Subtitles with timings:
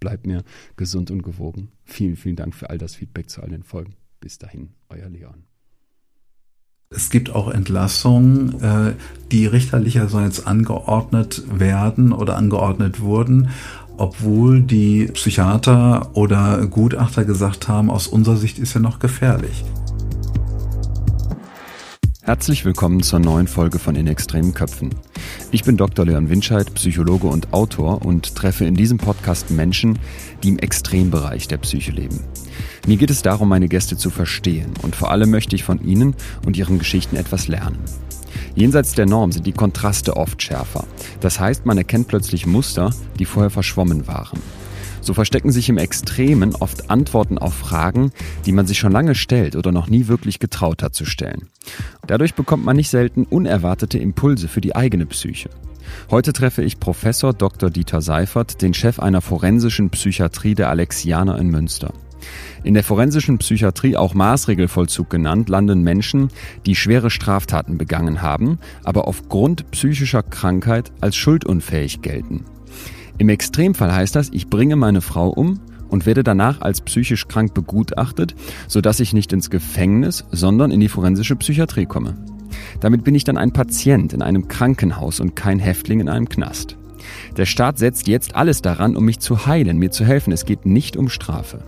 [0.00, 0.44] bleibt mir
[0.76, 1.68] gesund und gewogen.
[1.84, 3.94] Vielen, vielen Dank für all das Feedback zu all den Folgen.
[4.20, 5.44] Bis dahin, euer Leon.
[6.90, 8.94] Es gibt auch Entlassungen, äh,
[9.30, 13.50] die richterlicherseits angeordnet werden oder angeordnet wurden,
[13.98, 19.64] obwohl die Psychiater oder Gutachter gesagt haben, aus unserer Sicht ist er noch gefährlich.
[22.28, 24.90] Herzlich willkommen zur neuen Folge von In extremen Köpfen.
[25.50, 26.04] Ich bin Dr.
[26.04, 29.98] Leon Winscheid, Psychologe und Autor und treffe in diesem Podcast Menschen,
[30.42, 32.22] die im Extrembereich der Psyche leben.
[32.86, 36.14] Mir geht es darum, meine Gäste zu verstehen und vor allem möchte ich von ihnen
[36.44, 37.78] und ihren Geschichten etwas lernen.
[38.54, 40.84] Jenseits der Norm sind die Kontraste oft schärfer.
[41.20, 44.38] Das heißt, man erkennt plötzlich Muster, die vorher verschwommen waren.
[45.08, 48.12] So verstecken sich im Extremen oft Antworten auf Fragen,
[48.44, 51.48] die man sich schon lange stellt oder noch nie wirklich getraut hat zu stellen.
[52.06, 55.48] Dadurch bekommt man nicht selten unerwartete Impulse für die eigene Psyche.
[56.10, 57.70] Heute treffe ich Professor Dr.
[57.70, 61.94] Dieter Seifert, den Chef einer forensischen Psychiatrie der Alexianer in Münster.
[62.62, 66.28] In der forensischen Psychiatrie, auch Maßregelvollzug genannt, landen Menschen,
[66.66, 72.44] die schwere Straftaten begangen haben, aber aufgrund psychischer Krankheit als schuldunfähig gelten.
[73.18, 77.52] Im Extremfall heißt das, ich bringe meine Frau um und werde danach als psychisch krank
[77.52, 78.34] begutachtet,
[78.68, 82.16] sodass ich nicht ins Gefängnis, sondern in die forensische Psychiatrie komme.
[82.80, 86.76] Damit bin ich dann ein Patient in einem Krankenhaus und kein Häftling in einem Knast.
[87.36, 90.32] Der Staat setzt jetzt alles daran, um mich zu heilen, mir zu helfen.
[90.32, 91.62] Es geht nicht um Strafe.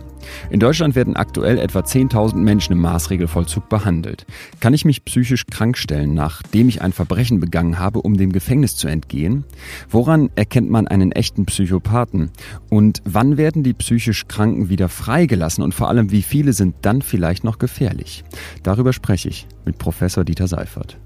[0.49, 4.25] In Deutschland werden aktuell etwa 10.000 Menschen im Maßregelvollzug behandelt.
[4.59, 8.75] Kann ich mich psychisch krank stellen, nachdem ich ein Verbrechen begangen habe, um dem Gefängnis
[8.75, 9.43] zu entgehen?
[9.89, 12.31] Woran erkennt man einen echten Psychopathen?
[12.69, 15.63] Und wann werden die psychisch Kranken wieder freigelassen?
[15.63, 18.23] Und vor allem, wie viele sind dann vielleicht noch gefährlich?
[18.63, 20.97] Darüber spreche ich mit Professor Dieter Seifert.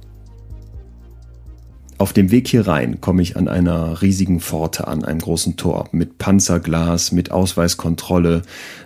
[1.98, 5.88] Auf dem Weg hier rein komme ich an einer riesigen Pforte an, einem großen Tor
[5.94, 8.42] mit Panzerglas, mit Ausweiskontrolle.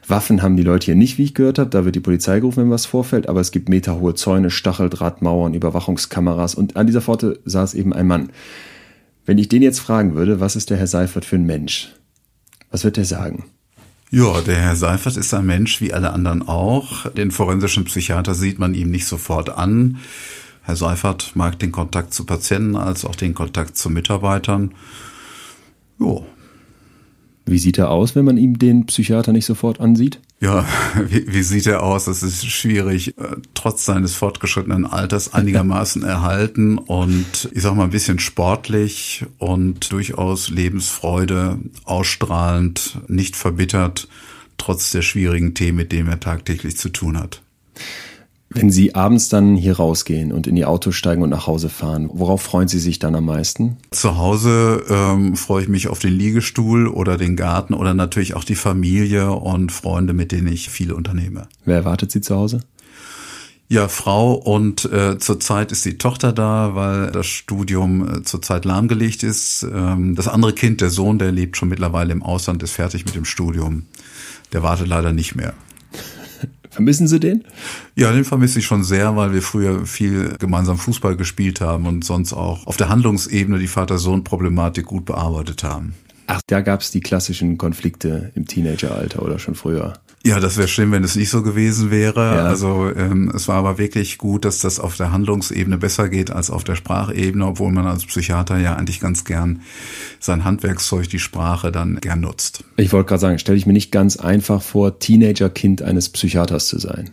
[0.08, 1.72] Waffen haben die Leute hier nicht, wie ich gehört habe.
[1.72, 3.28] Da wird die Polizei gerufen, wenn was vorfällt.
[3.28, 6.54] Aber es gibt meterhohe Zäune, Stacheldrahtmauern, Überwachungskameras.
[6.54, 8.30] Und an dieser Pforte saß eben ein Mann.
[9.26, 11.96] Wenn ich den jetzt fragen würde, was ist der Herr Seifert für ein Mensch?
[12.70, 13.46] Was wird er sagen?
[14.12, 17.10] Ja, der Herr Seifert ist ein Mensch wie alle anderen auch.
[17.12, 19.98] Den forensischen Psychiater sieht man ihm nicht sofort an.
[20.70, 24.76] Herr Seifert mag den Kontakt zu Patienten als auch den Kontakt zu Mitarbeitern.
[26.00, 26.28] Jo.
[27.48, 30.20] Wie sieht er aus, wenn man ihm den Psychiater nicht sofort ansieht?
[30.40, 30.68] Ja,
[31.10, 32.06] wie, wie sieht er aus?
[32.06, 37.90] Es ist schwierig, äh, trotz seines fortgeschrittenen Alters einigermaßen erhalten und ich sag mal ein
[37.90, 44.08] bisschen sportlich und durchaus Lebensfreude ausstrahlend, nicht verbittert,
[44.60, 47.42] trotz der schwierigen Themen, mit denen er tagtäglich zu tun hat.
[48.52, 52.10] Wenn Sie abends dann hier rausgehen und in Ihr Auto steigen und nach Hause fahren,
[52.12, 53.78] worauf freuen Sie sich dann am meisten?
[53.92, 58.44] Zu Hause ähm, freue ich mich auf den Liegestuhl oder den Garten oder natürlich auch
[58.44, 61.48] die Familie und Freunde, mit denen ich viel unternehme.
[61.66, 62.62] Wer erwartet Sie zu Hause?
[63.72, 69.22] Ja, Frau und äh, zurzeit ist die Tochter da, weil das Studium äh, zurzeit lahmgelegt
[69.22, 69.62] ist.
[69.62, 73.14] Ähm, das andere Kind, der Sohn, der lebt schon mittlerweile im Ausland, ist fertig mit
[73.14, 73.86] dem Studium.
[74.54, 75.54] Der wartet leider nicht mehr.
[76.70, 77.44] Vermissen Sie den?
[77.96, 82.06] Ja, den vermisse ich schon sehr, weil wir früher viel gemeinsam Fußball gespielt haben und
[82.06, 85.96] sonst auch auf der Handlungsebene die Vater-Sohn-Problematik gut bearbeitet haben.
[86.28, 89.94] Ach, da gab es die klassischen Konflikte im Teenageralter oder schon früher.
[90.26, 92.36] Ja, das wäre schlimm, wenn es nicht so gewesen wäre.
[92.36, 92.46] Ja.
[92.46, 96.50] Also ähm, es war aber wirklich gut, dass das auf der Handlungsebene besser geht als
[96.50, 99.62] auf der Sprachebene, obwohl man als Psychiater ja eigentlich ganz gern
[100.20, 102.66] sein Handwerkszeug, die Sprache, dann gern nutzt.
[102.76, 106.80] Ich wollte gerade sagen, stelle ich mir nicht ganz einfach vor, Teenagerkind eines Psychiaters zu
[106.80, 107.12] sein.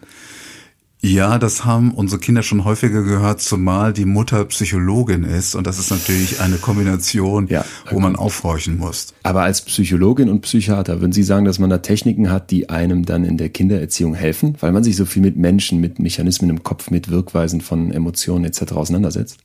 [1.07, 5.55] Ja, das haben unsere Kinder schon häufiger gehört, zumal die Mutter Psychologin ist.
[5.55, 9.15] Und das ist natürlich eine Kombination, ja, wo man aufhorchen muss.
[9.23, 13.05] Aber als Psychologin und Psychiater, würden Sie sagen, dass man da Techniken hat, die einem
[13.05, 16.65] dann in der Kindererziehung helfen, weil man sich so viel mit Menschen, mit Mechanismen im
[16.65, 18.73] Kopf, mit Wirkweisen von Emotionen etc.
[18.73, 19.39] auseinandersetzt?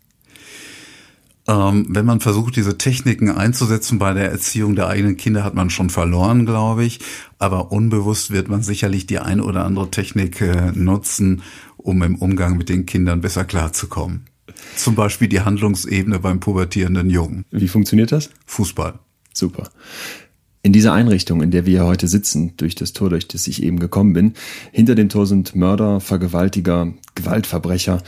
[1.47, 5.69] Ähm, wenn man versucht, diese Techniken einzusetzen bei der Erziehung der eigenen Kinder, hat man
[5.69, 6.99] schon verloren, glaube ich.
[7.39, 11.41] Aber unbewusst wird man sicherlich die eine oder andere Technik äh, nutzen,
[11.77, 14.25] um im Umgang mit den Kindern besser klarzukommen.
[14.75, 17.45] Zum Beispiel die Handlungsebene beim pubertierenden Jungen.
[17.51, 18.29] Wie funktioniert das?
[18.45, 18.99] Fußball.
[19.33, 19.69] Super.
[20.63, 23.79] In dieser Einrichtung, in der wir heute sitzen, durch das Tor, durch das ich eben
[23.79, 24.33] gekommen bin,
[24.71, 28.03] hinter dem Tor sind Mörder, Vergewaltiger, Gewaltverbrecher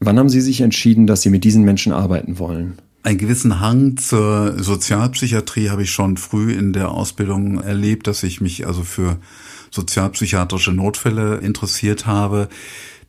[0.00, 2.78] Wann haben Sie sich entschieden, dass Sie mit diesen Menschen arbeiten wollen?
[3.02, 8.40] Einen gewissen Hang zur Sozialpsychiatrie habe ich schon früh in der Ausbildung erlebt, dass ich
[8.40, 9.18] mich also für
[9.70, 12.48] sozialpsychiatrische Notfälle interessiert habe.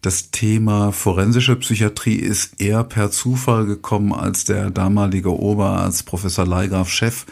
[0.02, 6.90] Das Thema forensische Psychiatrie ist eher per Zufall gekommen, als der damalige Oberarzt Professor Leigraf
[6.90, 7.26] Chef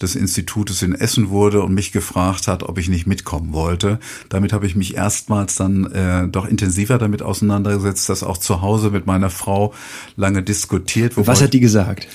[0.00, 3.98] des Institutes in Essen wurde und mich gefragt hat, ob ich nicht mitkommen wollte.
[4.28, 8.90] Damit habe ich mich erstmals dann äh, doch intensiver damit auseinandergesetzt, das auch zu Hause
[8.90, 9.74] mit meiner Frau
[10.16, 11.14] lange diskutiert.
[11.16, 12.06] Was hat die gesagt?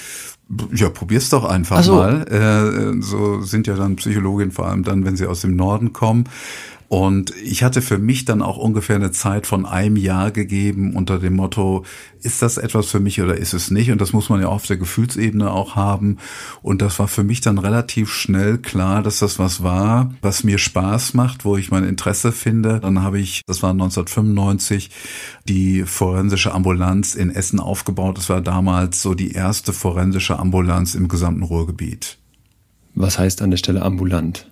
[0.74, 1.95] Ja, probier's doch einfach so.
[1.95, 2.27] mal.
[2.27, 6.25] Äh, so sind ja dann Psychologin vor allem dann, wenn sie aus dem Norden kommen.
[6.94, 11.18] Und ich hatte für mich dann auch ungefähr eine Zeit von einem Jahr gegeben unter
[11.18, 11.86] dem Motto,
[12.22, 13.90] ist das etwas für mich oder ist es nicht?
[13.90, 16.19] Und das muss man ja auf der Gefühlsebene auch haben.
[16.62, 20.60] Und das war für mich dann relativ schnell klar, dass das was war, was mir
[20.60, 22.80] Spaß macht, wo ich mein Interesse finde.
[22.80, 24.92] Dann habe ich, das war 1995,
[25.50, 28.19] die forensische Ambulanz in Essen aufgebaut.
[28.19, 32.19] Das war damals so die erste forensische Ambulanz im gesamten Ruhrgebiet.
[32.94, 34.48] Was heißt an der Stelle ambulant?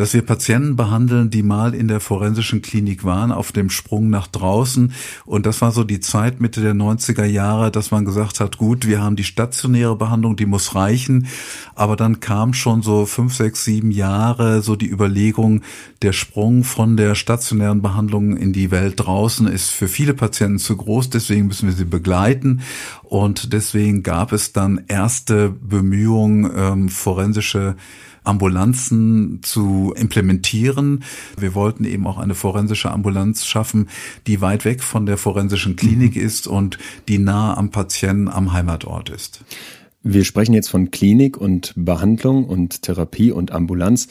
[0.00, 4.28] Dass wir Patienten behandeln, die mal in der forensischen Klinik waren, auf dem Sprung nach
[4.28, 4.94] draußen.
[5.26, 8.86] Und das war so die Zeit Mitte der 90er Jahre, dass man gesagt hat, gut,
[8.86, 11.26] wir haben die stationäre Behandlung, die muss reichen.
[11.74, 15.60] Aber dann kam schon so fünf, sechs, sieben Jahre so die Überlegung,
[16.00, 20.78] der Sprung von der stationären Behandlung in die Welt draußen ist für viele Patienten zu
[20.78, 21.10] groß.
[21.10, 22.62] Deswegen müssen wir sie begleiten.
[23.02, 27.76] Und deswegen gab es dann erste Bemühungen, ähm, forensische
[28.24, 31.04] Ambulanzen zu implementieren.
[31.38, 33.88] Wir wollten eben auch eine forensische Ambulanz schaffen,
[34.26, 36.22] die weit weg von der forensischen Klinik mhm.
[36.22, 36.78] ist und
[37.08, 39.44] die nah am Patienten am Heimatort ist.
[40.02, 44.08] Wir sprechen jetzt von Klinik und Behandlung und Therapie und Ambulanz.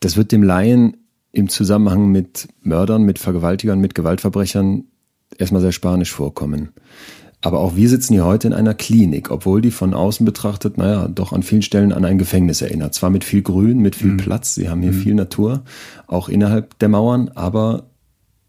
[0.00, 0.96] Das wird dem Laien
[1.30, 4.84] im Zusammenhang mit Mördern, mit Vergewaltigern, mit Gewaltverbrechern
[5.36, 6.70] erstmal sehr spanisch vorkommen.
[7.48, 11.08] Aber auch wir sitzen hier heute in einer Klinik, obwohl die von außen betrachtet, naja,
[11.08, 12.92] doch an vielen Stellen an ein Gefängnis erinnert.
[12.92, 14.16] Zwar mit viel Grün, mit viel mhm.
[14.18, 15.00] Platz, sie haben hier mhm.
[15.00, 15.62] viel Natur,
[16.06, 17.84] auch innerhalb der Mauern, aber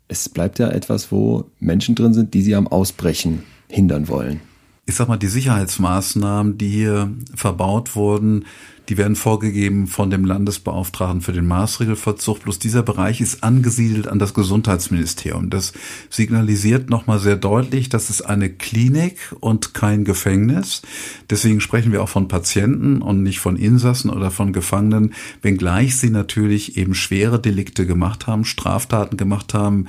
[0.10, 4.42] es bleibt ja etwas, wo Menschen drin sind, die sie am Ausbrechen hindern wollen.
[4.86, 8.48] Ich sag mal, die Sicherheitsmaßnahmen, die hier verbaut wurden,
[8.90, 12.42] die werden vorgegeben von dem Landesbeauftragten für den Maßregelvollzug.
[12.42, 15.52] Bloß dieser Bereich ist angesiedelt an das Gesundheitsministerium.
[15.52, 15.74] Das
[16.10, 20.82] signalisiert nochmal sehr deutlich, dass es eine Klinik und kein Gefängnis.
[21.30, 25.14] Deswegen sprechen wir auch von Patienten und nicht von Insassen oder von Gefangenen,
[25.44, 29.86] wenngleich sie natürlich eben schwere Delikte gemacht haben, Straftaten gemacht haben,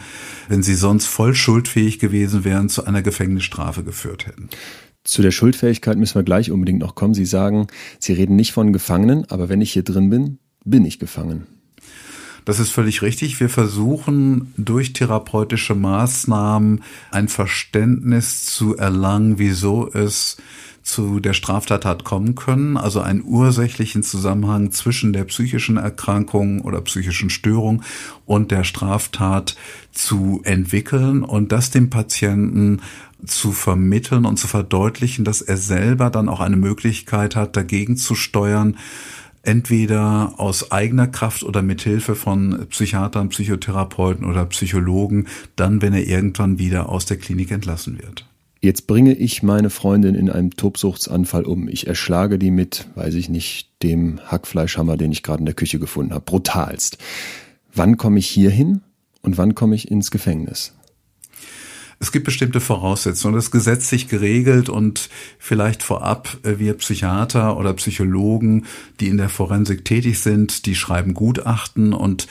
[0.49, 4.51] wenn sie sonst voll schuldfähig gewesen wären, zu einer Gefängnisstrafe geführt hätten.
[5.05, 7.15] Zu der Schuldfähigkeit müssen wir gleich unbedingt noch kommen.
[7.15, 7.69] Sie sagen,
[7.99, 11.47] Sie reden nicht von Gefangenen, aber wenn ich hier drin bin, bin ich gefangen.
[12.45, 13.39] Das ist völlig richtig.
[13.41, 20.37] Wir versuchen durch therapeutische Maßnahmen ein Verständnis zu erlangen, wieso es
[20.83, 26.81] zu der Straftat hat kommen können, also einen ursächlichen Zusammenhang zwischen der psychischen Erkrankung oder
[26.81, 27.83] psychischen Störung
[28.25, 29.57] und der Straftat
[29.93, 32.81] zu entwickeln und das dem Patienten
[33.27, 38.15] zu vermitteln und zu verdeutlichen, dass er selber dann auch eine Möglichkeit hat, dagegen zu
[38.15, 38.77] steuern,
[39.43, 46.07] entweder aus eigener Kraft oder mit Hilfe von Psychiatern, Psychotherapeuten oder Psychologen, dann, wenn er
[46.07, 48.27] irgendwann wieder aus der Klinik entlassen wird.
[48.63, 51.67] Jetzt bringe ich meine Freundin in einem Tobsuchtsanfall um.
[51.69, 55.79] Ich erschlage die mit, weiß ich nicht, dem Hackfleischhammer, den ich gerade in der Küche
[55.79, 56.25] gefunden habe.
[56.27, 56.99] Brutalst.
[57.75, 58.83] Wann komme ich hier hin
[59.23, 60.75] und wann komme ich ins Gefängnis?
[62.03, 63.35] Es gibt bestimmte Voraussetzungen.
[63.35, 68.65] Das ist gesetzlich geregelt und vielleicht vorab äh, wir Psychiater oder Psychologen,
[69.01, 72.27] die in der Forensik tätig sind, die schreiben Gutachten und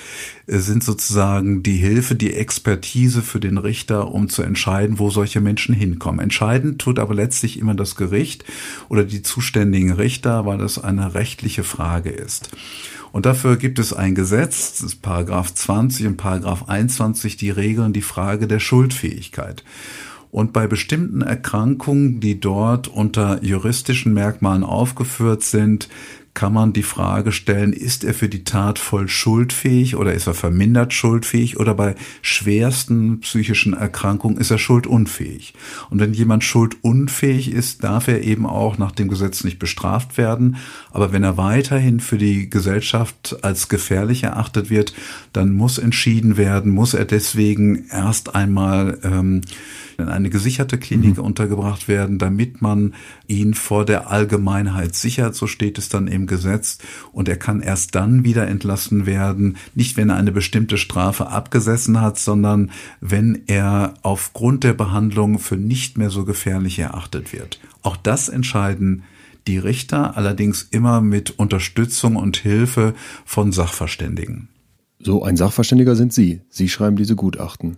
[0.48, 5.40] äh, sind sozusagen die Hilfe, die Expertise für den Richter, um zu entscheiden, wo solche
[5.40, 6.20] Menschen hinkommen.
[6.20, 8.46] Entscheidend tut aber letztlich immer das Gericht
[8.90, 12.50] oder die zuständigen Richter, weil das eine rechtliche Frage ist.
[13.12, 17.94] Und dafür gibt es ein Gesetz, das ist Paragraph 20 und Paragraph 21, die regeln
[17.94, 19.64] die Frage der Schuldfähigkeit.
[20.32, 25.90] Und bei bestimmten Erkrankungen, die dort unter juristischen Merkmalen aufgeführt sind,
[26.34, 30.34] kann man die Frage stellen, ist er für die Tat voll schuldfähig oder ist er
[30.34, 35.54] vermindert schuldfähig oder bei schwersten psychischen Erkrankungen ist er schuldunfähig.
[35.90, 40.58] Und wenn jemand schuldunfähig ist, darf er eben auch nach dem Gesetz nicht bestraft werden.
[40.92, 44.94] Aber wenn er weiterhin für die Gesellschaft als gefährlich erachtet wird,
[45.34, 49.42] dann muss entschieden werden, muss er deswegen erst einmal ähm,
[50.00, 51.24] in eine gesicherte Klinik mhm.
[51.24, 52.94] untergebracht werden, damit man
[53.28, 56.78] ihn vor der Allgemeinheit sichert, so steht es dann im Gesetz.
[57.12, 62.02] Und er kann erst dann wieder entlassen werden, nicht wenn er eine bestimmte Strafe abgesessen
[62.02, 62.72] hat, sondern
[63.02, 67.60] wenn er aufgrund der Behandlung für nicht mehr so gefährlich erachtet wird.
[67.82, 69.04] Auch das entscheiden
[69.48, 72.94] die Richter, allerdings immer mit Unterstützung und Hilfe
[73.26, 74.50] von Sachverständigen.
[75.00, 76.42] So ein Sachverständiger sind Sie.
[76.50, 77.78] Sie schreiben diese Gutachten.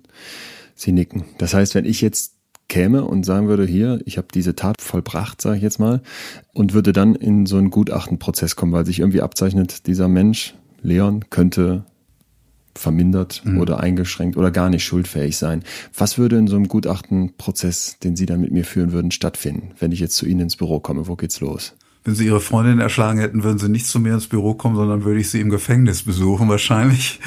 [0.76, 1.26] Sie nicken.
[1.38, 2.34] Das heißt, wenn ich jetzt
[2.68, 6.02] käme und sagen würde, hier, ich habe diese Tat vollbracht, sage ich jetzt mal,
[6.54, 11.30] und würde dann in so einen Gutachtenprozess kommen, weil sich irgendwie abzeichnet, dieser Mensch, Leon,
[11.30, 11.86] könnte
[12.76, 13.60] vermindert mhm.
[13.60, 15.64] oder eingeschränkt oder gar nicht schuldfähig sein.
[15.96, 19.92] Was würde in so einem Gutachtenprozess, den Sie dann mit mir führen würden, stattfinden, wenn
[19.92, 21.08] ich jetzt zu Ihnen ins Büro komme?
[21.08, 21.76] Wo geht's los?
[22.04, 25.04] Wenn Sie Ihre Freundin erschlagen hätten, würden Sie nicht zu mir ins Büro kommen, sondern
[25.04, 27.20] würde ich Sie im Gefängnis besuchen wahrscheinlich.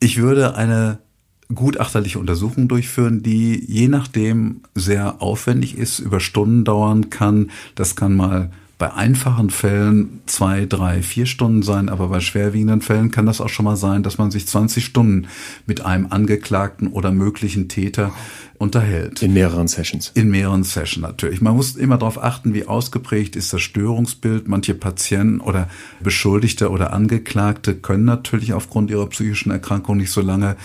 [0.00, 0.98] Ich würde eine
[1.54, 7.50] gutachterliche Untersuchung durchführen, die je nachdem sehr aufwendig ist, über Stunden dauern kann.
[7.74, 8.50] Das kann mal
[8.82, 13.48] bei einfachen Fällen zwei, drei, vier Stunden sein, aber bei schwerwiegenden Fällen kann das auch
[13.48, 15.28] schon mal sein, dass man sich 20 Stunden
[15.66, 18.12] mit einem Angeklagten oder möglichen Täter
[18.58, 19.22] unterhält.
[19.22, 20.10] In mehreren Sessions.
[20.14, 21.40] In mehreren Sessions natürlich.
[21.40, 24.48] Man muss immer darauf achten, wie ausgeprägt ist das Störungsbild.
[24.48, 25.68] Manche Patienten oder
[26.00, 30.56] Beschuldigte oder Angeklagte können natürlich aufgrund ihrer psychischen Erkrankung nicht so lange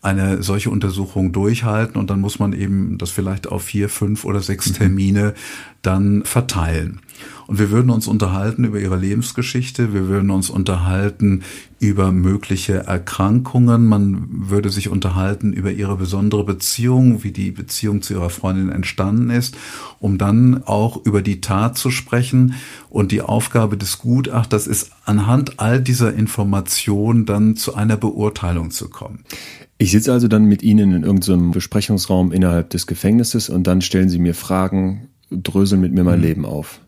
[0.00, 4.40] eine solche Untersuchung durchhalten und dann muss man eben das vielleicht auf vier, fünf oder
[4.40, 4.74] sechs mhm.
[4.74, 5.34] Termine
[5.82, 7.00] dann verteilen.
[7.46, 11.42] Und wir würden uns unterhalten über ihre Lebensgeschichte, wir würden uns unterhalten
[11.78, 18.14] über mögliche Erkrankungen, man würde sich unterhalten über ihre besondere Beziehung, wie die Beziehung zu
[18.14, 19.56] ihrer Freundin entstanden ist,
[20.00, 22.54] um dann auch über die Tat zu sprechen.
[22.88, 28.88] Und die Aufgabe des Gutachters ist, anhand all dieser Informationen dann zu einer Beurteilung zu
[28.88, 29.24] kommen.
[29.78, 34.08] Ich sitze also dann mit Ihnen in irgendeinem Besprechungsraum innerhalb des Gefängnisses und dann stellen
[34.08, 36.24] Sie mir Fragen, dröseln mit mir mein mhm.
[36.24, 36.80] Leben auf.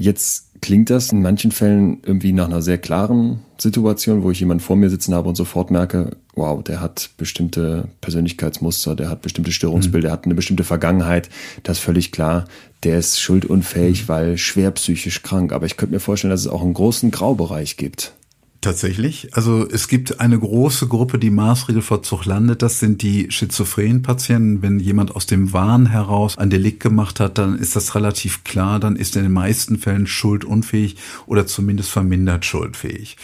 [0.00, 4.62] Jetzt klingt das in manchen Fällen irgendwie nach einer sehr klaren Situation, wo ich jemanden
[4.62, 9.52] vor mir sitzen habe und sofort merke, wow, der hat bestimmte Persönlichkeitsmuster, der hat bestimmte
[9.52, 11.28] Störungsbilder, der hat eine bestimmte Vergangenheit.
[11.64, 12.46] Das ist völlig klar.
[12.82, 14.08] Der ist schuldunfähig, mhm.
[14.08, 15.52] weil schwer psychisch krank.
[15.52, 18.14] Aber ich könnte mir vorstellen, dass es auch einen großen Graubereich gibt.
[18.60, 19.28] Tatsächlich.
[19.32, 22.60] Also es gibt eine große Gruppe, die Maßregelvollzug landet.
[22.60, 24.60] Das sind die schizophrenen Patienten.
[24.60, 28.78] Wenn jemand aus dem Wahn heraus ein Delikt gemacht hat, dann ist das relativ klar.
[28.78, 33.16] Dann ist er in den meisten Fällen schuldunfähig oder zumindest vermindert schuldfähig.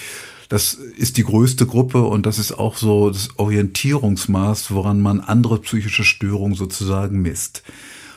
[0.49, 5.59] Das ist die größte Gruppe und das ist auch so das Orientierungsmaß, woran man andere
[5.61, 7.63] psychische Störungen sozusagen misst.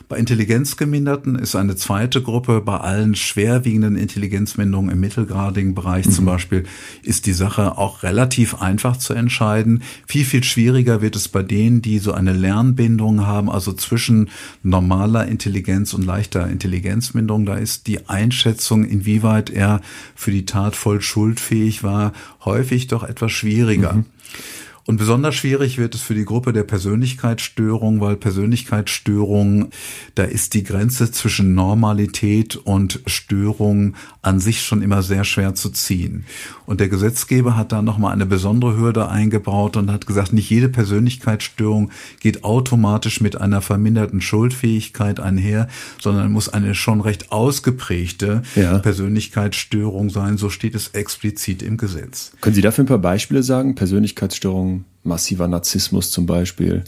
[0.10, 6.12] Bei Intelligenzgeminderten ist eine zweite Gruppe, bei allen schwerwiegenden Intelligenzminderungen im mittelgradigen Bereich mhm.
[6.12, 6.64] zum Beispiel,
[7.04, 9.84] ist die Sache auch relativ einfach zu entscheiden.
[10.08, 14.32] Viel, viel schwieriger wird es bei denen, die so eine Lernbindung haben, also zwischen
[14.64, 17.46] normaler Intelligenz und leichter Intelligenzminderung.
[17.46, 19.80] Da ist die Einschätzung, inwieweit er
[20.16, 22.14] für die Tat voll schuldfähig war,
[22.44, 23.94] häufig doch etwas schwieriger.
[23.94, 24.06] Mhm.
[24.86, 29.70] Und besonders schwierig wird es für die Gruppe der Persönlichkeitsstörung, weil Persönlichkeitsstörung,
[30.16, 35.70] da ist die Grenze zwischen Normalität und Störung an sich schon immer sehr schwer zu
[35.70, 36.26] ziehen.
[36.66, 40.70] Und der Gesetzgeber hat da nochmal eine besondere Hürde eingebaut und hat gesagt, nicht jede
[40.70, 45.68] Persönlichkeitsstörung geht automatisch mit einer verminderten Schuldfähigkeit einher,
[46.02, 48.80] sondern muss eine schon recht ausgeprägte ja.
[48.80, 50.38] Persönlichkeitsstörung sein.
[50.38, 52.32] So steht es explizit im Gesetz.
[52.42, 53.76] Können Sie dafür ein paar Beispiele sagen?
[53.76, 54.79] Persönlichkeitsstörungen
[55.10, 56.86] massiver Narzissmus zum Beispiel,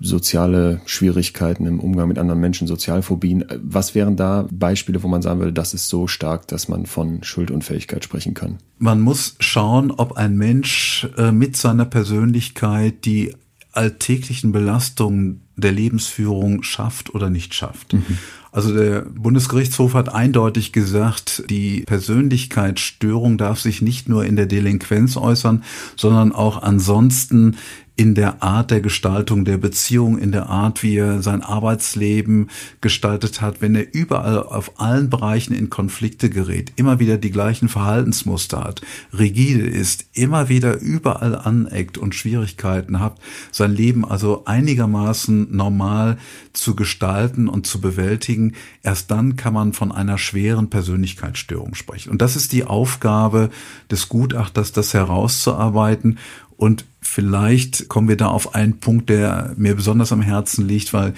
[0.00, 3.44] soziale Schwierigkeiten im Umgang mit anderen Menschen, Sozialphobien.
[3.62, 7.22] Was wären da Beispiele, wo man sagen würde, das ist so stark, dass man von
[7.22, 8.58] Schuldunfähigkeit sprechen kann?
[8.78, 13.34] Man muss schauen, ob ein Mensch äh, mit seiner Persönlichkeit die
[13.72, 17.94] alltäglichen Belastungen der Lebensführung schafft oder nicht schafft.
[17.94, 18.18] Mhm.
[18.52, 25.16] Also der Bundesgerichtshof hat eindeutig gesagt, die Persönlichkeitsstörung darf sich nicht nur in der Delinquenz
[25.16, 25.64] äußern,
[25.96, 27.56] sondern auch ansonsten
[28.02, 33.40] in der Art der Gestaltung der Beziehung, in der Art, wie er sein Arbeitsleben gestaltet
[33.40, 38.64] hat, wenn er überall auf allen Bereichen in Konflikte gerät, immer wieder die gleichen Verhaltensmuster
[38.64, 38.82] hat,
[39.16, 43.20] rigide ist, immer wieder überall aneckt und Schwierigkeiten hat,
[43.52, 46.18] sein Leben also einigermaßen normal
[46.54, 52.10] zu gestalten und zu bewältigen, erst dann kann man von einer schweren Persönlichkeitsstörung sprechen.
[52.10, 53.50] Und das ist die Aufgabe
[53.92, 56.18] des Gutachters, das herauszuarbeiten.
[56.56, 61.14] Und vielleicht kommen wir da auf einen Punkt, der mir besonders am Herzen liegt, weil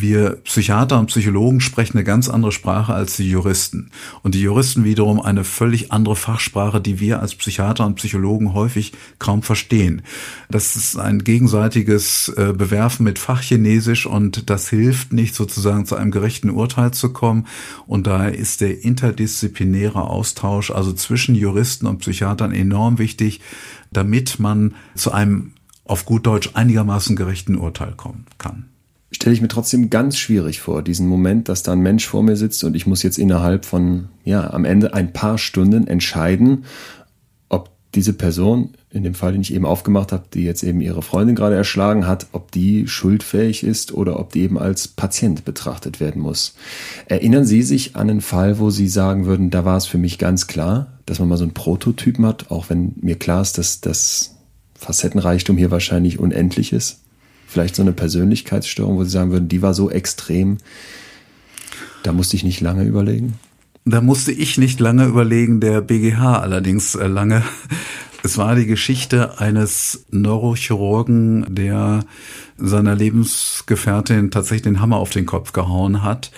[0.00, 3.90] wir Psychiater und Psychologen sprechen eine ganz andere Sprache als die Juristen.
[4.22, 8.92] Und die Juristen wiederum eine völlig andere Fachsprache, die wir als Psychiater und Psychologen häufig
[9.18, 10.02] kaum verstehen.
[10.50, 16.10] Das ist ein gegenseitiges äh, Bewerfen mit Fachchinesisch und das hilft nicht sozusagen zu einem
[16.10, 17.46] gerechten Urteil zu kommen.
[17.86, 23.40] Und daher ist der interdisziplinäre Austausch, also zwischen Juristen und Psychiatern enorm wichtig,
[23.96, 25.52] damit man zu einem
[25.84, 28.66] auf gut Deutsch einigermaßen gerechten Urteil kommen kann.
[29.12, 32.36] Stelle ich mir trotzdem ganz schwierig vor, diesen Moment, dass da ein Mensch vor mir
[32.36, 36.64] sitzt und ich muss jetzt innerhalb von, ja, am Ende ein paar Stunden entscheiden,
[37.48, 41.02] ob diese Person, in dem Fall, den ich eben aufgemacht habe, die jetzt eben ihre
[41.02, 46.00] Freundin gerade erschlagen hat, ob die schuldfähig ist oder ob die eben als Patient betrachtet
[46.00, 46.54] werden muss.
[47.06, 50.18] Erinnern Sie sich an einen Fall, wo Sie sagen würden, da war es für mich
[50.18, 53.80] ganz klar, dass man mal so einen Prototypen hat, auch wenn mir klar ist, dass
[53.80, 54.36] das
[54.74, 57.00] Facettenreichtum hier wahrscheinlich unendlich ist?
[57.46, 60.58] vielleicht so eine Persönlichkeitsstörung, wo Sie sagen würden, die war so extrem,
[62.02, 63.34] da musste ich nicht lange überlegen?
[63.84, 67.42] Da musste ich nicht lange überlegen, der BGH allerdings äh, lange.
[68.26, 72.04] Es war die Geschichte eines Neurochirurgen, der
[72.58, 76.30] seiner Lebensgefährtin tatsächlich den Hammer auf den Kopf gehauen hat.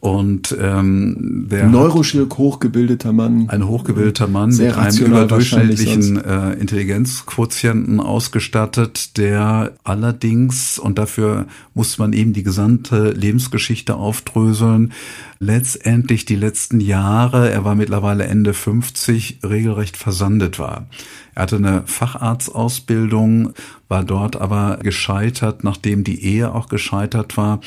[0.00, 3.50] Und ähm, der Neurochirurg, hochgebildeter Mann.
[3.50, 12.14] Ein hochgebildeter Mann mit einem überdurchschnittlichen äh, Intelligenzquotienten ausgestattet, der allerdings, und dafür muss man
[12.14, 14.92] eben die gesamte Lebensgeschichte aufdröseln,
[15.38, 20.86] letztendlich die letzten Jahre, er war mittlerweile Ende 50, regelrecht versandet war.
[21.34, 23.54] Er hatte eine Facharztausbildung,
[23.88, 27.60] war dort aber gescheitert, nachdem die Ehe auch gescheitert war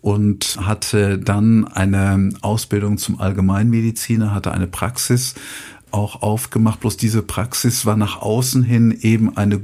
[0.00, 5.34] und hatte dann eine Ausbildung zum Allgemeinmediziner, hatte eine Praxis
[5.90, 6.80] auch aufgemacht.
[6.80, 9.60] Bloß diese Praxis war nach außen hin eben eine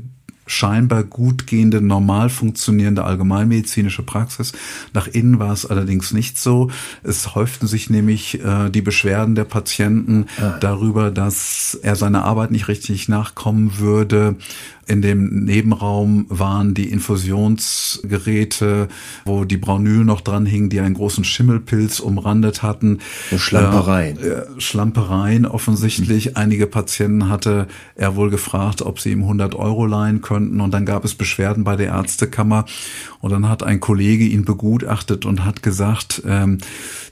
[0.48, 4.52] scheinbar gut gehende, normal funktionierende allgemeinmedizinische Praxis.
[4.92, 6.70] Nach innen war es allerdings nicht so.
[7.02, 10.58] Es häuften sich nämlich äh, die Beschwerden der Patienten ah.
[10.58, 14.36] darüber, dass er seiner Arbeit nicht richtig nachkommen würde,
[14.88, 18.88] in dem Nebenraum waren die Infusionsgeräte,
[19.26, 23.00] wo die Braunül noch dran hing, die einen großen Schimmelpilz umrandet hatten.
[23.36, 24.18] Schlampereien.
[24.18, 26.30] Äh, Schlampereien offensichtlich.
[26.30, 26.32] Mhm.
[26.36, 30.60] Einige Patienten hatte er wohl gefragt, ob sie ihm 100 Euro leihen könnten.
[30.60, 32.64] Und dann gab es Beschwerden bei der Ärztekammer.
[33.20, 36.58] Und dann hat ein Kollege ihn begutachtet und hat gesagt, ähm,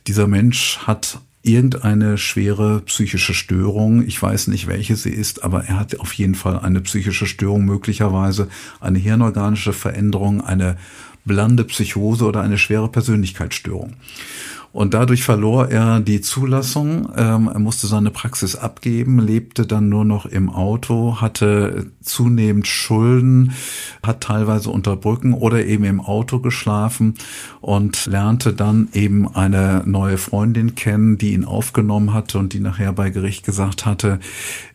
[0.06, 4.04] dieser Mensch hat irgendeine schwere psychische Störung.
[4.06, 7.64] Ich weiß nicht, welche sie ist, aber er hat auf jeden Fall eine psychische Störung,
[7.64, 8.48] möglicherweise
[8.80, 10.76] eine hirnorganische Veränderung, eine
[11.24, 13.94] blande Psychose oder eine schwere Persönlichkeitsstörung.
[14.76, 17.08] Und dadurch verlor er die Zulassung.
[17.16, 23.52] Ähm, er musste seine Praxis abgeben, lebte dann nur noch im Auto, hatte zunehmend Schulden,
[24.02, 27.14] hat teilweise unter Brücken oder eben im Auto geschlafen
[27.62, 32.92] und lernte dann eben eine neue Freundin kennen, die ihn aufgenommen hatte und die nachher
[32.92, 34.20] bei Gericht gesagt hatte,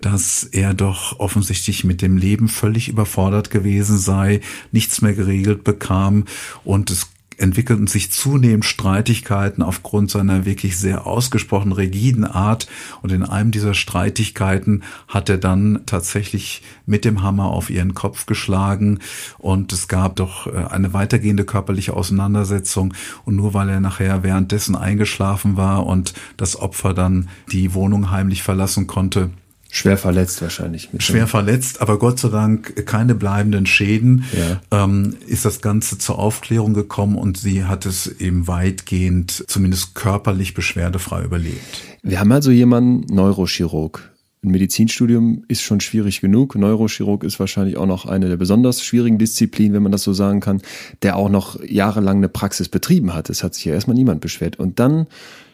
[0.01, 6.25] dass er doch offensichtlich mit dem Leben völlig überfordert gewesen sei, nichts mehr geregelt bekam
[6.63, 7.11] und es
[7.41, 12.67] entwickelten sich zunehmend Streitigkeiten aufgrund seiner wirklich sehr ausgesprochen rigiden Art.
[13.01, 18.25] Und in einem dieser Streitigkeiten hat er dann tatsächlich mit dem Hammer auf ihren Kopf
[18.25, 18.99] geschlagen.
[19.38, 22.93] Und es gab doch äh, eine weitergehende körperliche Auseinandersetzung.
[23.25, 28.43] Und nur weil er nachher währenddessen eingeschlafen war und das Opfer dann die Wohnung heimlich
[28.43, 29.32] verlassen konnte,
[29.73, 30.89] Schwer verletzt wahrscheinlich.
[30.97, 34.25] Schwer verletzt, aber Gott sei Dank keine bleibenden Schäden.
[34.38, 34.84] Ja.
[34.84, 40.53] Ähm, ist das Ganze zur Aufklärung gekommen und sie hat es eben weitgehend, zumindest körperlich
[40.53, 41.81] beschwerdefrei überlebt.
[42.03, 44.12] Wir haben also jemanden, Neurochirurg.
[44.43, 46.55] Ein Medizinstudium ist schon schwierig genug.
[46.55, 50.41] Neurochirurg ist wahrscheinlich auch noch eine der besonders schwierigen Disziplinen, wenn man das so sagen
[50.41, 50.62] kann,
[51.01, 53.29] der auch noch jahrelang eine Praxis betrieben hat.
[53.29, 54.60] Es hat sich ja erstmal niemand beschwert.
[54.60, 55.07] Und dann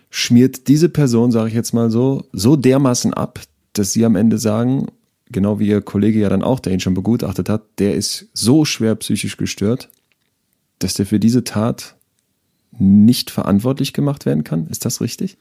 [0.10, 3.42] schmiert diese Person, sage ich jetzt mal so, so dermaßen ab,
[3.78, 4.88] dass sie am Ende sagen,
[5.30, 8.66] genau wie ihr Kollege ja dann auch, der ihn schon begutachtet hat, der ist so
[8.66, 9.90] schwer psychisch gestört,
[10.80, 11.96] dass der für diese Tat
[12.72, 14.68] nicht verantwortlich gemacht werden kann.
[14.68, 15.38] Ist das richtig?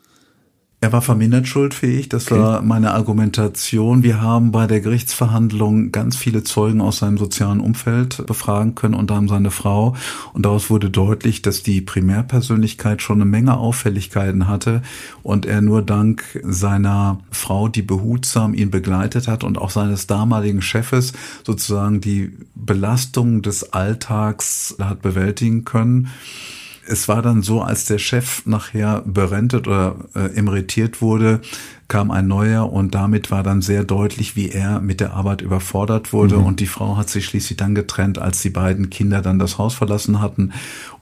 [0.79, 2.39] Er war vermindert schuldfähig, das okay.
[2.39, 4.03] war meine Argumentation.
[4.03, 9.15] Wir haben bei der Gerichtsverhandlung ganz viele Zeugen aus seinem sozialen Umfeld befragen können, unter
[9.15, 9.97] anderem seine Frau.
[10.35, 14.83] Und daraus wurde deutlich, dass die Primärpersönlichkeit schon eine Menge Auffälligkeiten hatte
[15.23, 20.61] und er nur dank seiner Frau, die behutsam ihn begleitet hat und auch seines damaligen
[20.61, 26.11] Chefes sozusagen die Belastung des Alltags hat bewältigen können
[26.87, 31.41] es war dann so, als der Chef nachher berentet oder äh, emeritiert wurde,
[31.89, 36.13] kam ein neuer und damit war dann sehr deutlich, wie er mit der Arbeit überfordert
[36.13, 36.39] wurde.
[36.39, 36.45] Mhm.
[36.45, 39.75] Und die Frau hat sich schließlich dann getrennt, als die beiden Kinder dann das Haus
[39.75, 40.53] verlassen hatten.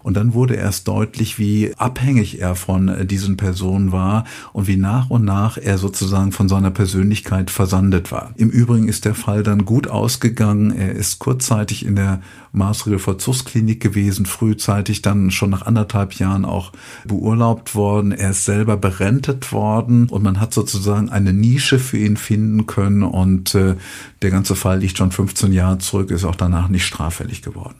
[0.04, 4.76] Und dann wurde erst deutlich, wie abhängig er von äh, diesen Personen war und wie
[4.76, 8.34] nach und nach er sozusagen von seiner Persönlichkeit versandet war.
[8.36, 10.70] Im Übrigen ist der Fall dann gut ausgegangen.
[10.72, 12.20] Er ist kurzzeitig in der
[12.52, 16.72] Maßregelvollzugsklinik gewesen, frühzeitig dann schon nach anderthalb Jahren auch
[17.06, 18.12] beurlaubt worden.
[18.12, 23.04] Er ist selber berentet worden und man hat sozusagen eine Nische für ihn finden können
[23.04, 23.76] und äh,
[24.20, 27.76] der ganze Fall liegt schon 15 Jahre zurück, ist auch danach nicht straffällig geworden.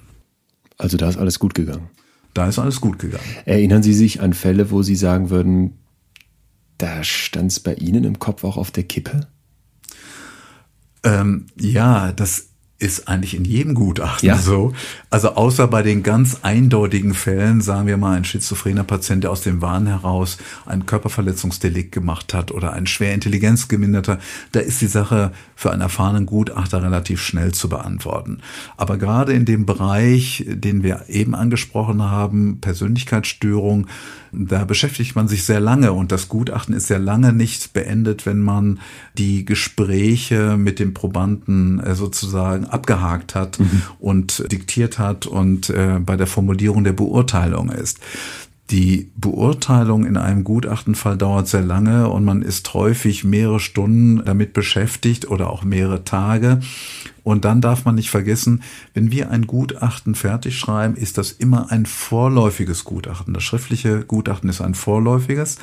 [0.78, 1.90] Also da ist alles gut gegangen.
[2.34, 3.24] Da ist alles gut gegangen.
[3.44, 5.78] Erinnern Sie sich an Fälle, wo Sie sagen würden,
[6.78, 9.28] da stand es bei Ihnen im Kopf auch auf der Kippe?
[11.04, 14.36] Ähm, ja, das ist eigentlich in jedem Gutachten ja.
[14.36, 14.72] so.
[15.08, 19.42] Also außer bei den ganz eindeutigen Fällen, sagen wir mal, ein schizophrener Patient, der aus
[19.42, 24.18] dem Wahn heraus ein Körperverletzungsdelikt gemacht hat oder ein schwer intelligenzgeminderter,
[24.52, 28.40] da ist die Sache für einen erfahrenen Gutachter relativ schnell zu beantworten.
[28.76, 33.86] Aber gerade in dem Bereich, den wir eben angesprochen haben, Persönlichkeitsstörung,
[34.36, 38.40] da beschäftigt man sich sehr lange und das Gutachten ist sehr lange nicht beendet, wenn
[38.40, 38.80] man
[39.16, 43.82] die Gespräche mit dem Probanden äh, sozusagen abgehakt hat mhm.
[43.98, 48.00] und diktiert hat und äh, bei der Formulierung der Beurteilung ist.
[48.70, 54.54] Die Beurteilung in einem Gutachtenfall dauert sehr lange und man ist häufig mehrere Stunden damit
[54.54, 56.60] beschäftigt oder auch mehrere Tage.
[57.24, 58.62] Und dann darf man nicht vergessen,
[58.94, 63.34] wenn wir ein Gutachten fertig schreiben, ist das immer ein vorläufiges Gutachten.
[63.34, 65.58] Das schriftliche Gutachten ist ein vorläufiges,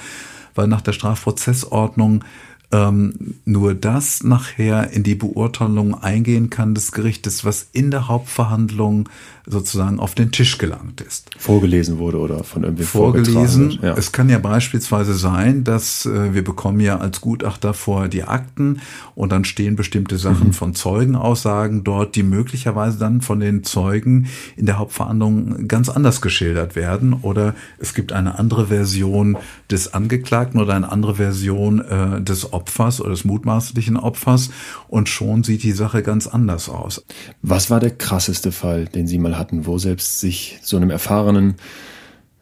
[0.54, 2.24] weil nach der Strafprozessordnung
[2.72, 9.10] ähm, nur das nachher in die Beurteilung eingehen kann des Gerichtes, was in der Hauptverhandlung
[9.52, 11.30] sozusagen auf den Tisch gelangt ist.
[11.38, 13.80] Vorgelesen wurde oder von irgendwie vorgelesen.
[13.82, 13.96] Ja.
[13.98, 18.80] Es kann ja beispielsweise sein, dass äh, wir bekommen ja als Gutachter vor die Akten
[19.14, 20.54] und dann stehen bestimmte Sachen mhm.
[20.54, 26.76] von Zeugenaussagen dort, die möglicherweise dann von den Zeugen in der Hauptverhandlung ganz anders geschildert
[26.76, 29.38] werden oder es gibt eine andere Version
[29.70, 34.50] des Angeklagten oder eine andere Version äh, des Opfers oder des mutmaßlichen Opfers
[34.88, 37.04] und schon sieht die Sache ganz anders aus.
[37.42, 41.56] Was war der krasseste Fall, den Sie mal hatten, wo selbst sich so einem erfahrenen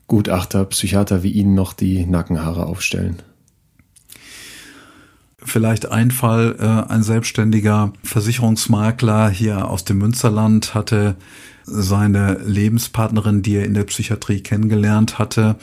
[0.05, 3.21] Gutachter, Psychiater wie Ihnen noch die Nackenhaare aufstellen?
[5.41, 11.15] Vielleicht ein Fall, äh, ein selbstständiger Versicherungsmakler hier aus dem Münsterland hatte
[11.63, 15.55] seine Lebenspartnerin, die er in der Psychiatrie kennengelernt hatte,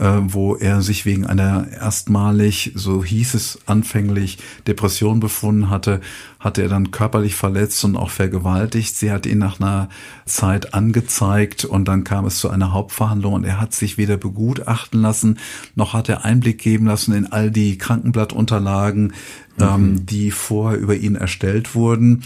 [0.00, 6.00] wo er sich wegen einer erstmalig, so hieß es anfänglich, Depression befunden hatte,
[6.38, 8.96] hatte er dann körperlich verletzt und auch vergewaltigt.
[8.96, 9.90] Sie hat ihn nach einer
[10.24, 15.02] Zeit angezeigt und dann kam es zu einer Hauptverhandlung und er hat sich weder begutachten
[15.02, 15.38] lassen,
[15.74, 19.12] noch hat er Einblick geben lassen in all die Krankenblattunterlagen,
[19.60, 20.06] ähm, mhm.
[20.06, 22.22] die vorher über ihn erstellt wurden.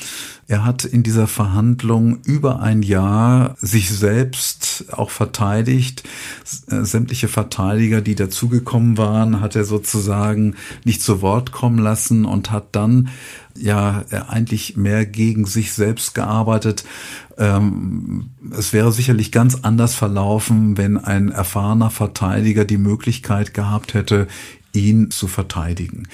[0.46, 6.02] Er hat in dieser Verhandlung über ein Jahr sich selbst auch verteidigt.
[6.68, 12.50] Äh, sämtliche Verteidiger, die dazugekommen waren, hat er sozusagen nicht zu Wort kommen lassen und
[12.50, 13.08] hat dann
[13.56, 16.84] ja eigentlich mehr gegen sich selbst gearbeitet.
[17.38, 24.26] Ähm, es wäre sicherlich ganz anders verlaufen, wenn ein erfahrener Verteidiger die Möglichkeit gehabt hätte,
[24.72, 26.08] ihn zu verteidigen.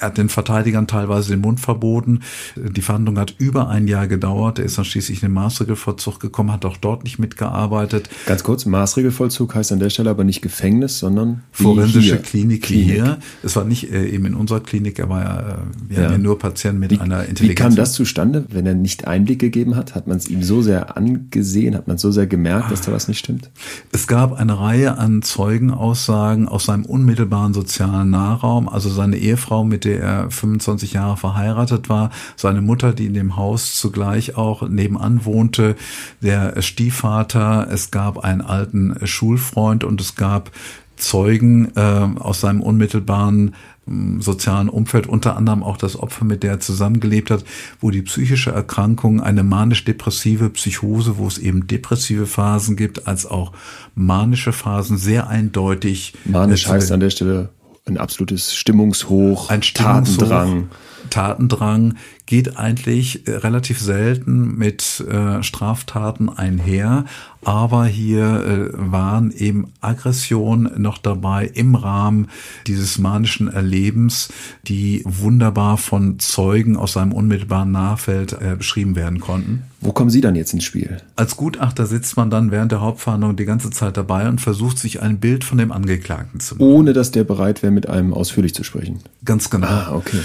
[0.00, 2.20] Er hat den Verteidigern teilweise den Mund verboten.
[2.56, 4.58] Die Verhandlung hat über ein Jahr gedauert.
[4.58, 8.08] Er ist dann schließlich in den Maßregelvollzug gekommen, hat auch dort nicht mitgearbeitet.
[8.26, 12.16] Ganz kurz, Maßregelvollzug heißt an der Stelle aber nicht Gefängnis, sondern forensische hier.
[12.16, 13.18] Klinik, Klinik hier.
[13.42, 15.54] Es war nicht äh, eben in unserer Klinik, er war ja, äh,
[15.88, 16.10] wir ja.
[16.12, 17.50] ja nur Patienten mit wie, einer Intelligenz.
[17.50, 19.94] Wie kam das zustande, wenn er nicht Einblick gegeben hat?
[19.94, 21.74] Hat man es ihm so sehr angesehen?
[21.74, 23.50] Hat man so sehr gemerkt, dass da was nicht stimmt?
[23.92, 29.84] Es gab eine Reihe an Zeugenaussagen aus seinem unmittelbaren sozialen Nahraum, also seine Ehefrau mit
[29.84, 35.24] der er 25 Jahre verheiratet war, seine Mutter, die in dem Haus zugleich auch nebenan
[35.24, 35.76] wohnte,
[36.20, 40.50] der Stiefvater, es gab einen alten Schulfreund und es gab
[40.96, 43.54] Zeugen äh, aus seinem unmittelbaren
[43.86, 47.44] ähm, sozialen Umfeld, unter anderem auch das Opfer, mit der er zusammengelebt hat,
[47.80, 53.52] wo die psychische Erkrankung eine manisch-depressive Psychose, wo es eben depressive Phasen gibt, als auch
[53.94, 56.14] manische Phasen sehr eindeutig.
[56.24, 57.50] Manisch heißt an der Stelle
[57.86, 60.70] ein absolutes Stimmungshoch, ein Stimmungshoch, Tatendrang.
[61.10, 61.94] Tatendrang
[62.26, 67.04] geht eigentlich äh, relativ selten mit äh, Straftaten einher,
[67.44, 72.28] aber hier äh, waren eben Aggressionen noch dabei im Rahmen
[72.66, 74.30] dieses manischen Erlebens,
[74.66, 79.62] die wunderbar von Zeugen aus seinem unmittelbaren Nahfeld äh, beschrieben werden konnten.
[79.80, 80.96] Wo kommen Sie dann jetzt ins Spiel?
[81.14, 85.00] Als Gutachter sitzt man dann während der Hauptverhandlung die ganze Zeit dabei und versucht sich
[85.00, 86.66] ein Bild von dem Angeklagten zu machen.
[86.66, 89.00] Ohne dass der bereit wäre, mit einem ausführlich zu sprechen.
[89.24, 89.68] Ganz genau.
[89.68, 90.18] Ah, okay.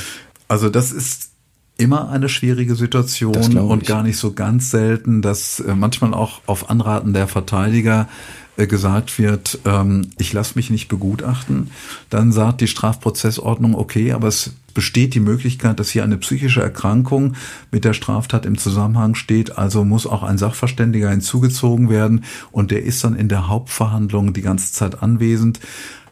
[0.52, 1.30] Also das ist
[1.78, 6.70] immer eine schwierige Situation und gar nicht so ganz selten, dass äh, manchmal auch auf
[6.70, 8.10] Anraten der Verteidiger
[8.58, 11.72] äh, gesagt wird, ähm, ich lasse mich nicht begutachten.
[12.10, 17.36] Dann sagt die Strafprozessordnung, okay, aber es besteht die Möglichkeit, dass hier eine psychische Erkrankung
[17.72, 22.84] mit der Straftat im Zusammenhang steht, also muss auch ein Sachverständiger hinzugezogen werden und der
[22.84, 25.62] ist dann in der Hauptverhandlung die ganze Zeit anwesend.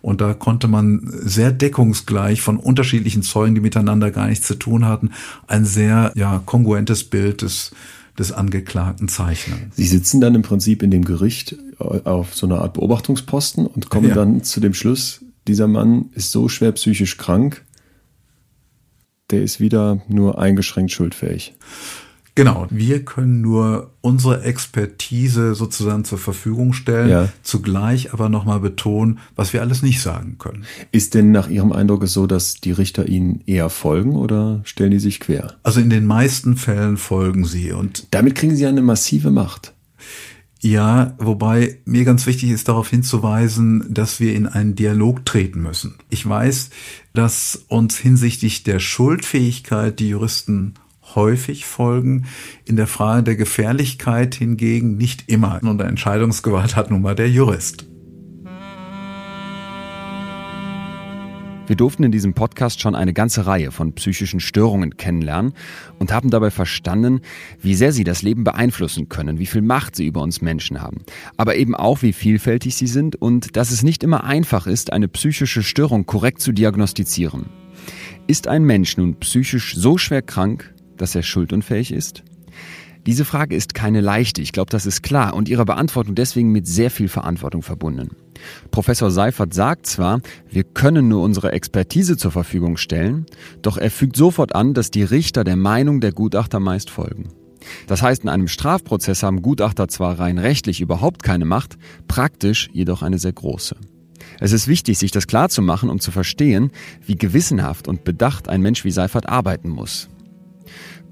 [0.02, 4.86] Und da konnte man sehr deckungsgleich von unterschiedlichen Zeugen, die miteinander gar nichts zu tun
[4.86, 5.12] hatten,
[5.48, 7.72] ein sehr ja, kongruentes Bild des,
[8.18, 9.72] des Angeklagten zeichnen.
[9.76, 14.10] Sie sitzen dann im Prinzip in dem Gericht auf so einer Art Beobachtungsposten und kommen
[14.10, 14.16] ja.
[14.16, 17.66] dann zu dem Schluss, dieser Mann ist so schwer psychisch krank,
[19.32, 21.56] der ist wieder nur eingeschränkt schuldfähig.
[22.40, 27.30] Genau, wir können nur unsere Expertise sozusagen zur Verfügung stellen, ja.
[27.44, 30.64] zugleich aber nochmal betonen, was wir alles nicht sagen können.
[30.94, 35.00] Ist denn nach Ihrem Eindruck so, dass die Richter Ihnen eher folgen oder stellen die
[35.00, 35.58] sich quer?
[35.64, 39.74] Also in den meisten Fällen folgen sie und damit kriegen sie eine massive Macht.
[40.62, 45.96] Ja, wobei mir ganz wichtig ist darauf hinzuweisen, dass wir in einen Dialog treten müssen.
[46.10, 46.70] Ich weiß,
[47.14, 50.76] dass uns hinsichtlich der Schuldfähigkeit die Juristen
[51.16, 52.26] häufig folgen.
[52.66, 55.60] In der Frage der Gefährlichkeit hingegen nicht immer.
[55.62, 57.90] Und der Entscheidungsgewalt hat nun mal der Jurist.
[61.70, 65.54] Wir durften in diesem Podcast schon eine ganze Reihe von psychischen Störungen kennenlernen
[66.00, 67.22] und haben dabei verstanden,
[67.62, 71.04] wie sehr sie das Leben beeinflussen können, wie viel Macht sie über uns Menschen haben,
[71.38, 75.08] aber eben auch, wie vielfältig sie sind und dass es nicht immer einfach ist, eine
[75.10, 77.46] psychische Störung korrekt zu diagnostizieren.
[78.26, 82.24] Ist ein Mensch nun psychisch so schwer krank, dass er schuldunfähig ist?
[83.06, 86.68] Diese Frage ist keine leichte, ich glaube, das ist klar und ihre Beantwortung deswegen mit
[86.68, 88.16] sehr viel Verantwortung verbunden.
[88.72, 93.26] Professor Seifert sagt zwar, wir können nur unsere Expertise zur Verfügung stellen,
[93.62, 97.30] doch er fügt sofort an, dass die Richter der Meinung der Gutachter meist folgen.
[97.88, 103.02] Das heißt, in einem Strafprozess haben Gutachter zwar rein rechtlich überhaupt keine Macht, praktisch jedoch
[103.02, 103.76] eine sehr große.
[104.40, 106.72] Es ist wichtig, sich das klar zu machen, um zu verstehen,
[107.06, 110.10] wie gewissenhaft und bedacht ein Mensch wie Seifert arbeiten muss.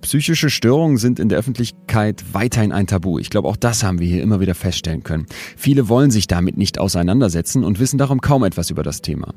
[0.02, 3.20] Psychische Störungen sind in der Öffentlichkeit weiterhin ein Tabu.
[3.20, 5.26] Ich glaube, auch das haben wir hier immer wieder feststellen können.
[5.56, 9.34] Viele wollen sich damit nicht auseinandersetzen und wissen darum kaum etwas über das Thema.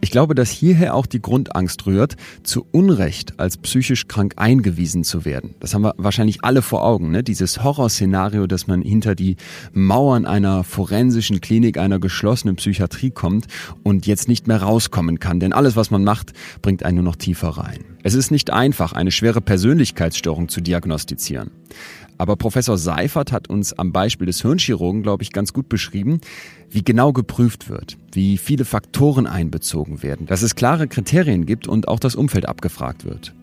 [0.00, 5.24] Ich glaube, dass hierher auch die Grundangst rührt, zu Unrecht als psychisch krank eingewiesen zu
[5.24, 5.54] werden.
[5.58, 7.22] Das haben wir wahrscheinlich alle vor Augen, ne?
[7.22, 9.36] Dieses Horrorszenario, dass man hinter die
[9.72, 13.46] Mauern einer forensischen Klinik, einer geschlossenen Psychiatrie kommt
[13.82, 15.40] und jetzt nicht mehr rauskommen kann.
[15.40, 17.78] Denn alles, was man macht, bringt einen nur noch tiefer rein.
[18.02, 21.50] Es ist nicht einfach, eine schwere Persönlichkeitsstörung zu diagnostizieren.
[22.18, 26.20] Aber Professor Seifert hat uns am Beispiel des Hirnchirurgen, glaube ich, ganz gut beschrieben,
[26.70, 31.88] wie genau geprüft wird, wie viele Faktoren einbezogen werden, dass es klare Kriterien gibt und
[31.88, 33.34] auch das Umfeld abgefragt wird.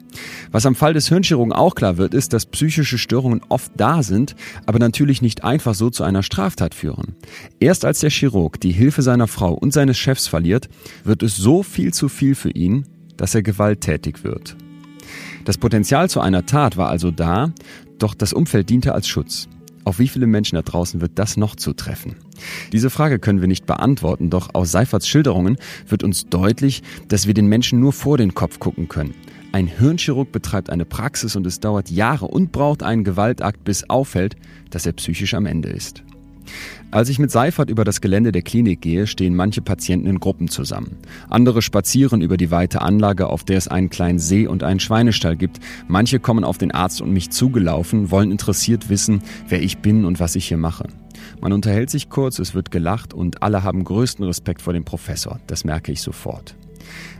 [0.51, 4.35] Was am Fall des Hirnchirurgen auch klar wird, ist, dass psychische Störungen oft da sind,
[4.65, 7.15] aber natürlich nicht einfach so zu einer Straftat führen.
[7.59, 10.69] Erst als der Chirurg die Hilfe seiner Frau und seines Chefs verliert,
[11.03, 12.85] wird es so viel zu viel für ihn,
[13.17, 14.55] dass er gewalttätig wird.
[15.45, 17.51] Das Potenzial zu einer Tat war also da,
[17.99, 19.47] doch das Umfeld diente als Schutz.
[19.85, 22.15] Auf wie viele Menschen da draußen wird das noch zutreffen?
[22.71, 27.33] Diese Frage können wir nicht beantworten, doch aus Seiferts Schilderungen wird uns deutlich, dass wir
[27.33, 29.13] den Menschen nur vor den Kopf gucken können.
[29.51, 34.35] Ein Hirnchirurg betreibt eine Praxis und es dauert Jahre und braucht einen Gewaltakt, bis auffällt,
[34.71, 36.03] dass er psychisch am Ende ist.
[36.91, 40.47] Als ich mit Seifert über das Gelände der Klinik gehe, stehen manche Patienten in Gruppen
[40.47, 40.97] zusammen.
[41.29, 45.35] Andere spazieren über die weite Anlage, auf der es einen kleinen See und einen Schweinestall
[45.35, 45.59] gibt.
[45.87, 50.19] Manche kommen auf den Arzt und mich zugelaufen, wollen interessiert wissen, wer ich bin und
[50.19, 50.87] was ich hier mache.
[51.41, 55.39] Man unterhält sich kurz, es wird gelacht und alle haben größten Respekt vor dem Professor.
[55.47, 56.55] Das merke ich sofort.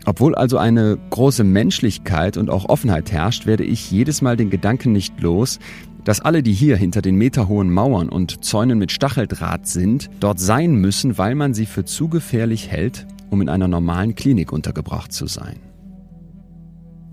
[0.05, 4.91] Obwohl also eine große Menschlichkeit und auch Offenheit herrscht, werde ich jedes Mal den Gedanken
[4.91, 5.59] nicht los,
[6.03, 10.75] dass alle, die hier hinter den meterhohen Mauern und Zäunen mit Stacheldraht sind, dort sein
[10.75, 15.27] müssen, weil man sie für zu gefährlich hält, um in einer normalen Klinik untergebracht zu
[15.27, 15.57] sein.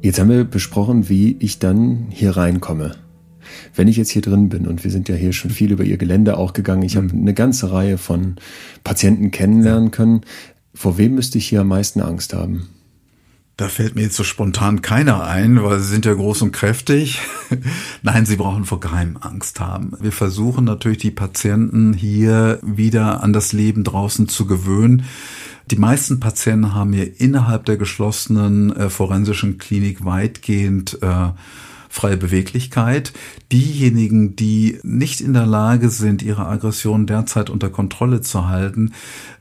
[0.03, 2.97] Jetzt haben wir besprochen, wie ich dann hier reinkomme.
[3.75, 5.97] Wenn ich jetzt hier drin bin und wir sind ja hier schon viel über ihr
[5.97, 7.09] Gelände auch gegangen, ich mhm.
[7.09, 8.37] habe eine ganze Reihe von
[8.85, 10.23] Patienten kennenlernen können.
[10.75, 12.69] Vor wem müsste ich hier am meisten Angst haben?
[13.61, 17.21] Da fällt mir jetzt so spontan keiner ein, weil sie sind ja groß und kräftig.
[18.03, 19.93] Nein, sie brauchen vor keinem Angst haben.
[20.01, 25.05] Wir versuchen natürlich die Patienten hier wieder an das Leben draußen zu gewöhnen.
[25.71, 31.29] Die meisten Patienten haben hier innerhalb der geschlossenen äh, forensischen Klinik weitgehend äh,
[31.91, 33.13] freie Beweglichkeit.
[33.53, 38.93] Diejenigen, die nicht in der Lage sind, ihre Aggression derzeit unter Kontrolle zu halten,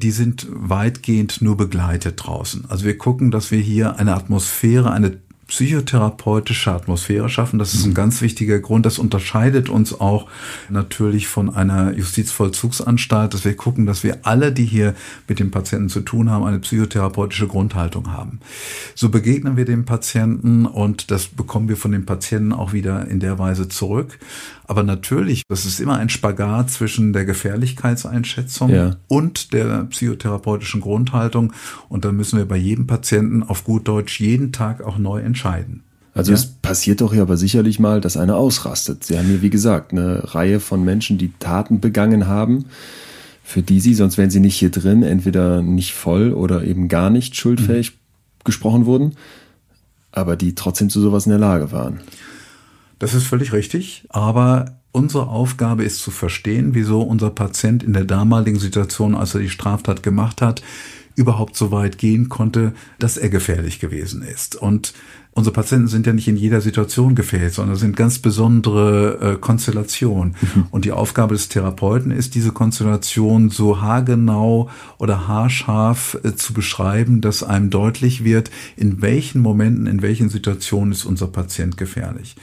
[0.02, 2.66] die sind weitgehend nur begleitet draußen.
[2.68, 7.58] Also wir gucken, dass wir hier eine Atmosphäre, eine psychotherapeutische Atmosphäre schaffen.
[7.58, 8.86] Das ist ein ganz wichtiger Grund.
[8.86, 10.28] Das unterscheidet uns auch
[10.70, 14.94] natürlich von einer Justizvollzugsanstalt, dass wir gucken, dass wir alle, die hier
[15.28, 18.40] mit dem Patienten zu tun haben, eine psychotherapeutische Grundhaltung haben.
[18.94, 23.20] So begegnen wir dem Patienten und das bekommen wir von dem Patienten auch wieder in
[23.20, 24.20] der Weise zurück.
[24.66, 28.98] Aber natürlich, das ist immer ein Spagat zwischen der Gefährlichkeitseinschätzung ja.
[29.08, 31.54] und der psychotherapeutischen Grundhaltung.
[31.88, 35.39] Und da müssen wir bei jedem Patienten auf gut Deutsch jeden Tag auch neu entscheiden.
[36.14, 36.38] Also ja?
[36.38, 39.04] es passiert doch hier aber sicherlich mal, dass einer ausrastet.
[39.04, 42.66] Sie haben hier, wie gesagt, eine Reihe von Menschen, die Taten begangen haben,
[43.44, 47.10] für die sie, sonst wären sie nicht hier drin, entweder nicht voll oder eben gar
[47.10, 47.96] nicht schuldfähig mhm.
[48.44, 49.16] gesprochen wurden,
[50.12, 52.02] aber die trotzdem zu sowas in der Lage waren.
[53.00, 58.06] Das ist völlig richtig, aber unsere Aufgabe ist zu verstehen, wieso unser Patient in der
[58.06, 60.62] damaligen Situation, als er die Straftat gemacht hat,
[61.16, 64.56] überhaupt so weit gehen konnte, dass er gefährlich gewesen ist.
[64.56, 64.94] Und
[65.34, 70.36] unsere Patienten sind ja nicht in jeder Situation gefährlich, sondern sind ganz besondere äh, Konstellationen.
[70.42, 70.66] Mhm.
[70.72, 77.22] Und die Aufgabe des Therapeuten ist, diese Konstellation so haargenau oder haarscharf äh, zu beschreiben,
[77.22, 82.36] dass einem deutlich wird, in welchen Momenten, in welchen Situationen ist unser Patient gefährlich.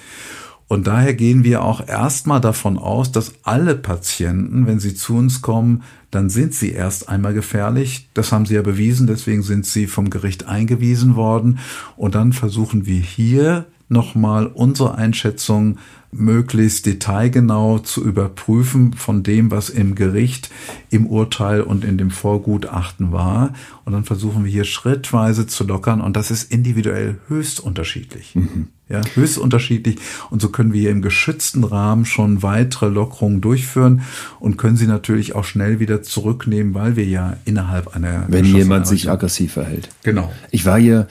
[0.69, 5.41] Und daher gehen wir auch erstmal davon aus, dass alle Patienten, wenn sie zu uns
[5.41, 8.09] kommen, dann sind sie erst einmal gefährlich.
[8.15, 11.61] Das haben sie ja bewiesen, deswegen sind sie vom Gericht eingewiesen worden.
[11.97, 15.79] Und dann versuchen wir hier nochmal unsere Einschätzung
[16.11, 20.51] möglichst detailgenau zu überprüfen von dem, was im Gericht,
[20.91, 23.53] im Urteil und in dem Vorgutachten war.
[23.85, 28.35] Und dann versuchen wir hier schrittweise zu lockern und das ist individuell höchst unterschiedlich.
[28.35, 28.69] Mhm.
[28.89, 29.97] Ja, höchst unterschiedlich.
[30.31, 34.03] Und so können wir hier im geschützten Rahmen schon weitere Lockerungen durchführen
[34.39, 38.27] und können sie natürlich auch schnell wieder zurücknehmen, weil wir ja innerhalb einer.
[38.29, 39.89] Wenn jemand sich aggressiv verhält.
[40.05, 40.33] Genau.
[40.53, 41.09] Ich war hier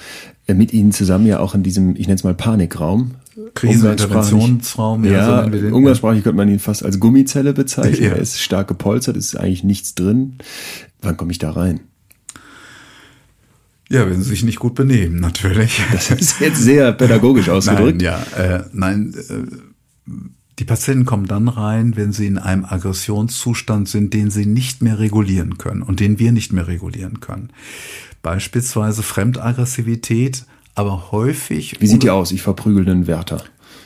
[0.47, 3.15] mit Ihnen zusammen ja auch in diesem, ich nenne es mal Panikraum,
[3.55, 5.03] Kriseninterventionsraum.
[5.03, 7.95] Ja, ja so umgangssprachlich könnte man ihn fast als Gummizelle bezeichnen.
[8.05, 8.11] Ja.
[8.11, 10.37] Er ist stark gepolstert, es ist eigentlich nichts drin.
[11.01, 11.81] Wann komme ich da rein?
[13.89, 15.79] Ja, wenn sie sich nicht gut benehmen, natürlich.
[15.91, 18.01] Das ist jetzt sehr pädagogisch ausgedrückt.
[18.01, 20.11] Nein, ja, äh, nein, äh,
[20.57, 24.99] die Patienten kommen dann rein, wenn sie in einem Aggressionszustand sind, den sie nicht mehr
[24.99, 27.49] regulieren können und den wir nicht mehr regulieren können.
[28.21, 30.45] Beispielsweise Fremdaggressivität
[30.75, 31.77] aber häufig.
[31.79, 32.31] Wie sieht die aus?
[32.31, 33.43] Ich verprügel den Wärter.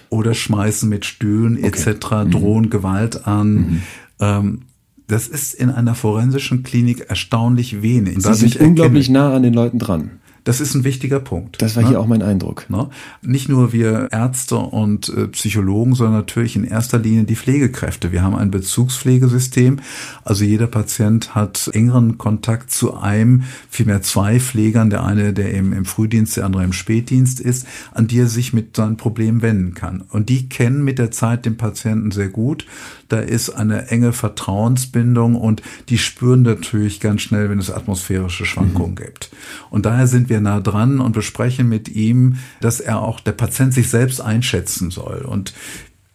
[0.09, 1.67] Oder schmeißen mit Stühlen okay.
[1.67, 2.31] etc., mhm.
[2.31, 3.53] drohen Gewalt an.
[3.53, 3.81] Mhm.
[4.19, 4.61] Ähm,
[5.09, 8.21] das ist in einer forensischen Klinik erstaunlich wenig.
[8.21, 10.11] Sie sind unglaublich nah an den Leuten dran.
[10.49, 11.61] Das ist ein wichtiger Punkt.
[11.61, 11.89] Das war ne?
[11.89, 12.67] hier auch mein Eindruck.
[12.71, 12.89] Ne?
[13.21, 18.11] Nicht nur wir Ärzte und äh, Psychologen, sondern natürlich in erster Linie die Pflegekräfte.
[18.11, 19.79] Wir haben ein Bezugspflegesystem.
[20.23, 24.89] Also jeder Patient hat engeren Kontakt zu einem, vielmehr zwei Pflegern.
[24.89, 28.51] Der eine, der eben im Frühdienst, der andere im Spätdienst ist, an die er sich
[28.51, 30.01] mit seinem Problem wenden kann.
[30.09, 32.65] Und die kennen mit der Zeit den Patienten sehr gut.
[33.07, 38.91] Da ist eine enge Vertrauensbindung und die spüren natürlich ganz schnell, wenn es atmosphärische Schwankungen
[38.91, 38.95] mhm.
[38.95, 39.31] gibt.
[39.69, 43.33] Und daher sind wir wir nah dran und besprechen mit ihm, dass er auch der
[43.33, 45.19] Patient sich selbst einschätzen soll.
[45.19, 45.53] Und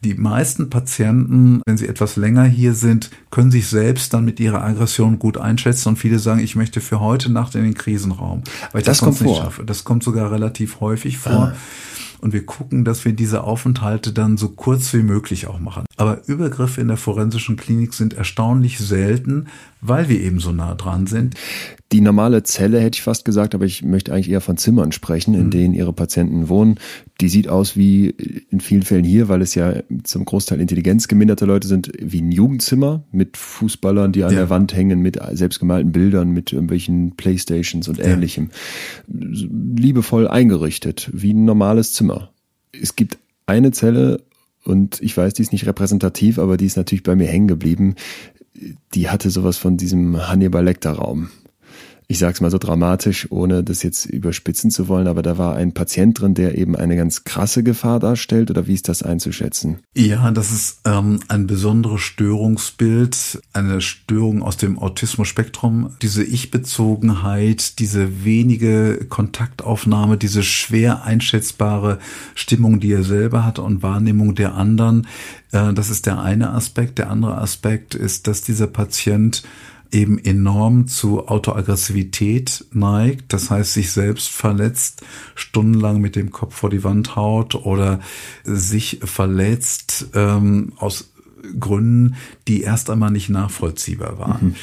[0.02, 4.62] die meisten Patienten, wenn sie etwas länger hier sind, können sich selbst dann mit ihrer
[4.62, 8.82] Aggression gut einschätzen und viele sagen, ich möchte für heute Nacht in den Krisenraum, weil
[8.82, 9.44] ich das, das kommt nicht vor.
[9.44, 9.64] schaffe.
[9.64, 11.32] Das kommt sogar relativ häufig vor.
[11.32, 11.56] Ah.
[12.20, 15.84] Und wir gucken, dass wir diese Aufenthalte dann so kurz wie möglich auch machen.
[15.96, 19.48] Aber Übergriffe in der forensischen Klinik sind erstaunlich selten,
[19.86, 21.34] weil wir eben so nah dran sind.
[21.92, 25.34] Die normale Zelle hätte ich fast gesagt, aber ich möchte eigentlich eher von Zimmern sprechen,
[25.34, 25.50] in mhm.
[25.50, 26.80] denen ihre Patienten wohnen.
[27.20, 28.08] Die sieht aus wie
[28.50, 33.04] in vielen Fällen hier, weil es ja zum Großteil intelligenzgeminderte Leute sind, wie ein Jugendzimmer
[33.12, 34.38] mit Fußballern, die an ja.
[34.40, 38.50] der Wand hängen, mit selbstgemalten Bildern, mit irgendwelchen Playstations und ähnlichem.
[39.06, 39.28] Ja.
[39.76, 42.30] Liebevoll eingerichtet, wie ein normales Zimmer.
[42.72, 44.22] Es gibt eine Zelle,
[44.64, 47.96] und ich weiß, die ist nicht repräsentativ, aber die ist natürlich bei mir hängen geblieben.
[48.94, 51.30] Die hatte sowas von diesem Hannibal Lecter Raum
[52.06, 55.56] ich sage es mal so dramatisch, ohne das jetzt überspitzen zu wollen, aber da war
[55.56, 59.78] ein Patient drin, der eben eine ganz krasse Gefahr darstellt oder wie ist das einzuschätzen?
[59.94, 65.96] Ja, das ist ähm, ein besonderes Störungsbild, eine Störung aus dem Autismus-Spektrum.
[66.02, 71.98] Diese Ich-Bezogenheit, diese wenige Kontaktaufnahme, diese schwer einschätzbare
[72.34, 75.06] Stimmung, die er selber hat und Wahrnehmung der anderen,
[75.52, 76.98] äh, das ist der eine Aspekt.
[76.98, 79.42] Der andere Aspekt ist, dass dieser Patient
[79.90, 85.02] eben enorm zu Autoaggressivität neigt, das heißt sich selbst verletzt,
[85.34, 88.00] stundenlang mit dem Kopf vor die Wand haut oder
[88.44, 91.10] sich verletzt ähm, aus
[91.60, 92.16] Gründen,
[92.48, 94.46] die erst einmal nicht nachvollziehbar waren.
[94.48, 94.54] Mhm.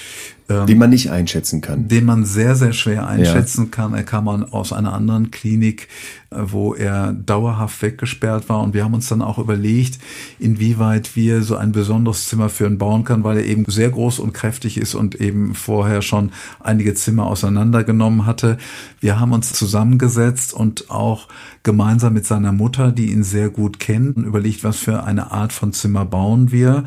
[0.52, 1.88] Ähm, den man nicht einschätzen kann.
[1.88, 3.72] Den man sehr, sehr schwer einschätzen ja.
[3.72, 3.94] kann.
[3.94, 5.88] Er kam aus einer anderen Klinik,
[6.32, 8.62] äh, wo er dauerhaft weggesperrt war.
[8.62, 10.00] Und wir haben uns dann auch überlegt,
[10.40, 14.20] inwieweit wir so ein besonderes Zimmer für ihn bauen können, weil er eben sehr groß
[14.20, 18.58] und kräftig ist und eben vorher schon einige Zimmer auseinandergenommen hatte.
[19.00, 21.28] Wir haben uns zusammengesetzt und auch
[21.64, 25.74] gemeinsam mit seiner Mutter, die ihn sehr gut kennt, überlegt, was für eine Art von
[25.74, 26.86] Zimmer bauen wir.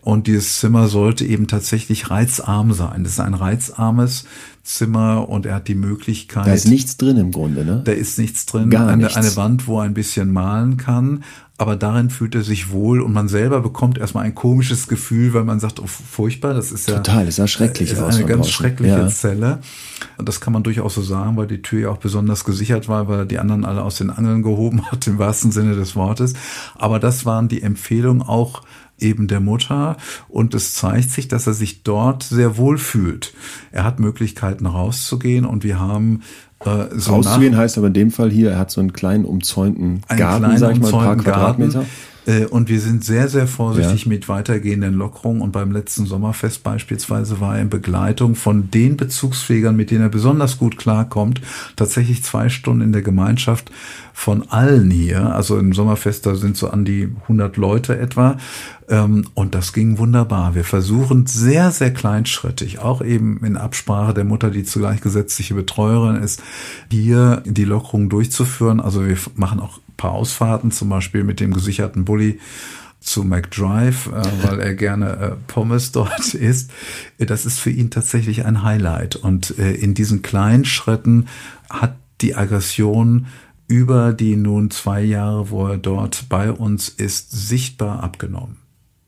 [0.00, 3.05] Und dieses Zimmer sollte eben tatsächlich reizarm sein.
[3.06, 4.24] Das ist ein reizarmes
[4.64, 6.44] Zimmer und er hat die Möglichkeit.
[6.44, 7.82] Da ist nichts drin im Grunde, ne?
[7.84, 8.68] Da ist nichts drin.
[8.68, 9.16] Gar eine, nichts.
[9.16, 11.22] eine Wand, wo er ein bisschen malen kann.
[11.56, 15.44] Aber darin fühlt er sich wohl und man selber bekommt erstmal ein komisches Gefühl, weil
[15.44, 16.96] man sagt, oh, furchtbar, das ist ja.
[16.96, 18.16] Total, das sah schrecklich ist aus.
[18.16, 18.52] Eine ganz draußen.
[18.52, 19.08] schreckliche ja.
[19.08, 19.60] Zelle.
[20.18, 23.06] Und das kann man durchaus so sagen, weil die Tür ja auch besonders gesichert war,
[23.06, 26.34] weil er die anderen alle aus den Angeln gehoben hat, im wahrsten Sinne des Wortes.
[26.74, 28.62] Aber das waren die Empfehlungen auch
[28.98, 29.96] eben der Mutter
[30.28, 33.34] und es zeigt sich, dass er sich dort sehr wohl fühlt.
[33.72, 36.22] Er hat Möglichkeiten rauszugehen und wir haben
[36.64, 40.02] äh, so rauszugehen heißt aber in dem Fall hier, er hat so einen kleinen umzäunten
[40.08, 41.22] Garten, kleinen sag ich mal, ein paar Garten.
[41.22, 41.82] Quadratmeter.
[41.82, 41.84] Äh,
[42.50, 44.08] und wir sind sehr, sehr vorsichtig ja.
[44.08, 45.42] mit weitergehenden Lockerungen.
[45.42, 50.08] Und beim letzten Sommerfest beispielsweise war er in Begleitung von den Bezugspflegern, mit denen er
[50.08, 51.40] besonders gut klarkommt,
[51.76, 53.70] tatsächlich zwei Stunden in der Gemeinschaft
[54.12, 55.34] von allen hier.
[55.34, 58.38] Also im Sommerfest, da sind so an die 100 Leute etwa.
[58.88, 60.54] Ähm, und das ging wunderbar.
[60.54, 66.16] Wir versuchen sehr, sehr kleinschrittig, auch eben in Absprache der Mutter, die zugleich gesetzliche Betreuerin
[66.16, 66.42] ist,
[66.90, 68.80] hier die Lockerung durchzuführen.
[68.80, 72.40] Also wir machen auch paar Ausfahrten, zum Beispiel mit dem gesicherten Bulli
[73.00, 76.70] zu McDrive, äh, weil er gerne äh, Pommes dort isst.
[77.18, 79.16] Das ist für ihn tatsächlich ein Highlight.
[79.16, 81.28] Und äh, in diesen kleinen Schritten
[81.70, 83.26] hat die Aggression
[83.68, 88.56] über die nun zwei Jahre, wo er dort bei uns ist, sichtbar abgenommen.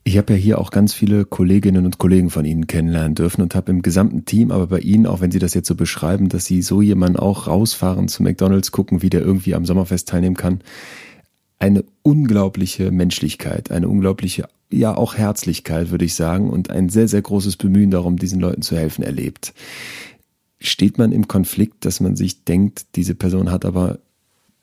[0.08, 3.54] Ich habe ja hier auch ganz viele Kolleginnen und Kollegen von Ihnen kennenlernen dürfen und
[3.54, 6.46] habe im gesamten Team, aber bei Ihnen, auch wenn Sie das jetzt so beschreiben, dass
[6.46, 10.62] Sie so jemanden auch rausfahren zu McDonalds, gucken, wie der irgendwie am Sommerfest teilnehmen kann,
[11.58, 17.20] eine unglaubliche Menschlichkeit, eine unglaubliche, ja auch Herzlichkeit, würde ich sagen, und ein sehr, sehr
[17.20, 19.52] großes Bemühen darum, diesen Leuten zu helfen, erlebt.
[20.58, 23.98] Steht man im Konflikt, dass man sich denkt, diese Person hat aber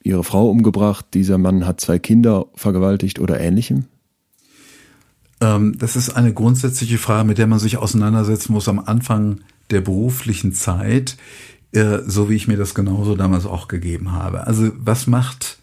[0.01, 3.85] ihre Frau umgebracht, dieser Mann hat zwei Kinder vergewaltigt oder ähnlichem?
[5.41, 9.81] Ähm, das ist eine grundsätzliche Frage, mit der man sich auseinandersetzen muss am Anfang der
[9.81, 11.17] beruflichen Zeit,
[11.71, 14.47] äh, so wie ich mir das genauso damals auch gegeben habe.
[14.47, 15.59] Also was macht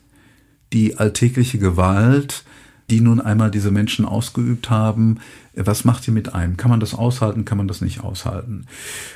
[0.72, 2.44] die alltägliche Gewalt,
[2.90, 5.18] die nun einmal diese Menschen ausgeübt haben,
[5.54, 6.56] was macht die mit einem?
[6.56, 7.44] Kann man das aushalten?
[7.44, 8.66] Kann man das nicht aushalten?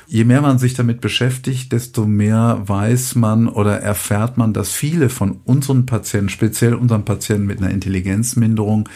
[0.07, 5.09] Je mehr man sich damit beschäftigt, desto mehr weiß man oder erfährt man, dass viele
[5.09, 8.87] von unseren Patienten, speziell unseren Patienten mit einer Intelligenzminderung,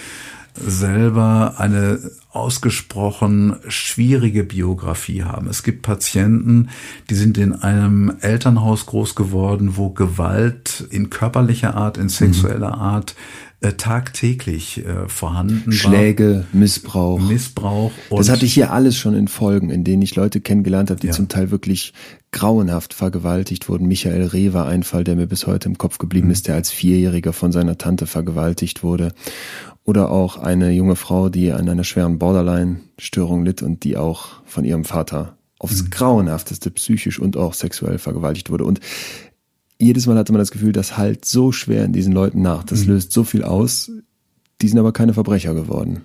[0.56, 1.99] selber eine
[2.32, 5.47] ausgesprochen schwierige Biografie haben.
[5.47, 6.70] Es gibt Patienten,
[7.10, 12.82] die sind in einem Elternhaus groß geworden, wo Gewalt in körperlicher Art, in sexueller mhm.
[12.82, 13.16] Art
[13.64, 16.60] äh, tagtäglich äh, vorhanden Schläge, war.
[16.60, 17.20] Missbrauch.
[17.20, 17.91] Missbrauch.
[18.10, 21.08] das hatte ich hier alles schon in Folgen, in denen ich Leute kennengelernt habe, die
[21.08, 21.14] ja.
[21.14, 21.93] zum Teil wirklich
[22.32, 23.88] grauenhaft vergewaltigt wurden.
[23.88, 26.34] Michael Reh war ein Fall, der mir bis heute im Kopf geblieben mhm.
[26.34, 29.14] ist, der als Vierjähriger von seiner Tante vergewaltigt wurde.
[29.84, 34.63] Oder auch eine junge Frau, die an einer schweren Borderline-Störung litt und die auch von
[34.63, 35.89] ihrem Vater aufs mhm.
[35.89, 38.65] grauenhafteste psychisch und auch sexuell vergewaltigt wurde.
[38.65, 38.79] Und
[39.79, 42.63] jedes Mal hatte man das Gefühl, das halt so schwer in diesen Leuten nach.
[42.63, 42.93] Das mhm.
[42.93, 43.91] löst so viel aus.
[44.61, 46.03] Die sind aber keine Verbrecher geworden.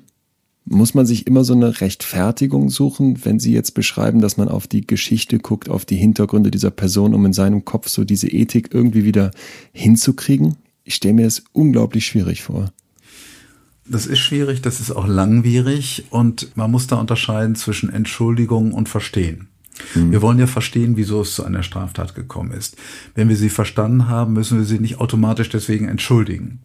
[0.64, 4.66] Muss man sich immer so eine Rechtfertigung suchen, wenn Sie jetzt beschreiben, dass man auf
[4.66, 8.70] die Geschichte guckt, auf die Hintergründe dieser Person, um in seinem Kopf so diese Ethik
[8.72, 9.30] irgendwie wieder
[9.72, 10.56] hinzukriegen?
[10.82, 12.72] Ich stelle mir das unglaublich schwierig vor.
[13.88, 18.88] Das ist schwierig, das ist auch langwierig und man muss da unterscheiden zwischen Entschuldigung und
[18.88, 19.48] Verstehen.
[19.94, 20.12] Mhm.
[20.12, 22.76] Wir wollen ja verstehen, wieso es zu einer Straftat gekommen ist.
[23.14, 26.60] Wenn wir sie verstanden haben, müssen wir sie nicht automatisch deswegen entschuldigen.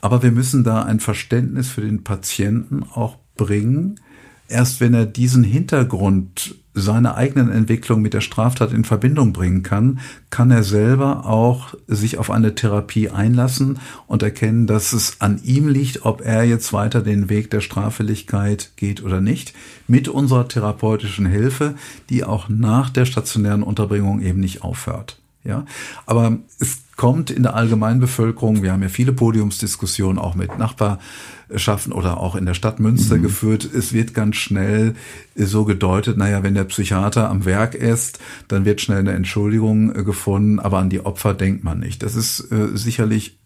[0.00, 4.00] Aber wir müssen da ein Verständnis für den Patienten auch bringen.
[4.48, 10.00] Erst wenn er diesen Hintergrund seine eigenen Entwicklung mit der Straftat in Verbindung bringen kann,
[10.30, 15.68] kann er selber auch sich auf eine Therapie einlassen und erkennen, dass es an ihm
[15.68, 19.52] liegt, ob er jetzt weiter den Weg der Straffälligkeit geht oder nicht,
[19.86, 21.74] mit unserer therapeutischen Hilfe,
[22.08, 25.21] die auch nach der stationären Unterbringung eben nicht aufhört.
[25.44, 25.64] Ja,
[26.06, 32.18] aber es kommt in der Allgemeinbevölkerung, wir haben ja viele Podiumsdiskussionen auch mit Nachbarschaften oder
[32.18, 33.22] auch in der Stadt Münster mhm.
[33.22, 33.64] geführt.
[33.64, 34.94] Es wird ganz schnell
[35.34, 40.04] so gedeutet, naja, wenn der Psychiater am Werk ist, dann wird schnell eine Entschuldigung äh,
[40.04, 42.04] gefunden, aber an die Opfer denkt man nicht.
[42.04, 43.40] Das ist äh, sicherlich,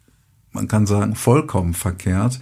[0.53, 2.40] man kann sagen, vollkommen verkehrt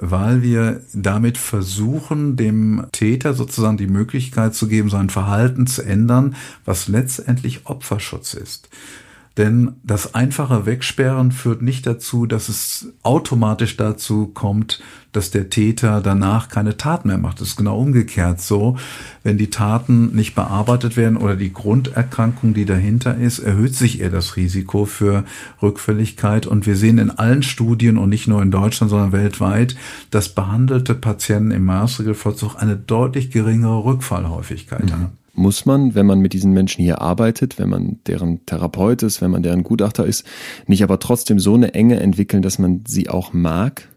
[0.00, 6.36] weil wir damit versuchen, dem Täter sozusagen die Möglichkeit zu geben, sein Verhalten zu ändern,
[6.64, 8.68] was letztendlich Opferschutz ist.
[9.38, 14.82] Denn das einfache Wegsperren führt nicht dazu, dass es automatisch dazu kommt,
[15.12, 17.40] dass der Täter danach keine Tat mehr macht.
[17.40, 18.76] Das ist genau umgekehrt so.
[19.22, 24.10] Wenn die Taten nicht bearbeitet werden oder die Grunderkrankung, die dahinter ist, erhöht sich eher
[24.10, 25.24] das Risiko für
[25.62, 26.46] Rückfälligkeit.
[26.46, 29.76] Und wir sehen in allen Studien und nicht nur in Deutschland, sondern weltweit,
[30.10, 34.92] dass behandelte Patienten im Maßregelvollzug eine deutlich geringere Rückfallhäufigkeit mhm.
[34.92, 39.22] haben muss man, wenn man mit diesen Menschen hier arbeitet, wenn man deren Therapeut ist,
[39.22, 40.26] wenn man deren Gutachter ist,
[40.66, 43.88] nicht aber trotzdem so eine Enge entwickeln, dass man sie auch mag?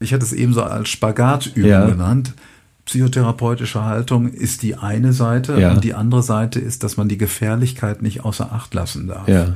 [0.00, 1.86] Ich hatte es eben so als Spagatübung ja.
[1.86, 2.34] genannt.
[2.84, 5.72] Psychotherapeutische Haltung ist die eine Seite ja.
[5.72, 9.28] und die andere Seite ist, dass man die Gefährlichkeit nicht außer Acht lassen darf.
[9.28, 9.54] Ja.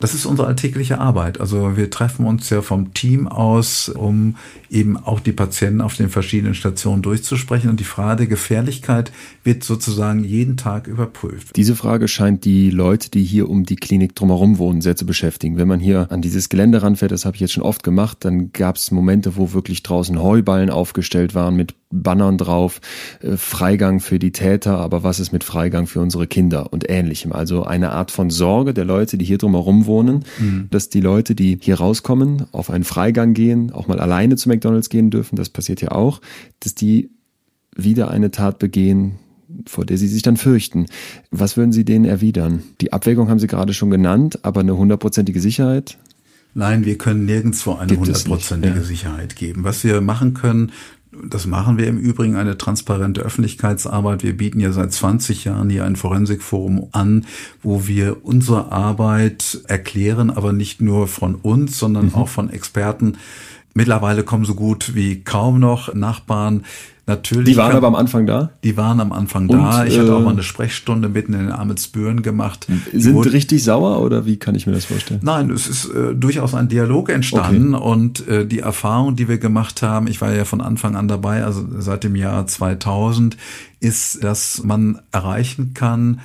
[0.00, 1.40] Das ist unsere alltägliche Arbeit.
[1.40, 4.36] Also wir treffen uns ja vom Team aus, um
[4.70, 7.68] eben auch die Patienten auf den verschiedenen Stationen durchzusprechen.
[7.68, 9.12] Und die Frage der Gefährlichkeit
[9.44, 11.54] wird sozusagen jeden Tag überprüft.
[11.54, 15.58] Diese Frage scheint die Leute, die hier um die Klinik drumherum wohnen, sehr zu beschäftigen.
[15.58, 18.52] Wenn man hier an dieses Gelände ranfährt, das habe ich jetzt schon oft gemacht, dann
[18.52, 22.80] gab es Momente, wo wirklich draußen Heuballen aufgestellt waren mit Bannern drauf,
[23.20, 27.32] äh, Freigang für die Täter, aber was ist mit Freigang für unsere Kinder und ähnlichem.
[27.32, 30.68] Also eine Art von Sorge der Leute, die hier drumherum wohnen, mhm.
[30.70, 34.88] dass die Leute, die hier rauskommen, auf einen Freigang gehen, auch mal alleine zu McDonalds
[34.88, 36.20] gehen dürfen, das passiert ja auch,
[36.60, 37.10] dass die
[37.76, 39.18] wieder eine Tat begehen,
[39.66, 40.86] vor der sie sich dann fürchten.
[41.30, 42.62] Was würden Sie denen erwidern?
[42.80, 45.98] Die Abwägung haben Sie gerade schon genannt, aber eine hundertprozentige Sicherheit?
[46.54, 48.82] Nein, wir können nirgendwo eine hundertprozentige ja.
[48.82, 49.62] Sicherheit geben.
[49.62, 50.72] Was wir machen können,
[51.12, 54.22] das machen wir im Übrigen, eine transparente Öffentlichkeitsarbeit.
[54.22, 57.26] Wir bieten ja seit 20 Jahren hier ein Forensikforum an,
[57.62, 62.14] wo wir unsere Arbeit erklären, aber nicht nur von uns, sondern mhm.
[62.14, 63.16] auch von Experten.
[63.74, 66.64] Mittlerweile kommen so gut wie kaum noch Nachbarn
[67.10, 67.46] Natürlich.
[67.46, 68.50] Die waren kann, aber am Anfang da?
[68.62, 69.84] Die waren am Anfang Und, da.
[69.84, 72.68] Ich hatte auch mal äh, eine Sprechstunde mitten in den Amelsbüren gemacht.
[72.92, 75.18] Sind Wo, richtig sauer oder wie kann ich mir das vorstellen?
[75.24, 77.84] Nein, es ist äh, durchaus ein Dialog entstanden okay.
[77.84, 81.42] und äh, die Erfahrung, die wir gemacht haben, ich war ja von Anfang an dabei,
[81.42, 83.36] also seit dem Jahr 2000,
[83.80, 86.20] ist, dass man erreichen kann,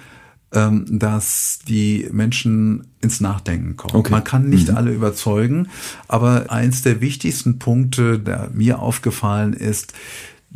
[0.55, 3.95] ähm, dass die Menschen ins Nachdenken kommen.
[3.95, 4.11] Okay.
[4.11, 4.77] Man kann nicht mhm.
[4.77, 5.67] alle überzeugen,
[6.07, 9.93] aber eins der wichtigsten Punkte, der mir aufgefallen ist,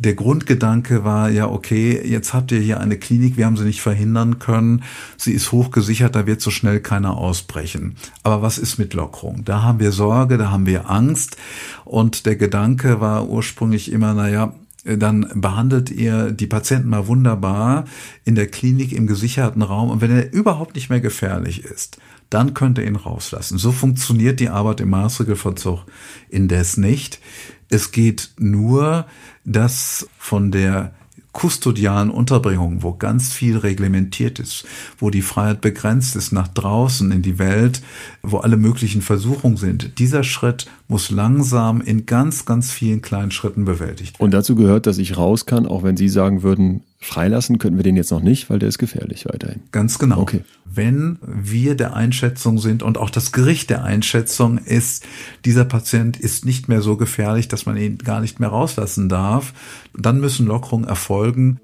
[0.00, 3.82] der Grundgedanke war ja, okay, jetzt habt ihr hier eine Klinik, wir haben sie nicht
[3.82, 4.82] verhindern können,
[5.18, 7.96] sie ist hochgesichert, da wird so schnell keiner ausbrechen.
[8.22, 9.44] Aber was ist mit Lockerung?
[9.44, 11.36] Da haben wir Sorge, da haben wir Angst
[11.84, 14.54] und der Gedanke war ursprünglich immer, naja,
[14.84, 17.84] dann behandelt ihr die Patienten mal wunderbar
[18.24, 21.98] in der Klinik im gesicherten Raum und wenn er überhaupt nicht mehr gefährlich ist,
[22.30, 23.58] dann könnt ihr ihn rauslassen.
[23.58, 25.84] So funktioniert die Arbeit im Maßregelvollzug
[26.28, 27.20] indes nicht.
[27.68, 29.06] Es geht nur,
[29.44, 30.94] dass von der
[31.32, 34.64] kustodialen Unterbringung, wo ganz viel reglementiert ist,
[34.98, 37.82] wo die Freiheit begrenzt ist nach draußen in die Welt,
[38.22, 39.98] wo alle möglichen Versuchungen sind.
[39.98, 44.24] Dieser Schritt muss langsam in ganz, ganz vielen kleinen Schritten bewältigt werden.
[44.24, 47.82] Und dazu gehört, dass ich raus kann, auch wenn Sie sagen würden, freilassen könnten wir
[47.82, 49.62] den jetzt noch nicht, weil der ist gefährlich weiterhin.
[49.72, 50.20] Ganz genau.
[50.20, 50.44] Okay.
[50.66, 55.06] Wenn wir der Einschätzung sind und auch das Gericht der Einschätzung ist,
[55.44, 59.54] dieser Patient ist nicht mehr so gefährlich, dass man ihn gar nicht mehr rauslassen darf,
[59.96, 61.58] dann müssen Lockerungen erfolgen.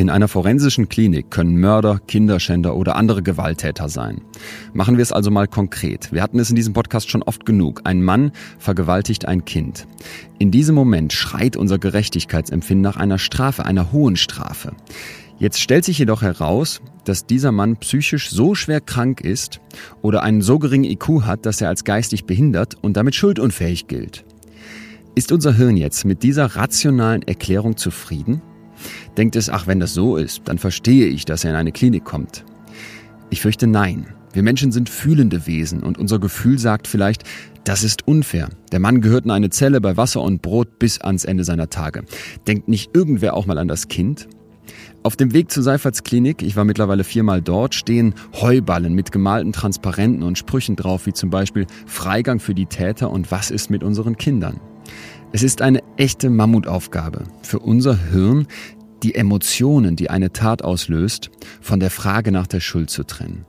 [0.00, 4.22] In einer forensischen Klinik können Mörder, Kinderschänder oder andere Gewalttäter sein.
[4.72, 6.10] Machen wir es also mal konkret.
[6.10, 7.82] Wir hatten es in diesem Podcast schon oft genug.
[7.84, 9.86] Ein Mann vergewaltigt ein Kind.
[10.38, 14.72] In diesem Moment schreit unser Gerechtigkeitsempfinden nach einer Strafe, einer hohen Strafe.
[15.38, 19.60] Jetzt stellt sich jedoch heraus, dass dieser Mann psychisch so schwer krank ist
[20.00, 24.24] oder einen so geringen IQ hat, dass er als geistig behindert und damit schuldunfähig gilt.
[25.14, 28.40] Ist unser Hirn jetzt mit dieser rationalen Erklärung zufrieden?
[29.16, 32.04] Denkt es, ach, wenn das so ist, dann verstehe ich, dass er in eine Klinik
[32.04, 32.44] kommt.
[33.30, 34.06] Ich fürchte nein.
[34.32, 37.24] Wir Menschen sind fühlende Wesen und unser Gefühl sagt vielleicht,
[37.64, 38.48] das ist unfair.
[38.72, 42.04] Der Mann gehört in eine Zelle bei Wasser und Brot bis ans Ende seiner Tage.
[42.46, 44.28] Denkt nicht irgendwer auch mal an das Kind?
[45.02, 49.52] Auf dem Weg zur Seiferts Klinik, ich war mittlerweile viermal dort, stehen Heuballen mit gemalten
[49.52, 53.82] Transparenten und Sprüchen drauf, wie zum Beispiel Freigang für die Täter und was ist mit
[53.82, 54.60] unseren Kindern.
[55.32, 58.48] Es ist eine echte Mammutaufgabe für unser Hirn,
[59.04, 63.46] die Emotionen, die eine Tat auslöst, von der Frage nach der Schuld zu trennen.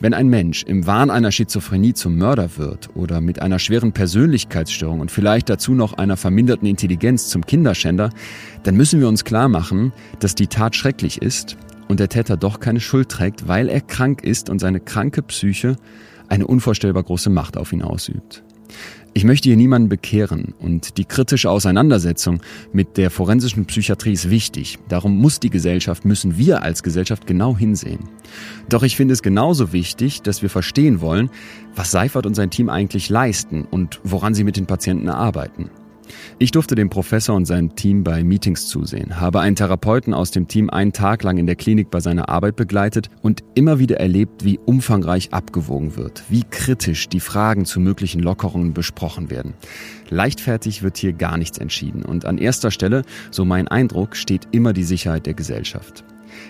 [0.00, 4.98] Wenn ein Mensch im Wahn einer Schizophrenie zum Mörder wird oder mit einer schweren Persönlichkeitsstörung
[4.98, 8.10] und vielleicht dazu noch einer verminderten Intelligenz zum Kinderschänder,
[8.64, 11.56] dann müssen wir uns klar machen, dass die Tat schrecklich ist
[11.86, 15.76] und der Täter doch keine Schuld trägt, weil er krank ist und seine kranke Psyche
[16.28, 18.42] eine unvorstellbar große Macht auf ihn ausübt.
[19.16, 22.40] Ich möchte hier niemanden bekehren und die kritische Auseinandersetzung
[22.72, 24.80] mit der forensischen Psychiatrie ist wichtig.
[24.88, 28.00] Darum muss die Gesellschaft, müssen wir als Gesellschaft genau hinsehen.
[28.68, 31.30] Doch ich finde es genauso wichtig, dass wir verstehen wollen,
[31.76, 35.70] was Seifert und sein Team eigentlich leisten und woran sie mit den Patienten arbeiten.
[36.38, 40.48] Ich durfte dem Professor und seinem Team bei Meetings zusehen, habe einen Therapeuten aus dem
[40.48, 44.44] Team einen Tag lang in der Klinik bei seiner Arbeit begleitet und immer wieder erlebt,
[44.44, 49.54] wie umfangreich abgewogen wird, wie kritisch die Fragen zu möglichen Lockerungen besprochen werden.
[50.10, 54.72] Leichtfertig wird hier gar nichts entschieden und an erster Stelle, so mein Eindruck, steht immer
[54.72, 56.04] die Sicherheit der Gesellschaft.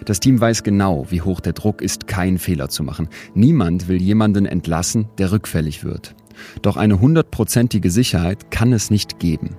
[0.05, 3.09] Das Team weiß genau, wie hoch der Druck ist, keinen Fehler zu machen.
[3.35, 6.15] Niemand will jemanden entlassen, der rückfällig wird.
[6.63, 9.57] Doch eine hundertprozentige Sicherheit kann es nicht geben.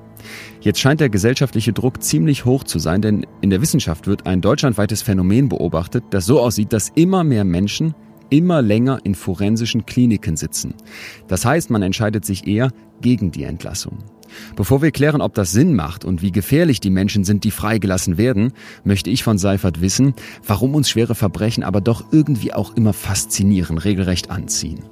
[0.62, 4.42] Jetzt scheint der gesellschaftliche Druck ziemlich hoch zu sein, denn in der Wissenschaft wird ein
[4.42, 7.94] deutschlandweites Phänomen beobachtet, das so aussieht, dass immer mehr Menschen
[8.30, 10.74] immer länger in forensischen Kliniken sitzen.
[11.28, 12.72] Das heißt, man entscheidet sich eher
[13.02, 14.00] gegen die Entlassung.
[14.56, 18.18] Bevor wir klären, ob das Sinn macht und wie gefährlich die Menschen sind, die freigelassen
[18.18, 18.52] werden,
[18.84, 20.16] möchte ich von Seifert wissen,
[20.46, 24.84] warum uns schwere Verbrechen aber doch irgendwie auch immer faszinieren, regelrecht anziehen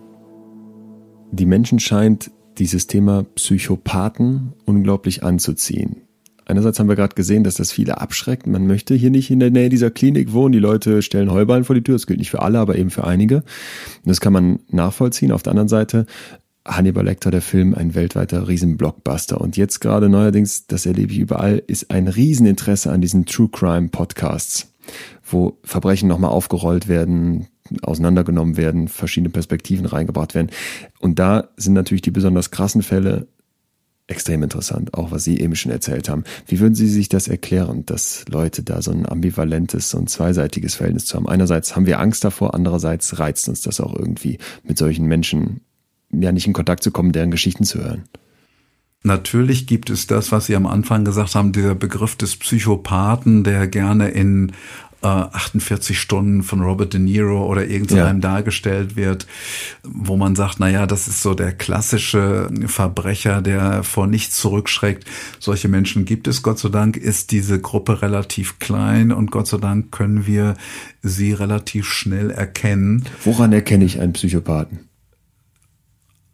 [1.34, 6.02] die Menschen scheint dieses Thema Psychopathen unglaublich anzuziehen.
[6.46, 8.46] Einerseits haben wir gerade gesehen, dass das viele abschreckt.
[8.46, 10.52] Man möchte hier nicht in der Nähe dieser Klinik wohnen.
[10.52, 11.96] Die Leute stellen Heuballen vor die Tür.
[11.96, 13.38] Das gilt nicht für alle, aber eben für einige.
[13.38, 13.44] Und
[14.06, 15.32] das kann man nachvollziehen.
[15.32, 16.06] Auf der anderen Seite
[16.66, 19.40] Hannibal Lecter, der Film, ein weltweiter Riesenblockbuster.
[19.40, 23.90] Und jetzt gerade neuerdings, das erlebe ich überall, ist ein Rieseninteresse an diesen True Crime
[23.90, 24.72] Podcasts,
[25.24, 27.48] wo Verbrechen nochmal aufgerollt werden,
[27.82, 30.52] auseinandergenommen werden, verschiedene Perspektiven reingebracht werden.
[31.00, 33.28] Und da sind natürlich die besonders krassen Fälle
[34.08, 36.24] extrem interessant, auch was Sie eben schon erzählt haben.
[36.48, 41.06] Wie würden Sie sich das erklären, dass Leute da so ein ambivalentes und zweiseitiges Verhältnis
[41.06, 41.28] zu haben?
[41.28, 45.62] Einerseits haben wir Angst davor, andererseits reizt uns das auch irgendwie, mit solchen Menschen
[46.12, 48.04] ja nicht in Kontakt zu kommen, deren Geschichten zu hören.
[49.04, 53.68] Natürlich gibt es das, was Sie am Anfang gesagt haben, dieser Begriff des Psychopathen, der
[53.68, 54.54] gerne in
[55.04, 58.22] 48 äh, Stunden von Robert De Niro oder irgendeinem ja.
[58.22, 59.28] dargestellt wird,
[59.84, 65.06] wo man sagt, na ja, das ist so der klassische Verbrecher, der vor nichts zurückschreckt.
[65.40, 66.44] Solche Menschen gibt es.
[66.44, 70.56] Gott sei Dank ist diese Gruppe relativ klein und Gott sei Dank können wir
[71.02, 73.06] sie relativ schnell erkennen.
[73.24, 74.90] Woran erkenne ich einen Psychopathen?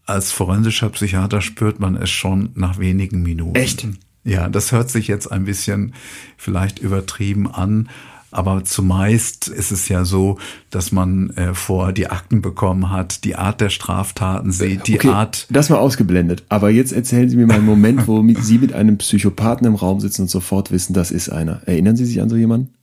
[0.05, 3.55] Als forensischer Psychiater spürt man es schon nach wenigen Minuten.
[3.55, 3.87] Echt?
[4.23, 5.93] Ja, das hört sich jetzt ein bisschen
[6.37, 7.89] vielleicht übertrieben an,
[8.31, 10.37] aber zumeist ist es ja so,
[10.69, 15.09] dass man äh, vor die Akten bekommen hat, die Art der Straftaten sieht, die okay,
[15.09, 15.47] Art.
[15.49, 16.43] Das war ausgeblendet.
[16.49, 19.99] Aber jetzt erzählen Sie mir mal einen Moment, wo Sie mit einem Psychopathen im Raum
[19.99, 21.61] sitzen und sofort wissen, das ist einer.
[21.65, 22.73] Erinnern Sie sich an so jemanden?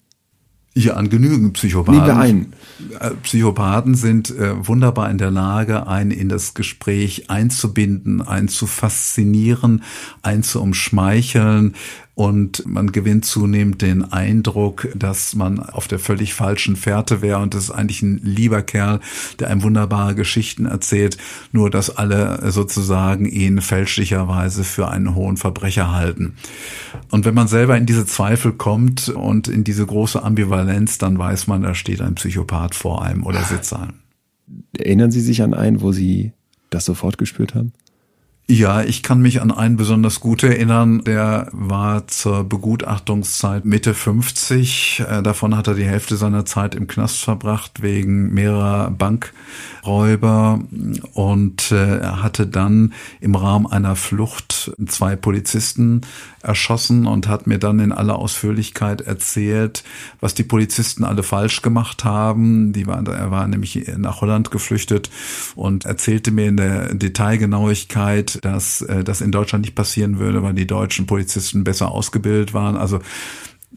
[0.79, 2.01] Ja, an genügend Psychopathen.
[2.01, 2.53] Nehmen wir einen.
[3.01, 8.67] Äh, Psychopathen sind äh, wunderbar in der Lage, einen in das Gespräch einzubinden, einen zu
[8.67, 9.83] faszinieren,
[10.21, 11.77] einen zu umschmeicheln,
[12.17, 17.53] und man gewinnt zunehmend den Eindruck, dass man auf der völlig falschen Fährte wäre und
[17.53, 19.01] das ist eigentlich ein lieber Kerl,
[19.39, 21.19] der einem wunderbare Geschichten erzählt,
[21.53, 26.37] nur dass alle sozusagen ihn fälschlicherweise für einen hohen Verbrecher halten.
[27.11, 31.49] Und wenn man selber in diese Zweifel kommt und in diese große Ambivalenz, dann weiß
[31.49, 33.93] man, da steht ein Psychopath vor einem oder sitzt einem.
[34.73, 36.33] Erinnern Sie sich an einen, wo Sie
[36.71, 37.75] das sofort gespürt haben?
[38.49, 41.03] Ja, ich kann mich an einen besonders gut erinnern.
[41.03, 45.03] Der war zur Begutachtungszeit Mitte 50.
[45.05, 50.61] Äh, davon hat er die Hälfte seiner Zeit im Knast verbracht wegen mehrerer Bankräuber
[51.13, 56.03] und äh, er hatte dann im Rahmen einer Flucht zwei Polizisten
[56.47, 59.83] erschossen und hat mir dann in aller Ausführlichkeit erzählt,
[60.21, 62.73] was die Polizisten alle falsch gemacht haben.
[62.73, 65.11] Die war, er war nämlich nach Holland geflüchtet
[65.57, 70.55] und erzählte mir in der Detailgenauigkeit, dass äh, das in Deutschland nicht passieren würde, weil
[70.55, 72.77] die deutschen Polizisten besser ausgebildet waren.
[72.77, 73.01] Also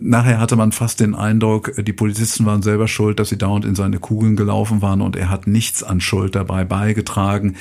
[0.01, 3.75] Nachher hatte man fast den Eindruck, die Polizisten waren selber schuld, dass sie dauernd in
[3.75, 7.57] seine Kugeln gelaufen waren und er hat nichts an Schuld dabei beigetragen.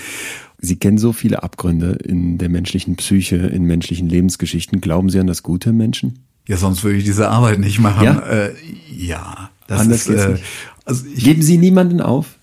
[0.59, 4.81] Sie kennen so viele Abgründe in der menschlichen Psyche, in menschlichen Lebensgeschichten.
[4.81, 6.21] Glauben Sie an das Gute Menschen?
[6.47, 8.05] Ja, sonst würde ich diese Arbeit nicht machen.
[8.05, 8.55] Ja, äh,
[8.89, 10.37] ja das Anders ist, äh,
[10.85, 12.38] also ich, Geben Sie niemanden auf?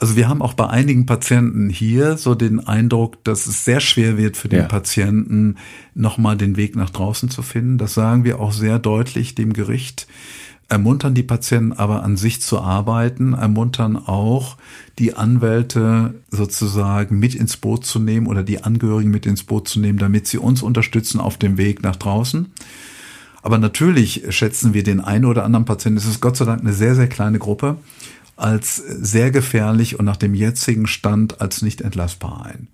[0.00, 4.16] Also wir haben auch bei einigen Patienten hier so den Eindruck, dass es sehr schwer
[4.16, 4.64] wird für den ja.
[4.64, 5.56] Patienten,
[5.94, 7.76] nochmal den Weg nach draußen zu finden.
[7.76, 10.06] Das sagen wir auch sehr deutlich dem Gericht.
[10.70, 14.56] Ermuntern die Patienten aber an sich zu arbeiten, ermuntern auch
[14.98, 19.80] die Anwälte sozusagen mit ins Boot zu nehmen oder die Angehörigen mit ins Boot zu
[19.80, 22.50] nehmen, damit sie uns unterstützen auf dem Weg nach draußen.
[23.42, 26.72] Aber natürlich schätzen wir den einen oder anderen Patienten, es ist Gott sei Dank eine
[26.72, 27.76] sehr, sehr kleine Gruppe,
[28.40, 32.68] als sehr gefährlich und nach dem jetzigen Stand als nicht entlastbar ein.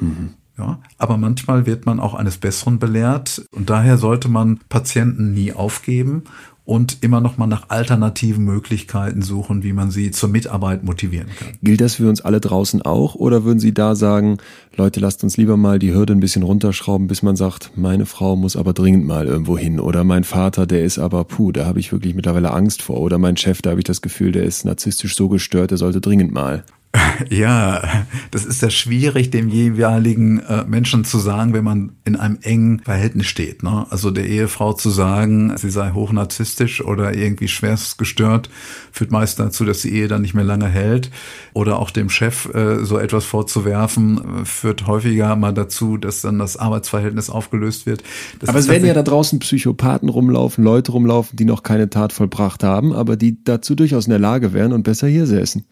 [0.00, 0.34] Mhm.
[0.56, 5.52] Ja, aber manchmal wird man auch eines Besseren belehrt und daher sollte man Patienten nie
[5.52, 6.22] aufgeben
[6.64, 11.48] und immer noch mal nach alternativen Möglichkeiten suchen, wie man sie zur Mitarbeit motivieren kann.
[11.62, 14.38] Gilt das für uns alle draußen auch oder würden Sie da sagen,
[14.76, 18.34] Leute, lasst uns lieber mal die Hürde ein bisschen runterschrauben, bis man sagt, meine Frau
[18.36, 21.80] muss aber dringend mal irgendwo hin oder mein Vater, der ist aber puh, da habe
[21.80, 24.64] ich wirklich mittlerweile Angst vor oder mein Chef, da habe ich das Gefühl, der ist
[24.64, 26.64] narzisstisch so gestört, der sollte dringend mal.
[27.30, 27.82] Ja,
[28.30, 32.80] das ist ja schwierig, dem jeweiligen äh, Menschen zu sagen, wenn man in einem engen
[32.80, 33.62] Verhältnis steht.
[33.62, 33.86] Ne?
[33.90, 38.50] Also der Ehefrau zu sagen, sie sei hochnarzisstisch oder irgendwie schwerst gestört,
[38.92, 41.10] führt meist dazu, dass die Ehe dann nicht mehr lange hält.
[41.52, 46.38] Oder auch dem Chef äh, so etwas vorzuwerfen, äh, führt häufiger mal dazu, dass dann
[46.38, 48.02] das Arbeitsverhältnis aufgelöst wird.
[48.40, 52.12] Das aber es werden ja da draußen Psychopathen rumlaufen, Leute rumlaufen, die noch keine Tat
[52.12, 55.64] vollbracht haben, aber die dazu durchaus in der Lage wären und besser hier säßen.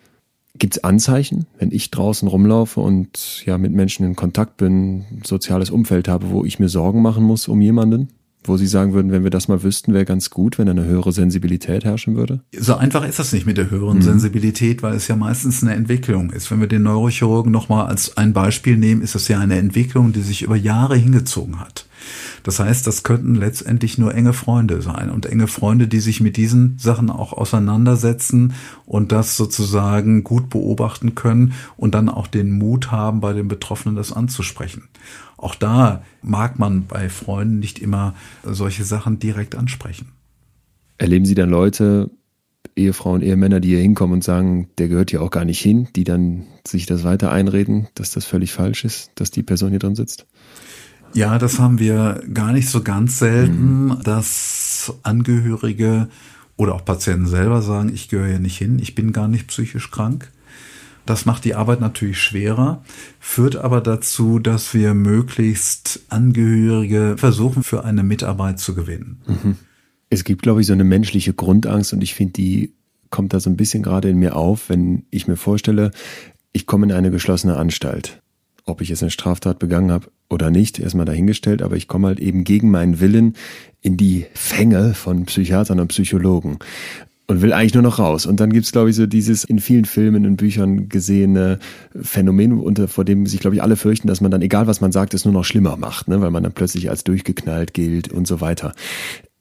[0.59, 5.71] Gibt es Anzeichen, wenn ich draußen rumlaufe und ja mit Menschen in Kontakt bin, soziales
[5.71, 8.09] Umfeld habe, wo ich mir Sorgen machen muss um jemanden?
[8.45, 11.13] Wo Sie sagen würden, wenn wir das mal wüssten, wäre ganz gut, wenn eine höhere
[11.13, 12.41] Sensibilität herrschen würde?
[12.59, 14.03] So einfach ist das nicht mit der höheren mhm.
[14.03, 16.51] Sensibilität, weil es ja meistens eine Entwicklung ist.
[16.51, 20.23] Wenn wir den Neurochirurgen nochmal als ein Beispiel nehmen, ist es ja eine Entwicklung, die
[20.23, 21.87] sich über Jahre hingezogen hat.
[22.43, 26.37] Das heißt, das könnten letztendlich nur enge Freunde sein und enge Freunde, die sich mit
[26.37, 32.91] diesen Sachen auch auseinandersetzen und das sozusagen gut beobachten können und dann auch den Mut
[32.91, 34.89] haben, bei den Betroffenen das anzusprechen.
[35.43, 38.15] Auch da mag man bei Freunden nicht immer
[38.45, 40.13] solche Sachen direkt ansprechen.
[40.99, 42.11] Erleben Sie dann Leute,
[42.77, 46.05] Ehefrauen, Ehemänner, die hier hinkommen und sagen, der gehört hier auch gar nicht hin, die
[46.05, 49.97] dann sich das weiter einreden, dass das völlig falsch ist, dass die Person hier drin
[49.97, 50.27] sitzt?
[51.13, 53.99] Ja, das haben wir gar nicht so ganz selten, mhm.
[54.05, 56.09] dass Angehörige
[56.57, 59.91] oder auch Patienten selber sagen, ich gehöre hier nicht hin, ich bin gar nicht psychisch
[59.91, 60.31] krank.
[61.07, 62.83] Das macht die Arbeit natürlich schwerer,
[63.19, 69.21] führt aber dazu, dass wir möglichst Angehörige versuchen, für eine Mitarbeit zu gewinnen.
[69.27, 69.57] Mhm.
[70.11, 72.73] Es gibt, glaube ich, so eine menschliche Grundangst und ich finde, die
[73.11, 75.91] kommt da so ein bisschen gerade in mir auf, wenn ich mir vorstelle,
[76.53, 78.23] ich komme in eine geschlossene Anstalt
[78.65, 82.21] ob ich jetzt eine Straftat begangen habe oder nicht, erstmal dahingestellt, aber ich komme halt
[82.21, 83.35] eben gegen meinen Willen
[83.81, 86.59] in die Fänge von Psychiatern und Psychologen
[87.33, 88.27] und will eigentlich nur noch raus.
[88.27, 91.59] Und dann gibt's glaube ich, so dieses in vielen Filmen und Büchern gesehene
[92.01, 94.93] Phänomen, unter, vor dem sich, glaube ich, alle fürchten, dass man dann, egal was man
[94.93, 96.21] sagt, es nur noch schlimmer macht, ne?
[96.21, 98.75] weil man dann plötzlich als durchgeknallt gilt und so weiter.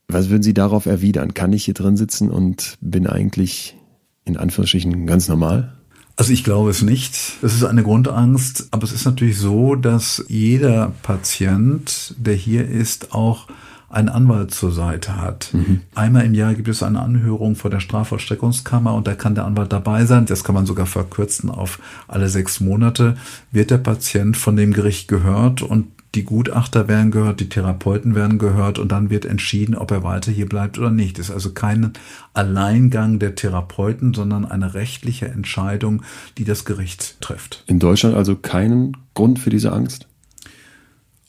[0.07, 1.33] Was würden Sie darauf erwidern?
[1.33, 3.77] Kann ich hier drin sitzen und bin eigentlich
[4.25, 5.73] in Anführungsstrichen ganz normal?
[6.15, 7.15] Also ich glaube es nicht.
[7.41, 8.67] Das ist eine Grundangst.
[8.71, 13.47] Aber es ist natürlich so, dass jeder Patient, der hier ist, auch
[13.91, 15.49] einen Anwalt zur Seite hat.
[15.53, 15.81] Mhm.
[15.95, 19.71] Einmal im Jahr gibt es eine Anhörung vor der Strafvollstreckungskammer und da kann der Anwalt
[19.71, 20.25] dabei sein.
[20.25, 23.15] Das kann man sogar verkürzen auf alle sechs Monate.
[23.51, 28.37] Wird der Patient von dem Gericht gehört und die Gutachter werden gehört, die Therapeuten werden
[28.37, 31.17] gehört und dann wird entschieden, ob er weiter hier bleibt oder nicht.
[31.17, 31.93] Das ist also kein
[32.33, 36.03] Alleingang der Therapeuten, sondern eine rechtliche Entscheidung,
[36.37, 37.63] die das Gericht trifft.
[37.67, 40.07] In Deutschland also keinen Grund für diese Angst?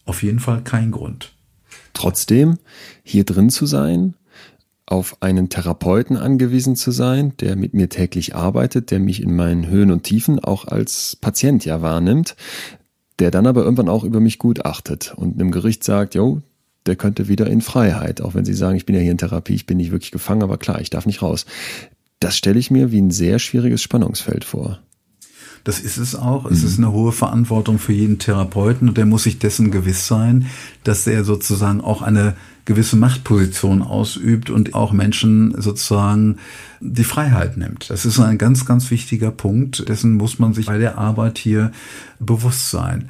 [0.04, 1.31] Auf jeden Fall kein Grund.
[1.92, 2.58] Trotzdem,
[3.02, 4.14] hier drin zu sein,
[4.86, 9.66] auf einen Therapeuten angewiesen zu sein, der mit mir täglich arbeitet, der mich in meinen
[9.66, 12.36] Höhen und Tiefen auch als Patient ja wahrnimmt,
[13.18, 16.42] der dann aber irgendwann auch über mich gutachtet und einem Gericht sagt, jo,
[16.86, 19.54] der könnte wieder in Freiheit, auch wenn sie sagen, ich bin ja hier in Therapie,
[19.54, 21.46] ich bin nicht wirklich gefangen, aber klar, ich darf nicht raus.
[22.20, 24.80] Das stelle ich mir wie ein sehr schwieriges Spannungsfeld vor.
[25.64, 26.46] Das ist es auch.
[26.46, 26.68] Es mhm.
[26.68, 30.46] ist eine hohe Verantwortung für jeden Therapeuten und der muss sich dessen gewiss sein,
[30.84, 32.34] dass er sozusagen auch eine
[32.64, 36.38] gewisse Machtposition ausübt und auch Menschen sozusagen
[36.80, 37.90] die Freiheit nimmt.
[37.90, 39.88] Das ist ein ganz, ganz wichtiger Punkt.
[39.88, 41.72] Dessen muss man sich bei der Arbeit hier
[42.20, 43.08] bewusst sein.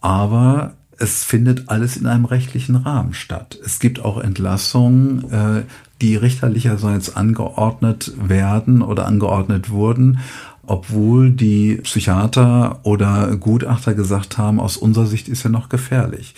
[0.00, 3.58] Aber es findet alles in einem rechtlichen Rahmen statt.
[3.64, 5.62] Es gibt auch Entlassungen, äh,
[6.00, 10.18] die richterlicherseits angeordnet werden oder angeordnet wurden,
[10.66, 16.34] obwohl die Psychiater oder Gutachter gesagt haben, aus unserer Sicht ist er noch gefährlich.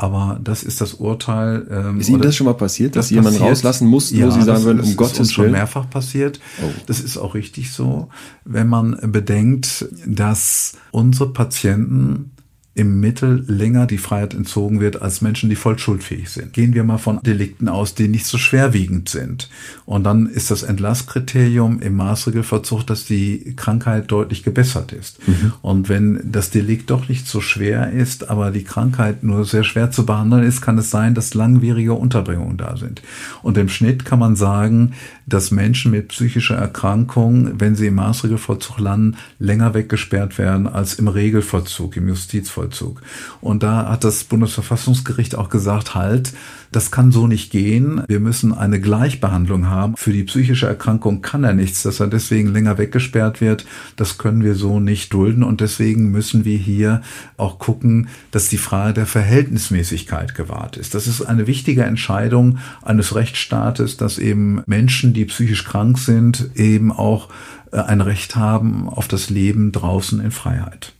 [0.00, 1.66] Aber das ist das Urteil.
[1.70, 4.30] Ähm, ist Ihnen das schon mal passiert, dass das jemand passiert, rauslassen muss, ja, wo
[4.30, 5.18] Sie sagen würden, um Gottes Willen?
[5.18, 6.40] Das ist schon mehrfach passiert.
[6.62, 6.70] Oh.
[6.86, 8.08] Das ist auch richtig so,
[8.46, 12.30] wenn man bedenkt, dass unsere Patienten
[12.72, 16.52] im Mittel länger die Freiheit entzogen wird als Menschen, die voll schuldfähig sind.
[16.52, 19.48] Gehen wir mal von Delikten aus, die nicht so schwerwiegend sind.
[19.86, 25.26] Und dann ist das Entlasskriterium im Maßregelverzug, dass die Krankheit deutlich gebessert ist.
[25.26, 25.52] Mhm.
[25.62, 29.90] Und wenn das Delikt doch nicht so schwer ist, aber die Krankheit nur sehr schwer
[29.90, 33.02] zu behandeln ist, kann es sein, dass langwierige Unterbringungen da sind.
[33.42, 34.92] Und im Schnitt kann man sagen,
[35.32, 41.08] dass Menschen mit psychischer Erkrankung, wenn sie im Maßregelvollzug landen, länger weggesperrt werden als im
[41.08, 43.00] Regelvollzug, im Justizvollzug.
[43.40, 46.32] Und da hat das Bundesverfassungsgericht auch gesagt, halt,
[46.72, 48.02] das kann so nicht gehen.
[48.06, 49.96] Wir müssen eine Gleichbehandlung haben.
[49.96, 53.66] Für die psychische Erkrankung kann er nichts, dass er deswegen länger weggesperrt wird.
[53.96, 55.42] Das können wir so nicht dulden.
[55.42, 57.02] Und deswegen müssen wir hier
[57.36, 60.94] auch gucken, dass die Frage der Verhältnismäßigkeit gewahrt ist.
[60.94, 66.92] Das ist eine wichtige Entscheidung eines Rechtsstaates, dass eben Menschen, die psychisch krank sind, eben
[66.92, 67.28] auch
[67.72, 70.92] äh, ein Recht haben auf das Leben draußen in Freiheit.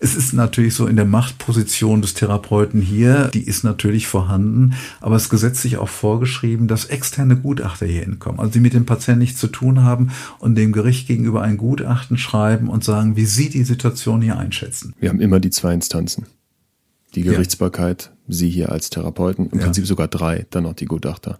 [0.00, 5.16] Es ist natürlich so in der Machtposition des Therapeuten hier, die ist natürlich vorhanden, aber
[5.16, 9.20] es ist gesetzlich auch vorgeschrieben, dass externe Gutachter hier hinkommen, also die mit dem Patienten
[9.20, 13.48] nichts zu tun haben und dem Gericht gegenüber ein Gutachten schreiben und sagen, wie sie
[13.48, 14.94] die Situation hier einschätzen.
[14.98, 16.26] Wir haben immer die zwei Instanzen.
[17.14, 18.10] Die Gerichtsbarkeit, ja.
[18.26, 19.64] Sie hier als Therapeuten, im ja.
[19.64, 21.38] Prinzip sogar drei, dann noch die Gutachter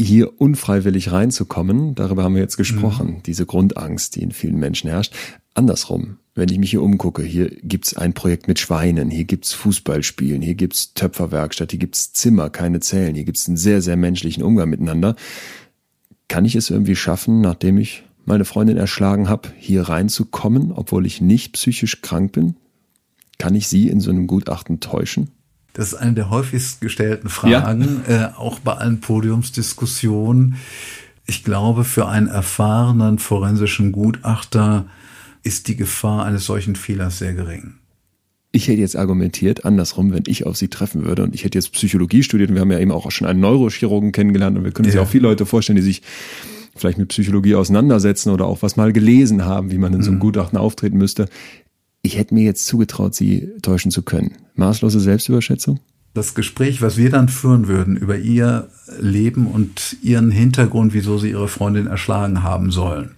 [0.00, 3.22] hier unfreiwillig reinzukommen, darüber haben wir jetzt gesprochen, mhm.
[3.24, 5.14] diese Grundangst, die in vielen Menschen herrscht.
[5.54, 10.40] Andersrum, wenn ich mich hier umgucke, hier gibt's ein Projekt mit Schweinen, hier gibt's Fußballspielen,
[10.40, 14.70] hier gibt's Töpferwerkstatt, hier gibt's Zimmer, keine Zellen, hier gibt's einen sehr, sehr menschlichen Umgang
[14.70, 15.16] miteinander.
[16.28, 21.20] Kann ich es irgendwie schaffen, nachdem ich meine Freundin erschlagen habe, hier reinzukommen, obwohl ich
[21.20, 22.54] nicht psychisch krank bin?
[23.38, 25.30] Kann ich sie in so einem Gutachten täuschen?
[25.72, 28.28] Das ist eine der häufigst gestellten Fragen, ja.
[28.28, 30.54] äh, auch bei allen Podiumsdiskussionen.
[31.26, 34.86] Ich glaube, für einen erfahrenen forensischen Gutachter
[35.48, 37.76] ist die Gefahr eines solchen Fehlers sehr gering.
[38.52, 41.72] Ich hätte jetzt argumentiert, andersrum, wenn ich auf sie treffen würde und ich hätte jetzt
[41.72, 44.86] Psychologie studiert und wir haben ja eben auch schon einen Neurochirurgen kennengelernt und wir können
[44.86, 44.92] ja.
[44.92, 46.02] sich auch viele Leute vorstellen, die sich
[46.76, 50.18] vielleicht mit Psychologie auseinandersetzen oder auch was mal gelesen haben, wie man in so einem
[50.18, 50.22] mhm.
[50.22, 51.30] Gutachten auftreten müsste.
[52.02, 54.32] Ich hätte mir jetzt zugetraut, sie täuschen zu können.
[54.54, 55.80] Maßlose Selbstüberschätzung?
[56.12, 58.68] Das Gespräch, was wir dann führen würden über ihr
[59.00, 63.12] Leben und ihren Hintergrund, wieso sie ihre Freundin erschlagen haben sollen,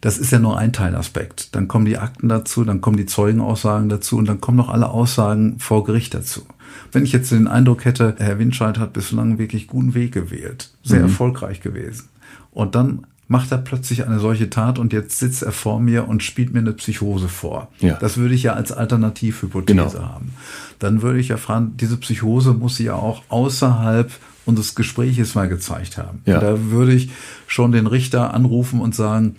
[0.00, 1.54] das ist ja nur ein Teilaspekt.
[1.54, 4.88] Dann kommen die Akten dazu, dann kommen die Zeugenaussagen dazu und dann kommen noch alle
[4.88, 6.46] Aussagen vor Gericht dazu.
[6.92, 11.00] Wenn ich jetzt den Eindruck hätte, Herr Winscheid hat bislang wirklich guten Weg gewählt, sehr
[11.00, 11.06] mhm.
[11.06, 12.08] erfolgreich gewesen.
[12.52, 16.22] Und dann macht er plötzlich eine solche Tat und jetzt sitzt er vor mir und
[16.22, 17.68] spielt mir eine Psychose vor.
[17.78, 17.94] Ja.
[17.94, 19.94] Das würde ich ja als Alternativhypothese genau.
[19.94, 20.32] haben.
[20.80, 24.10] Dann würde ich erfahren, diese Psychose muss sie ja auch außerhalb
[24.46, 26.22] unseres Gespräches mal gezeigt haben.
[26.24, 26.40] Ja.
[26.40, 27.10] Da würde ich
[27.46, 29.36] schon den Richter anrufen und sagen,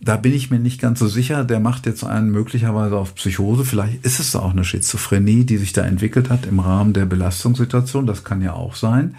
[0.00, 1.44] da bin ich mir nicht ganz so sicher.
[1.44, 3.64] Der macht jetzt einen möglicherweise auf Psychose.
[3.64, 8.06] Vielleicht ist es auch eine Schizophrenie, die sich da entwickelt hat im Rahmen der Belastungssituation.
[8.06, 9.16] Das kann ja auch sein.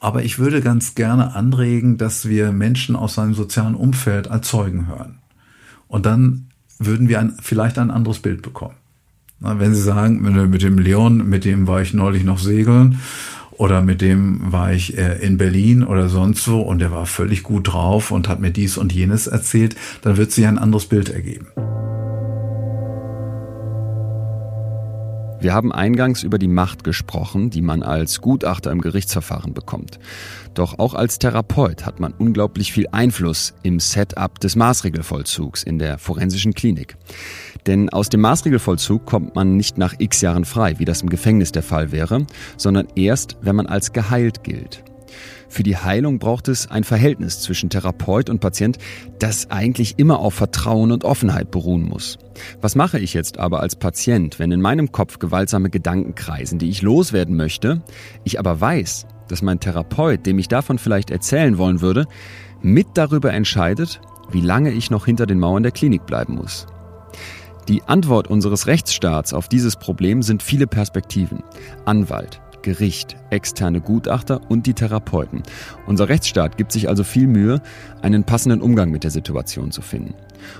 [0.00, 4.86] Aber ich würde ganz gerne anregen, dass wir Menschen aus seinem sozialen Umfeld als Zeugen
[4.86, 5.18] hören.
[5.88, 6.48] Und dann
[6.78, 8.74] würden wir ein, vielleicht ein anderes Bild bekommen.
[9.38, 13.00] Wenn Sie sagen, mit dem Leon, mit dem war ich neulich noch segeln
[13.62, 17.44] oder mit dem war ich äh, in Berlin oder sonst wo und der war völlig
[17.44, 21.10] gut drauf und hat mir dies und jenes erzählt, dann wird sich ein anderes Bild
[21.10, 21.46] ergeben.
[25.38, 30.00] Wir haben eingangs über die Macht gesprochen, die man als Gutachter im Gerichtsverfahren bekommt.
[30.54, 35.98] Doch auch als Therapeut hat man unglaublich viel Einfluss im Setup des Maßregelvollzugs in der
[35.98, 36.96] forensischen Klinik.
[37.66, 41.52] Denn aus dem Maßregelvollzug kommt man nicht nach x Jahren frei, wie das im Gefängnis
[41.52, 44.82] der Fall wäre, sondern erst, wenn man als geheilt gilt.
[45.48, 48.78] Für die Heilung braucht es ein Verhältnis zwischen Therapeut und Patient,
[49.18, 52.18] das eigentlich immer auf Vertrauen und Offenheit beruhen muss.
[52.62, 56.70] Was mache ich jetzt aber als Patient, wenn in meinem Kopf gewaltsame Gedanken kreisen, die
[56.70, 57.82] ich loswerden möchte,
[58.24, 62.06] ich aber weiß, dass mein Therapeut, dem ich davon vielleicht erzählen wollen würde,
[62.62, 64.00] mit darüber entscheidet,
[64.30, 66.66] wie lange ich noch hinter den Mauern der Klinik bleiben muss.
[67.68, 71.44] Die Antwort unseres Rechtsstaats auf dieses Problem sind viele Perspektiven.
[71.84, 75.42] Anwalt, Gericht, externe Gutachter und die Therapeuten.
[75.86, 77.60] Unser Rechtsstaat gibt sich also viel Mühe,
[78.00, 80.14] einen passenden Umgang mit der Situation zu finden.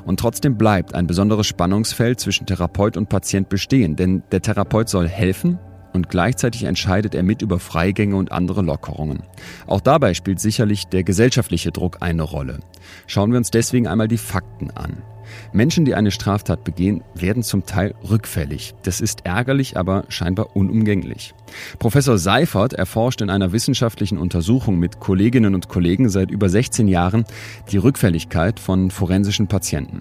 [0.05, 5.09] Und trotzdem bleibt ein besonderes Spannungsfeld zwischen Therapeut und Patient bestehen, denn der Therapeut soll
[5.09, 5.59] helfen,
[5.93, 9.25] und gleichzeitig entscheidet er mit über Freigänge und andere Lockerungen.
[9.67, 12.61] Auch dabei spielt sicherlich der gesellschaftliche Druck eine Rolle.
[13.07, 15.03] Schauen wir uns deswegen einmal die Fakten an.
[15.53, 18.75] Menschen, die eine Straftat begehen, werden zum Teil rückfällig.
[18.83, 21.35] Das ist ärgerlich, aber scheinbar unumgänglich.
[21.79, 27.25] Professor Seifert erforscht in einer wissenschaftlichen Untersuchung mit Kolleginnen und Kollegen seit über 16 Jahren
[27.71, 30.01] die Rückfälligkeit von forensischen Patienten.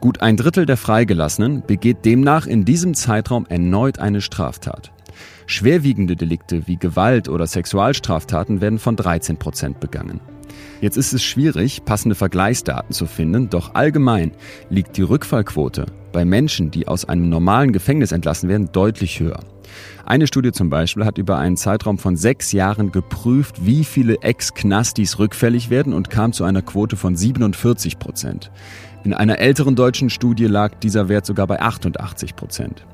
[0.00, 4.92] Gut ein Drittel der Freigelassenen begeht demnach in diesem Zeitraum erneut eine Straftat.
[5.46, 10.20] Schwerwiegende Delikte wie Gewalt oder Sexualstraftaten werden von 13 Prozent begangen.
[10.80, 14.32] Jetzt ist es schwierig, passende Vergleichsdaten zu finden, doch allgemein
[14.70, 19.40] liegt die Rückfallquote bei Menschen, die aus einem normalen Gefängnis entlassen werden, deutlich höher.
[20.06, 25.18] Eine Studie zum Beispiel hat über einen Zeitraum von sechs Jahren geprüft, wie viele Ex-Knastis
[25.18, 28.50] rückfällig werden und kam zu einer Quote von 47 Prozent.
[29.04, 32.86] In einer älteren deutschen Studie lag dieser Wert sogar bei 88 Prozent.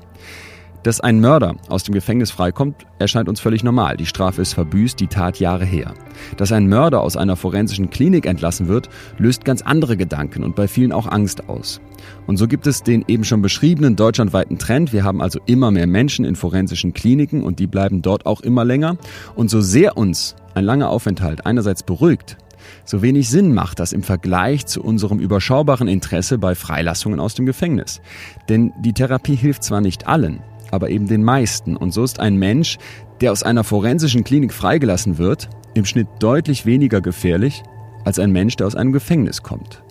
[0.85, 3.97] Dass ein Mörder aus dem Gefängnis freikommt, erscheint uns völlig normal.
[3.97, 5.95] Die Strafe ist verbüßt, die Tat Jahre her.
[6.37, 10.67] Dass ein Mörder aus einer forensischen Klinik entlassen wird, löst ganz andere Gedanken und bei
[10.67, 11.81] vielen auch Angst aus.
[12.27, 14.93] Und so gibt es den eben schon beschriebenen deutschlandweiten Trend.
[14.93, 18.63] Wir haben also immer mehr Menschen in forensischen Kliniken und die bleiben dort auch immer
[18.63, 18.97] länger.
[19.33, 22.37] Und so sehr uns ein langer Aufenthalt einerseits beruhigt,
[22.85, 27.47] so wenig Sinn macht das im Vergleich zu unserem überschaubaren Interesse bei Freilassungen aus dem
[27.47, 28.01] Gefängnis.
[28.49, 30.41] Denn die Therapie hilft zwar nicht allen,
[30.71, 31.75] aber eben den meisten.
[31.75, 32.77] Und so ist ein Mensch,
[33.21, 37.63] der aus einer forensischen Klinik freigelassen wird, im Schnitt deutlich weniger gefährlich
[38.03, 39.83] als ein Mensch, der aus einem Gefängnis kommt.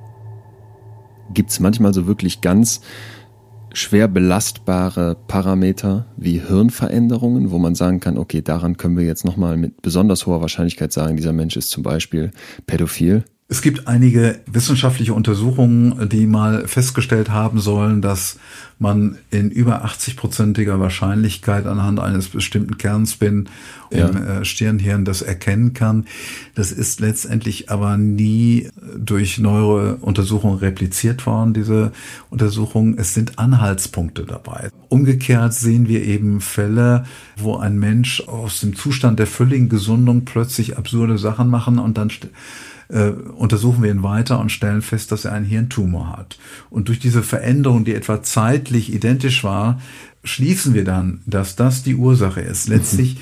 [1.33, 2.81] Gibt es manchmal so wirklich ganz
[3.73, 9.57] schwer belastbare Parameter wie Hirnveränderungen, wo man sagen kann, okay, daran können wir jetzt nochmal
[9.57, 12.31] mit besonders hoher Wahrscheinlichkeit sagen, dieser Mensch ist zum Beispiel
[12.67, 13.25] pädophil?
[13.47, 18.39] Es gibt einige wissenschaftliche Untersuchungen, die mal festgestellt haben sollen, dass
[18.79, 23.51] man in über 80-prozentiger Wahrscheinlichkeit anhand eines bestimmten Kernspin
[23.91, 24.09] ja.
[24.09, 26.07] im äh, Stirnhirn das erkennen kann.
[26.55, 31.93] Das ist letztendlich aber nie durch neuere Untersuchungen repliziert worden, diese
[32.31, 32.97] Untersuchungen.
[32.97, 34.71] Es sind Anhaltspunkte dabei.
[34.89, 37.05] Umgekehrt sehen wir eben Fälle,
[37.37, 42.11] wo ein Mensch aus dem Zustand der völligen Gesundung plötzlich absurde Sachen machen und dann
[42.89, 46.39] äh, untersuchen wir ihn weiter und stellen fest, dass er einen Hirntumor hat.
[46.71, 49.81] Und durch diese Veränderung, die etwa zeitlich identisch war,
[50.23, 52.69] schließen wir dann, dass das die Ursache ist.
[52.69, 53.19] Letztlich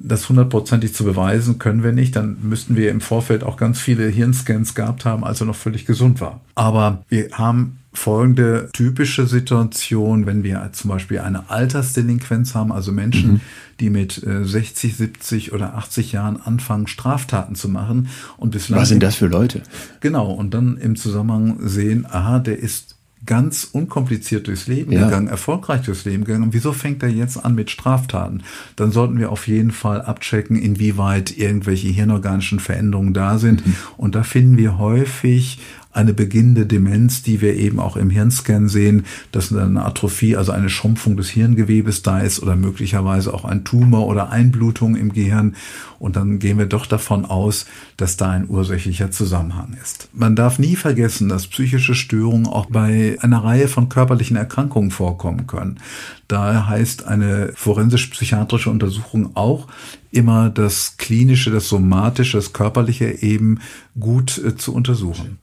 [0.00, 2.16] das hundertprozentig zu beweisen können wir nicht.
[2.16, 5.86] Dann müssten wir im Vorfeld auch ganz viele Hirnscans gehabt haben, als er noch völlig
[5.86, 6.40] gesund war.
[6.54, 13.32] Aber wir haben folgende typische Situation, wenn wir zum Beispiel eine Altersdelinquenz haben, also Menschen,
[13.32, 13.40] mhm.
[13.80, 18.80] die mit 60, äh, 70 oder 80 Jahren anfangen, Straftaten zu machen und bislang.
[18.80, 19.62] Was sind das für Leute?
[20.00, 20.30] Genau.
[20.30, 25.04] Und dann im Zusammenhang sehen, aha, der ist ganz unkompliziert durchs Leben ja.
[25.04, 26.44] gegangen, erfolgreich durchs Leben gegangen.
[26.44, 28.42] Und wieso fängt er jetzt an mit Straftaten?
[28.76, 33.66] Dann sollten wir auf jeden Fall abchecken, inwieweit irgendwelche hirnorganischen Veränderungen da sind.
[33.66, 33.76] Mhm.
[33.96, 35.58] Und da finden wir häufig
[35.98, 40.70] eine beginnende Demenz, die wir eben auch im Hirnscan sehen, dass eine Atrophie, also eine
[40.70, 45.56] Schrumpfung des Hirngewebes da ist oder möglicherweise auch ein Tumor oder Einblutung im Gehirn.
[45.98, 50.08] Und dann gehen wir doch davon aus, dass da ein ursächlicher Zusammenhang ist.
[50.12, 55.48] Man darf nie vergessen, dass psychische Störungen auch bei einer Reihe von körperlichen Erkrankungen vorkommen
[55.48, 55.80] können.
[56.28, 59.66] Daher heißt eine forensisch-psychiatrische Untersuchung auch
[60.12, 63.58] immer das klinische, das somatische, das körperliche eben
[63.98, 65.38] gut äh, zu untersuchen.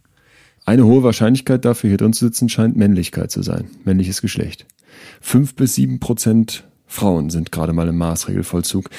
[0.65, 4.65] Eine hohe Wahrscheinlichkeit dafür, hier drin zu sitzen, scheint Männlichkeit zu sein, männliches Geschlecht.
[5.21, 8.89] Fünf bis sieben Prozent Frauen sind gerade mal im Maßregelvollzug.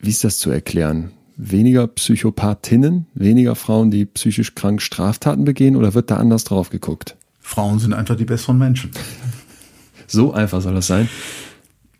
[0.00, 1.10] Wie ist das zu erklären?
[1.36, 7.16] Weniger Psychopathinnen, weniger Frauen, die psychisch krank Straftaten begehen oder wird da anders drauf geguckt?
[7.38, 8.90] Frauen sind einfach die besseren Menschen.
[10.06, 11.08] So einfach soll das sein?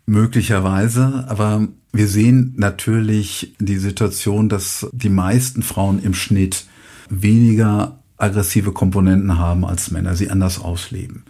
[0.07, 6.65] Möglicherweise, aber wir sehen natürlich die Situation, dass die meisten Frauen im Schnitt
[7.09, 11.23] weniger aggressive Komponenten haben als Männer, sie anders ausleben.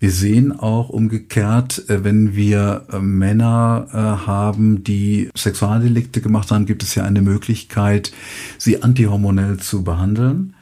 [0.00, 6.66] Wir sehen auch umgekehrt, äh, wenn wir äh, Männer äh, haben, die Sexualdelikte gemacht haben,
[6.66, 8.12] gibt es ja eine Möglichkeit,
[8.58, 10.54] sie antihormonell zu behandeln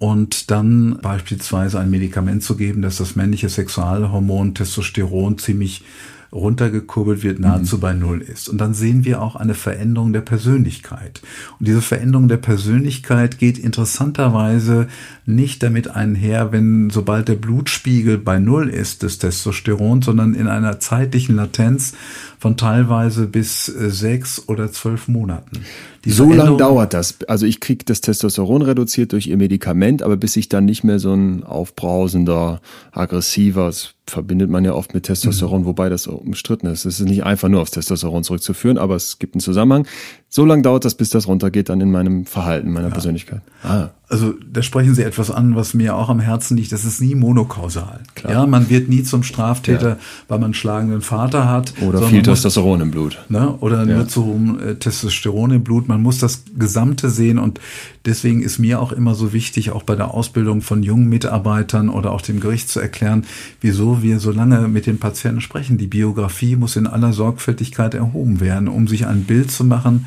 [0.00, 5.84] und dann beispielsweise ein Medikament zu geben, das das männliche Sexualhormon Testosteron ziemlich
[6.32, 7.80] runtergekurbelt wird, nahezu mhm.
[7.80, 8.48] bei Null ist.
[8.48, 11.20] Und dann sehen wir auch eine Veränderung der Persönlichkeit.
[11.58, 14.86] Und diese Veränderung der Persönlichkeit geht interessanterweise
[15.26, 20.78] nicht damit einher, wenn sobald der Blutspiegel bei Null ist des Testosterons, sondern in einer
[20.80, 21.94] zeitlichen Latenz
[22.40, 25.60] von teilweise bis äh, sechs oder zwölf Monaten.
[26.06, 27.18] Die so lange dauert das.
[27.28, 30.98] Also ich kriege das Testosteron reduziert durch ihr Medikament, aber bis ich dann nicht mehr
[30.98, 32.62] so ein aufbrausender,
[32.92, 35.66] aggressiver, das verbindet man ja oft mit Testosteron, mhm.
[35.66, 36.86] wobei das umstritten ist.
[36.86, 39.86] Es ist nicht einfach nur aufs Testosteron zurückzuführen, aber es gibt einen Zusammenhang.
[40.32, 42.92] So lange dauert das, bis das runtergeht dann in meinem Verhalten, meiner ja.
[42.92, 43.42] Persönlichkeit.
[43.64, 43.88] Ah.
[44.08, 46.70] Also da sprechen Sie etwas an, was mir auch am Herzen liegt.
[46.70, 48.00] Das ist nie monokausal.
[48.14, 48.32] Klar.
[48.32, 49.96] Ja, man wird nie zum Straftäter, ja.
[50.28, 51.74] weil man einen schlagenden Vater hat.
[51.80, 53.18] Oder viel Testosteron im Blut.
[53.28, 53.96] Ne, oder ja.
[53.96, 55.88] nur zu hohem äh, Testosteron im Blut.
[55.88, 57.58] Man muss das Gesamte sehen und
[58.04, 62.12] deswegen ist mir auch immer so wichtig, auch bei der Ausbildung von jungen Mitarbeitern oder
[62.12, 63.24] auch dem Gericht zu erklären,
[63.60, 65.78] wieso wir so lange mit den Patienten sprechen.
[65.78, 70.06] Die Biografie muss in aller Sorgfältigkeit erhoben werden, um sich ein Bild zu machen,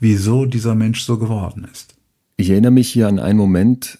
[0.00, 1.94] wieso dieser Mensch so geworden ist.
[2.36, 3.98] Ich erinnere mich hier an einen Moment,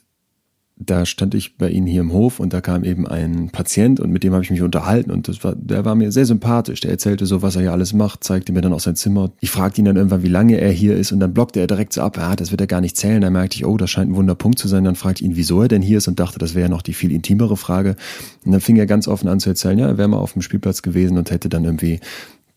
[0.87, 4.11] da stand ich bei Ihnen hier im Hof und da kam eben ein Patient und
[4.11, 6.81] mit dem habe ich mich unterhalten und das war, der war mir sehr sympathisch.
[6.81, 9.33] Der erzählte so, was er hier alles macht, zeigte mir dann auch sein Zimmer.
[9.41, 11.93] Ich fragte ihn dann irgendwann, wie lange er hier ist und dann blockte er direkt
[11.93, 13.21] so ab, ah, das wird er gar nicht zählen.
[13.21, 14.85] Da merkte ich, oh, das scheint ein Wunderpunkt zu sein.
[14.85, 16.83] Dann fragte ich ihn, wieso er denn hier ist und dachte, das wäre ja noch
[16.83, 17.97] die viel intimere Frage.
[18.45, 20.43] Und dann fing er ganz offen an zu erzählen, ja, er wäre mal auf dem
[20.43, 22.01] Spielplatz gewesen und hätte dann irgendwie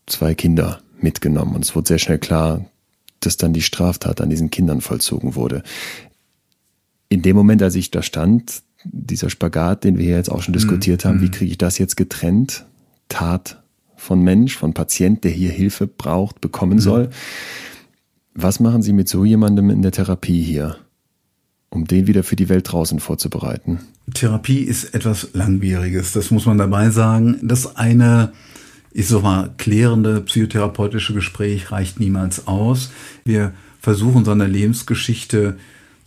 [0.06, 1.56] zwei Kinder mitgenommen.
[1.56, 2.66] Und es wurde sehr schnell klar,
[3.20, 5.64] dass dann die Straftat an diesen Kindern vollzogen wurde.
[7.10, 10.54] In dem Moment, als ich da stand, dieser Spagat, den wir hier jetzt auch schon
[10.54, 11.10] diskutiert mhm.
[11.10, 11.32] haben, wie mhm.
[11.32, 12.66] kriege ich das jetzt getrennt?
[13.10, 13.64] Tat
[13.96, 16.82] von Mensch, von Patient, der hier Hilfe braucht, bekommen mhm.
[16.82, 17.10] soll.
[18.34, 20.78] Was machen Sie mit so jemandem in der Therapie hier,
[21.70, 23.80] um den wieder für die Welt draußen vorzubereiten?
[24.14, 27.40] Therapie ist etwas Langwieriges, das muss man dabei sagen.
[27.42, 28.32] Das eine
[28.98, 32.90] ich sag mal, klärende psychotherapeutische Gespräch reicht niemals aus.
[33.24, 35.58] Wir versuchen seine Lebensgeschichte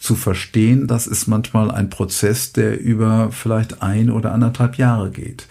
[0.01, 0.87] zu verstehen.
[0.89, 5.47] Das ist manchmal ein Prozess, der über vielleicht ein oder anderthalb Jahre geht.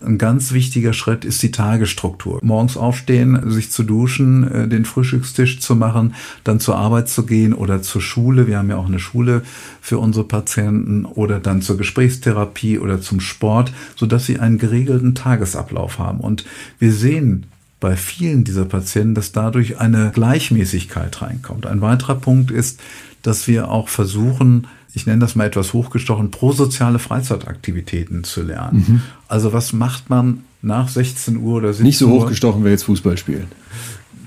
[0.00, 2.38] Ein ganz wichtiger Schritt ist die Tagesstruktur.
[2.42, 7.52] Morgens aufstehen, sich zu duschen, äh, den Frühstückstisch zu machen, dann zur Arbeit zu gehen
[7.52, 8.46] oder zur Schule.
[8.46, 9.42] Wir haben ja auch eine Schule
[9.80, 15.16] für unsere Patienten oder dann zur Gesprächstherapie oder zum Sport, so dass sie einen geregelten
[15.16, 16.20] Tagesablauf haben.
[16.20, 16.44] Und
[16.78, 17.46] wir sehen
[17.80, 21.66] bei vielen dieser Patienten, dass dadurch eine Gleichmäßigkeit reinkommt.
[21.66, 22.80] Ein weiterer Punkt ist,
[23.28, 28.84] dass wir auch versuchen, ich nenne das mal etwas hochgestochen, prosoziale Freizeitaktivitäten zu lernen.
[28.88, 29.02] Mhm.
[29.28, 31.86] Also was macht man nach 16 Uhr oder 17 Uhr?
[31.86, 33.48] Nicht so hochgestochen wie jetzt Fußball spielen.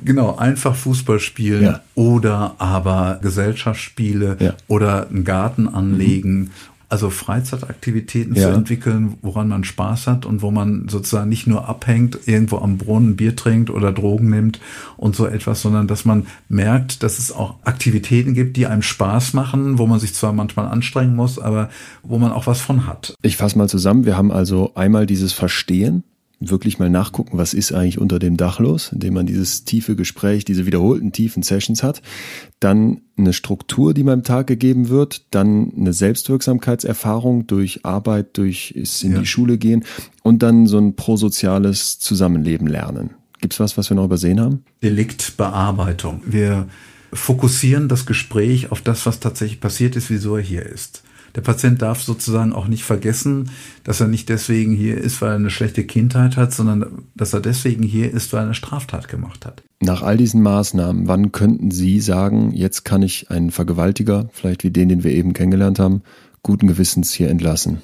[0.05, 1.81] Genau, einfach Fußball spielen ja.
[1.95, 4.53] oder aber Gesellschaftsspiele ja.
[4.67, 6.51] oder einen Garten anlegen mhm
[6.91, 8.43] also Freizeitaktivitäten ja.
[8.43, 12.77] zu entwickeln, woran man Spaß hat und wo man sozusagen nicht nur abhängt, irgendwo am
[12.77, 14.59] Brunnen Bier trinkt oder Drogen nimmt
[14.97, 19.33] und so etwas, sondern dass man merkt, dass es auch Aktivitäten gibt, die einem Spaß
[19.33, 21.69] machen, wo man sich zwar manchmal anstrengen muss, aber
[22.03, 23.15] wo man auch was von hat.
[23.21, 24.05] Ich fasse mal zusammen.
[24.05, 26.03] Wir haben also einmal dieses Verstehen,
[26.41, 30.43] wirklich mal nachgucken, was ist eigentlich unter dem Dach los, indem man dieses tiefe Gespräch,
[30.43, 32.01] diese wiederholten tiefen Sessions hat.
[32.59, 35.25] Dann eine Struktur, die meinem Tag gegeben wird.
[35.31, 38.71] Dann eine Selbstwirksamkeitserfahrung durch Arbeit, durch
[39.03, 39.19] in ja.
[39.19, 39.85] die Schule gehen.
[40.23, 43.11] Und dann so ein prosoziales Zusammenleben lernen.
[43.39, 44.63] Gibt's was, was wir noch übersehen haben?
[44.83, 46.21] Deliktbearbeitung.
[46.25, 46.67] Wir
[47.13, 51.03] fokussieren das Gespräch auf das, was tatsächlich passiert ist, wieso er hier ist.
[51.35, 53.51] Der Patient darf sozusagen auch nicht vergessen,
[53.83, 57.39] dass er nicht deswegen hier ist, weil er eine schlechte Kindheit hat, sondern dass er
[57.39, 59.63] deswegen hier ist, weil er eine Straftat gemacht hat.
[59.81, 64.71] Nach all diesen Maßnahmen, wann könnten Sie sagen, jetzt kann ich einen Vergewaltiger, vielleicht wie
[64.71, 66.01] den, den wir eben kennengelernt haben,
[66.43, 67.81] guten Gewissens hier entlassen?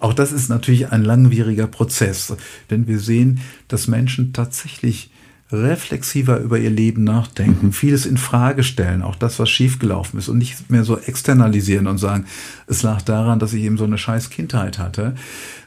[0.00, 2.34] Auch das ist natürlich ein langwieriger Prozess,
[2.70, 5.10] denn wir sehen, dass Menschen tatsächlich
[5.52, 10.38] reflexiver über ihr Leben nachdenken, vieles in Frage stellen, auch das, was schiefgelaufen ist und
[10.38, 12.26] nicht mehr so externalisieren und sagen,
[12.66, 15.14] es lag daran, dass ich eben so eine scheiß Kindheit hatte,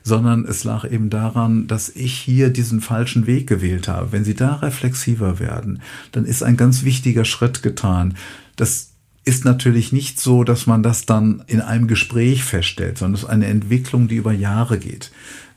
[0.04, 4.12] sondern es lag eben daran, dass ich hier diesen falschen Weg gewählt habe.
[4.12, 8.16] Wenn sie da reflexiver werden, dann ist ein ganz wichtiger Schritt getan.
[8.58, 8.90] Das
[9.24, 13.30] ist natürlich nicht so, dass man das dann in einem Gespräch feststellt, sondern es ist
[13.30, 15.12] eine Entwicklung, die über Jahre geht.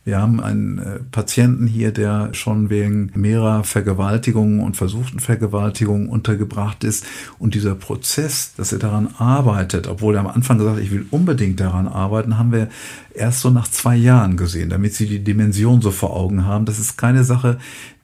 [0.05, 6.83] Wir haben einen äh, Patienten hier, der schon wegen mehrerer Vergewaltigungen und versuchten Vergewaltigungen untergebracht
[6.83, 7.05] ist.
[7.39, 11.07] Und dieser Prozess, dass er daran arbeitet, obwohl er am Anfang gesagt hat, ich will
[11.11, 12.69] unbedingt daran arbeiten, haben wir
[13.15, 16.65] erst so nach zwei Jahren gesehen, damit Sie die Dimension so vor Augen haben.
[16.65, 17.59] Das ist keine Sache,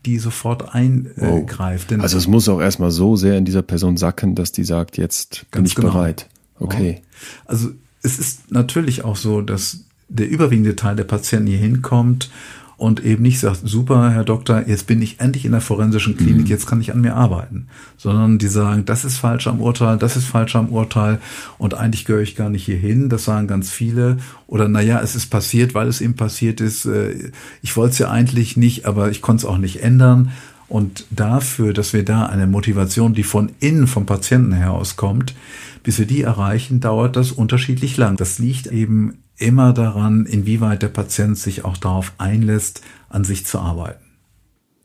[0.06, 1.92] die sofort eingreift.
[1.92, 2.00] Oh.
[2.00, 5.46] also es muss auch erstmal so sehr in dieser Person sacken, dass die sagt, jetzt
[5.50, 5.88] bin ich genau.
[5.88, 6.28] bereit.
[6.60, 7.02] Okay.
[7.44, 7.70] Also
[8.02, 12.30] es ist natürlich auch so, dass der überwiegende Teil der Patienten hier hinkommt
[12.78, 16.44] und eben nicht sagt, super, Herr Doktor, jetzt bin ich endlich in der forensischen Klinik,
[16.44, 16.50] mhm.
[16.50, 20.16] jetzt kann ich an mir arbeiten, sondern die sagen, das ist falsch am Urteil, das
[20.16, 21.18] ist falsch am Urteil
[21.58, 24.18] und eigentlich gehöre ich gar nicht hierhin, das sagen ganz viele.
[24.46, 27.32] Oder naja, es ist passiert, weil es eben passiert ist, äh,
[27.62, 30.30] ich wollte es ja eigentlich nicht, aber ich konnte es auch nicht ändern.
[30.68, 35.34] Und dafür, dass wir da eine Motivation, die von innen vom Patienten her auskommt,
[35.82, 38.16] bis wir die erreichen, dauert das unterschiedlich lang.
[38.16, 43.58] Das liegt eben immer daran, inwieweit der Patient sich auch darauf einlässt, an sich zu
[43.58, 44.04] arbeiten.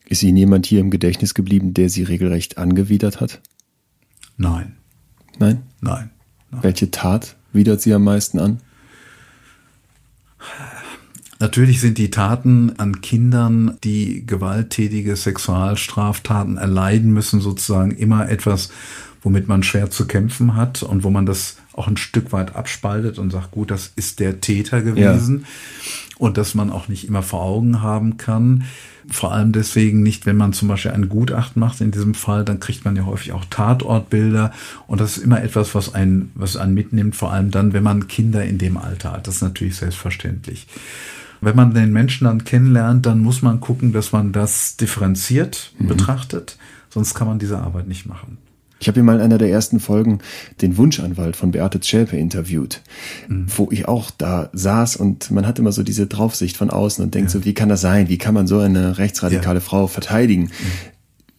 [0.05, 3.41] Ist Ihnen jemand hier im Gedächtnis geblieben, der Sie regelrecht angewidert hat?
[4.37, 4.77] Nein.
[5.39, 5.63] Nein?
[5.81, 6.11] Nein.
[6.51, 6.63] Nein.
[6.63, 8.59] Welche Tat widert Sie am meisten an?
[11.39, 18.69] Natürlich sind die Taten an Kindern, die gewalttätige Sexualstraftaten erleiden müssen, sozusagen immer etwas,
[19.23, 23.17] womit man schwer zu kämpfen hat und wo man das auch ein Stück weit abspaltet
[23.17, 26.15] und sagt, gut, das ist der Täter gewesen ja.
[26.19, 28.65] und dass man auch nicht immer vor Augen haben kann.
[29.09, 32.59] Vor allem deswegen nicht, wenn man zum Beispiel ein Gutachten macht in diesem Fall, dann
[32.59, 34.51] kriegt man ja häufig auch Tatortbilder
[34.87, 38.07] und das ist immer etwas, was einen, was einen mitnimmt, vor allem dann, wenn man
[38.07, 39.27] Kinder in dem Alter hat.
[39.27, 40.67] Das ist natürlich selbstverständlich.
[41.41, 45.87] Wenn man den Menschen dann kennenlernt, dann muss man gucken, dass man das differenziert mhm.
[45.87, 46.57] betrachtet,
[46.89, 48.37] sonst kann man diese Arbeit nicht machen.
[48.83, 50.19] Ich habe hier mal in einer der ersten Folgen
[50.61, 52.81] den Wunschanwalt von Beate Zschäpe interviewt,
[53.29, 53.45] mhm.
[53.55, 57.15] wo ich auch da saß und man hat immer so diese Draufsicht von außen und
[57.15, 57.39] denkt ja.
[57.39, 58.09] so, wie kann das sein?
[58.09, 59.65] Wie kann man so eine rechtsradikale ja.
[59.65, 60.43] Frau verteidigen?
[60.43, 60.49] Mhm.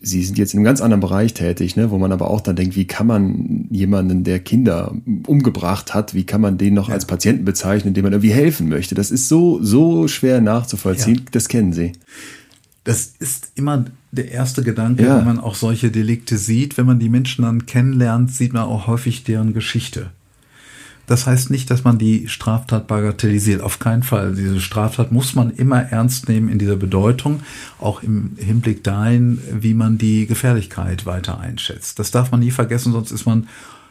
[0.01, 2.57] Sie sind jetzt in einem ganz anderen Bereich tätig, ne, wo man aber auch dann
[2.57, 4.95] denkt, wie kann man jemanden, der Kinder
[5.27, 6.95] umgebracht hat, wie kann man den noch ja.
[6.95, 8.95] als Patienten bezeichnen, dem man irgendwie helfen möchte?
[8.95, 11.27] Das ist so, so schwer nachzuvollziehen.
[11.33, 11.93] Das kennen Sie.
[12.85, 13.85] Das ist immer
[14.15, 15.19] der erste Gedanke, ja.
[15.19, 16.77] wenn man auch solche Delikte sieht.
[16.77, 20.11] Wenn man die Menschen dann kennenlernt, sieht man auch häufig deren Geschichte.
[21.07, 23.61] Das heißt nicht, dass man die Straftat bagatellisiert.
[23.61, 24.35] Auf keinen Fall.
[24.35, 27.41] Diese Straftat muss man immer ernst nehmen in dieser Bedeutung,
[27.79, 31.99] auch im Hinblick dahin, wie man die Gefährlichkeit weiter einschätzt.
[31.99, 33.49] Das darf man nie vergessen, sonst ist man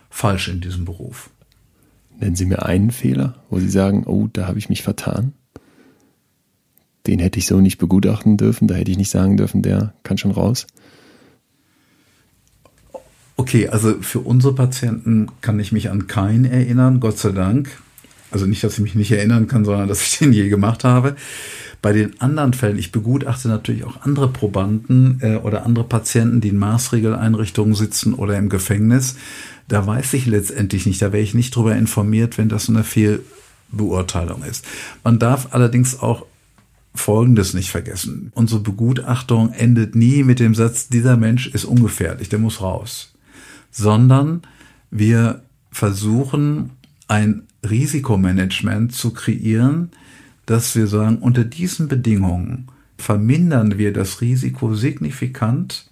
[0.10, 1.30] falsch in diesem Beruf.
[2.20, 5.34] Nennen Sie mir einen Fehler, wo Sie sagen, oh, da habe ich mich vertan
[7.08, 10.18] den hätte ich so nicht begutachten dürfen, da hätte ich nicht sagen dürfen, der kann
[10.18, 10.68] schon raus.
[13.36, 17.70] Okay, also für unsere Patienten kann ich mich an keinen erinnern, Gott sei Dank.
[18.32, 21.16] Also nicht, dass ich mich nicht erinnern kann, sondern dass ich den je gemacht habe.
[21.82, 26.50] Bei den anderen Fällen, ich begutachte natürlich auch andere Probanden äh, oder andere Patienten, die
[26.50, 29.18] in Maßregeleinrichtungen sitzen oder im Gefängnis.
[29.68, 34.44] Da weiß ich letztendlich nicht, da wäre ich nicht darüber informiert, wenn das eine Fehlbeurteilung
[34.44, 34.66] ist.
[35.04, 36.26] Man darf allerdings auch
[36.96, 38.32] Folgendes nicht vergessen.
[38.36, 43.14] Unsere Begutachtung endet nie mit dem Satz, dieser Mensch ist ungefährlich, der muss raus.
[43.72, 44.42] Sondern
[44.92, 45.42] wir
[45.72, 46.72] versuchen
[47.08, 49.90] ein Risikomanagement zu kreieren,
[50.46, 52.68] dass wir sagen, unter diesen Bedingungen
[52.98, 55.90] vermindern wir das Risiko signifikant,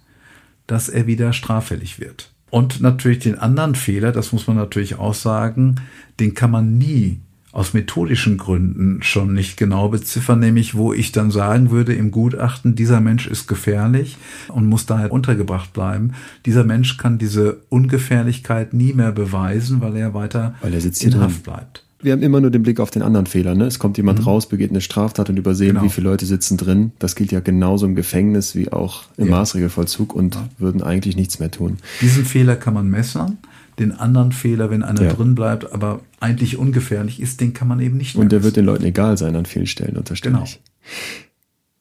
[0.66, 2.32] dass er wieder straffällig wird.
[2.50, 5.76] Und natürlich den anderen Fehler, das muss man natürlich auch sagen,
[6.20, 7.20] den kann man nie
[7.52, 12.74] aus methodischen Gründen schon nicht genau beziffern, nämlich wo ich dann sagen würde im Gutachten,
[12.74, 14.16] dieser Mensch ist gefährlich
[14.48, 16.12] und muss daher untergebracht bleiben.
[16.46, 21.20] Dieser Mensch kann diese Ungefährlichkeit nie mehr beweisen, weil er weiter weil er sitzt in
[21.20, 21.84] Haft bleibt.
[22.00, 23.54] Wir haben immer nur den Blick auf den anderen Fehler.
[23.54, 23.66] Ne?
[23.66, 24.24] Es kommt jemand mhm.
[24.24, 25.84] raus, begeht eine Straftat und übersehen, genau.
[25.84, 26.90] wie viele Leute sitzen drin.
[26.98, 29.30] Das gilt ja genauso im Gefängnis wie auch im ja.
[29.32, 30.48] Maßregelvollzug und ja.
[30.58, 31.76] würden eigentlich nichts mehr tun.
[32.00, 33.38] Diesen Fehler kann man messen
[33.78, 35.12] den anderen Fehler, wenn einer ja.
[35.12, 38.64] drin bleibt, aber eigentlich ungefährlich ist, den kann man eben nicht Und der wird den
[38.64, 40.44] Leuten egal sein an vielen Stellen, unterstelle genau.
[40.44, 40.60] ich.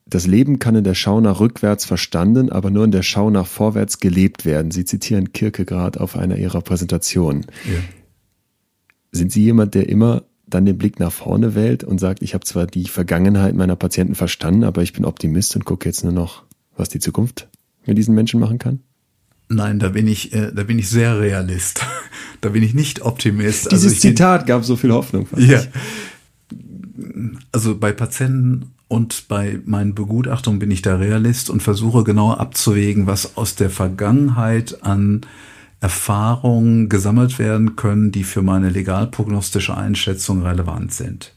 [0.06, 3.48] Das Leben kann in der Schau nach rückwärts verstanden, aber nur in der Schau nach
[3.48, 4.72] vorwärts gelebt werden.
[4.72, 7.46] Sie zitieren Kierkegaard auf einer ihrer Präsentationen.
[7.66, 7.80] Ja.
[9.14, 12.46] Sind Sie jemand, der immer dann den Blick nach vorne wählt und sagt, ich habe
[12.46, 16.44] zwar die Vergangenheit meiner Patienten verstanden, aber ich bin Optimist und gucke jetzt nur noch,
[16.76, 17.48] was die Zukunft
[17.86, 18.82] mit diesen Menschen machen kann?
[19.54, 21.86] Nein, da bin ich, äh, da bin ich sehr Realist.
[22.42, 23.72] da bin ich nicht Optimist.
[23.72, 25.28] Dieses also Zitat bin, gab so viel Hoffnung.
[25.36, 25.60] Ja.
[25.60, 25.70] Ich.
[27.52, 33.08] Also bei Patienten und bei meinen Begutachtungen bin ich da Realist und versuche genau abzuwägen,
[33.08, 35.22] was aus der Vergangenheit an
[35.82, 41.34] Erfahrungen gesammelt werden können, die für meine legalprognostische Einschätzung relevant sind.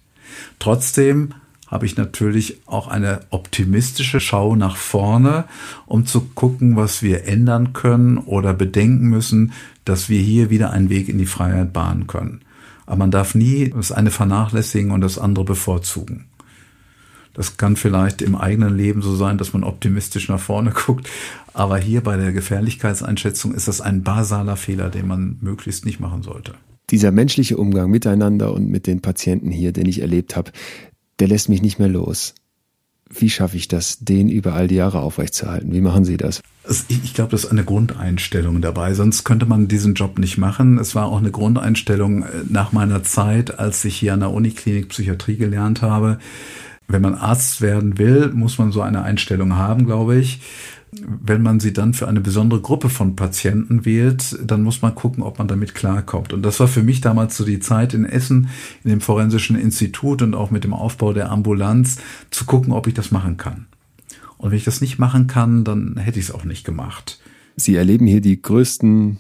[0.59, 1.31] Trotzdem
[1.75, 5.45] habe ich natürlich auch eine optimistische Schau nach vorne,
[5.87, 9.53] um zu gucken, was wir ändern können oder bedenken müssen,
[9.85, 12.43] dass wir hier wieder einen Weg in die Freiheit bahnen können.
[12.87, 16.27] Aber man darf nie das eine vernachlässigen und das andere bevorzugen.
[17.33, 21.11] Das kann vielleicht im eigenen Leben so sein, dass man optimistisch nach vorne guckt.
[21.55, 26.23] Aber hier bei der Gefährlichkeitseinschätzung ist das ein basaler Fehler, den man möglichst nicht machen
[26.23, 26.55] sollte.
[26.91, 30.53] Dieser menschliche Umgang miteinander und mit den Patienten hier, den ich erlebt habe,
[31.20, 32.35] der lässt mich nicht mehr los.
[33.11, 35.73] Wie schaffe ich das, den über all die Jahre aufrechtzuerhalten?
[35.73, 36.41] Wie machen Sie das?
[36.89, 40.78] Ich glaube, das ist eine Grundeinstellung dabei, sonst könnte man diesen Job nicht machen.
[40.78, 44.89] Es war auch eine Grundeinstellung äh, nach meiner Zeit, als ich hier an der Uniklinik
[44.89, 46.19] Psychiatrie gelernt habe.
[46.89, 50.41] Wenn man Arzt werden will, muss man so eine Einstellung haben, glaube ich.
[51.03, 55.23] Wenn man sie dann für eine besondere Gruppe von Patienten wählt, dann muss man gucken,
[55.23, 56.33] ob man damit klarkommt.
[56.33, 58.49] Und das war für mich damals so die Zeit in Essen,
[58.83, 61.99] in dem Forensischen Institut und auch mit dem Aufbau der Ambulanz,
[62.31, 63.66] zu gucken, ob ich das machen kann.
[64.37, 67.21] Und wenn ich das nicht machen kann, dann hätte ich es auch nicht gemacht.
[67.57, 69.19] Sie erleben hier die größten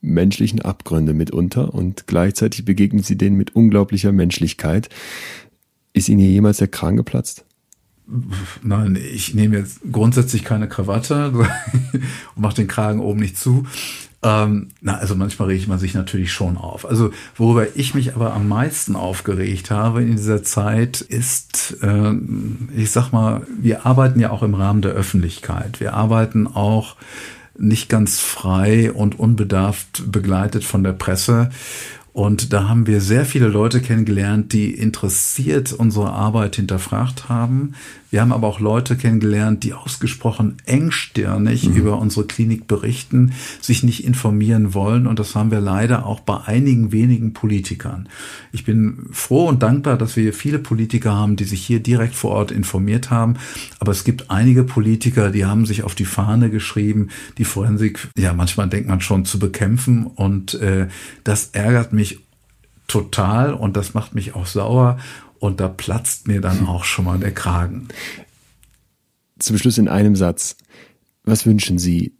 [0.00, 4.88] menschlichen Abgründe mitunter und gleichzeitig begegnen Sie denen mit unglaublicher Menschlichkeit.
[5.92, 7.44] Ist Ihnen hier jemals der Kragen geplatzt?
[8.62, 13.66] Nein, ich nehme jetzt grundsätzlich keine Krawatte und mache den Kragen oben nicht zu.
[14.20, 16.86] Ähm, na, also manchmal regt man sich natürlich schon auf.
[16.86, 22.12] Also worüber ich mich aber am meisten aufgeregt habe in dieser Zeit ist, äh,
[22.76, 25.78] ich sag mal, wir arbeiten ja auch im Rahmen der Öffentlichkeit.
[25.78, 26.96] Wir arbeiten auch
[27.58, 31.50] nicht ganz frei und unbedarft begleitet von der Presse.
[32.18, 37.74] Und da haben wir sehr viele Leute kennengelernt, die interessiert unsere Arbeit hinterfragt haben.
[38.10, 41.76] Wir haben aber auch Leute kennengelernt, die ausgesprochen engstirnig mhm.
[41.76, 45.06] über unsere Klinik berichten, sich nicht informieren wollen.
[45.06, 48.08] Und das haben wir leider auch bei einigen wenigen Politikern.
[48.50, 52.30] Ich bin froh und dankbar, dass wir viele Politiker haben, die sich hier direkt vor
[52.30, 53.34] Ort informiert haben.
[53.78, 58.32] Aber es gibt einige Politiker, die haben sich auf die Fahne geschrieben, die Forensik, ja,
[58.32, 60.06] manchmal denkt man schon zu bekämpfen.
[60.06, 60.88] Und äh,
[61.24, 62.07] das ärgert mich
[62.88, 64.98] total und das macht mich auch sauer
[65.38, 67.88] und da platzt mir dann auch schon mal der Kragen.
[69.38, 70.56] Zum Schluss in einem Satz.
[71.22, 72.14] Was wünschen Sie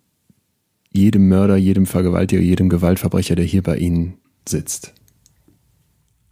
[0.92, 4.94] jedem Mörder, jedem Vergewaltiger, jedem Gewaltverbrecher, der hier bei Ihnen sitzt?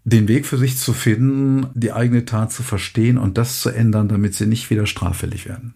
[0.05, 4.09] Den Weg für sich zu finden, die eigene Tat zu verstehen und das zu ändern,
[4.09, 5.75] damit sie nicht wieder straffällig werden.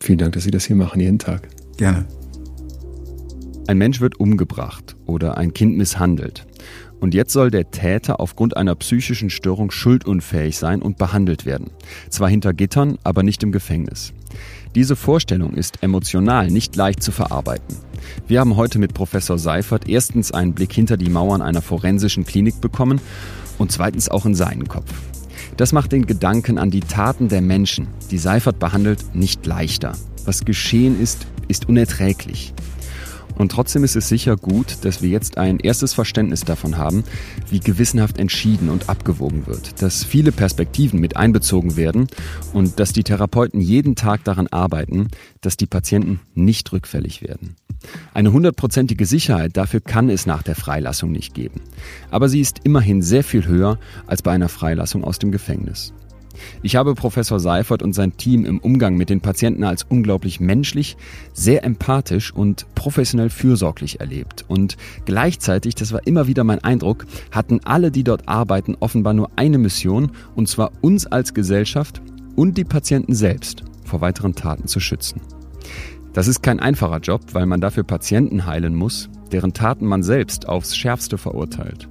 [0.00, 1.48] Vielen Dank, dass Sie das hier machen, jeden Tag.
[1.76, 2.06] Gerne.
[3.66, 6.46] Ein Mensch wird umgebracht oder ein Kind misshandelt.
[7.02, 11.72] Und jetzt soll der Täter aufgrund einer psychischen Störung schuldunfähig sein und behandelt werden.
[12.10, 14.12] Zwar hinter Gittern, aber nicht im Gefängnis.
[14.76, 17.76] Diese Vorstellung ist emotional nicht leicht zu verarbeiten.
[18.28, 22.60] Wir haben heute mit Professor Seifert erstens einen Blick hinter die Mauern einer forensischen Klinik
[22.60, 23.00] bekommen
[23.58, 24.92] und zweitens auch in seinen Kopf.
[25.56, 29.94] Das macht den Gedanken an die Taten der Menschen, die Seifert behandelt, nicht leichter.
[30.24, 32.54] Was geschehen ist, ist unerträglich.
[33.36, 37.04] Und trotzdem ist es sicher gut, dass wir jetzt ein erstes Verständnis davon haben,
[37.50, 42.08] wie gewissenhaft entschieden und abgewogen wird, dass viele Perspektiven mit einbezogen werden
[42.52, 45.08] und dass die Therapeuten jeden Tag daran arbeiten,
[45.40, 47.56] dass die Patienten nicht rückfällig werden.
[48.14, 51.60] Eine hundertprozentige Sicherheit dafür kann es nach der Freilassung nicht geben.
[52.10, 55.92] Aber sie ist immerhin sehr viel höher als bei einer Freilassung aus dem Gefängnis.
[56.62, 60.96] Ich habe Professor Seifert und sein Team im Umgang mit den Patienten als unglaublich menschlich,
[61.32, 64.44] sehr empathisch und professionell fürsorglich erlebt.
[64.48, 69.30] Und gleichzeitig, das war immer wieder mein Eindruck, hatten alle, die dort arbeiten, offenbar nur
[69.36, 72.02] eine Mission, und zwar uns als Gesellschaft
[72.36, 75.20] und die Patienten selbst vor weiteren Taten zu schützen.
[76.12, 80.46] Das ist kein einfacher Job, weil man dafür Patienten heilen muss, deren Taten man selbst
[80.46, 81.88] aufs schärfste verurteilt.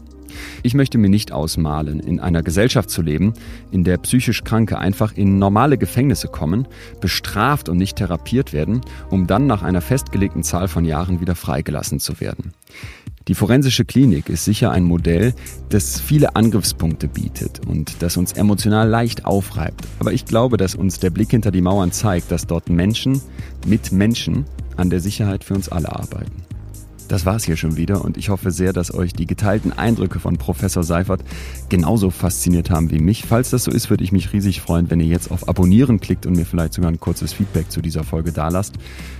[0.63, 3.33] Ich möchte mir nicht ausmalen, in einer Gesellschaft zu leben,
[3.71, 6.67] in der psychisch Kranke einfach in normale Gefängnisse kommen,
[6.99, 11.99] bestraft und nicht therapiert werden, um dann nach einer festgelegten Zahl von Jahren wieder freigelassen
[11.99, 12.53] zu werden.
[13.27, 15.33] Die forensische Klinik ist sicher ein Modell,
[15.69, 19.87] das viele Angriffspunkte bietet und das uns emotional leicht aufreibt.
[19.99, 23.21] Aber ich glaube, dass uns der Blick hinter die Mauern zeigt, dass dort Menschen
[23.67, 24.45] mit Menschen
[24.75, 26.43] an der Sicherheit für uns alle arbeiten.
[27.11, 30.37] Das war's hier schon wieder und ich hoffe sehr, dass euch die geteilten Eindrücke von
[30.37, 31.21] Professor Seifert
[31.67, 33.25] genauso fasziniert haben wie mich.
[33.27, 36.25] Falls das so ist, würde ich mich riesig freuen, wenn ihr jetzt auf Abonnieren klickt
[36.25, 38.75] und mir vielleicht sogar ein kurzes Feedback zu dieser Folge dalasst.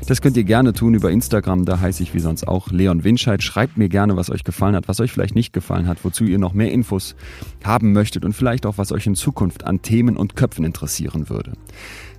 [0.07, 3.43] Das könnt ihr gerne tun über Instagram, da heiße ich wie sonst auch Leon Winscheid.
[3.43, 6.39] Schreibt mir gerne, was euch gefallen hat, was euch vielleicht nicht gefallen hat, wozu ihr
[6.39, 7.15] noch mehr Infos
[7.61, 11.51] haben möchtet und vielleicht auch, was euch in Zukunft an Themen und Köpfen interessieren würde.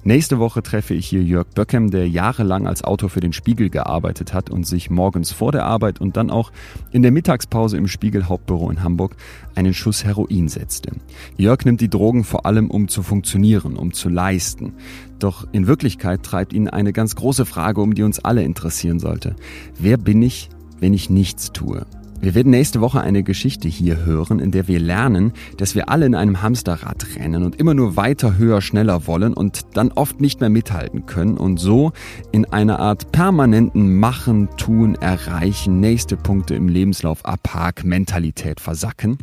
[0.05, 4.35] Nächste Woche treffe ich hier Jörg Böckem, der jahrelang als Autor für den Spiegel gearbeitet
[4.35, 6.51] hat und sich morgens vor der Arbeit und dann auch
[6.91, 9.15] in der Mittagspause im Spiegel Hauptbüro in Hamburg
[9.55, 10.91] einen Schuss Heroin setzte.
[11.37, 14.75] Jörg nimmt die Drogen vor allem, um zu funktionieren, um zu leisten.
[15.21, 19.37] Doch in Wirklichkeit treibt ihn eine ganz große Frage um, die uns alle interessieren sollte.
[19.79, 20.49] Wer bin ich,
[20.81, 21.87] wenn ich nichts tue?
[22.23, 26.07] Wir werden nächste Woche eine Geschichte hier hören, in der wir lernen, dass wir alle
[26.07, 30.39] in einem Hamsterrad rennen und immer nur weiter, höher, schneller wollen und dann oft nicht
[30.39, 31.91] mehr mithalten können und so
[32.31, 39.19] in einer Art permanenten Machen, Tun, Erreichen, nächste Punkte im Lebenslauf abhak Mentalität versacken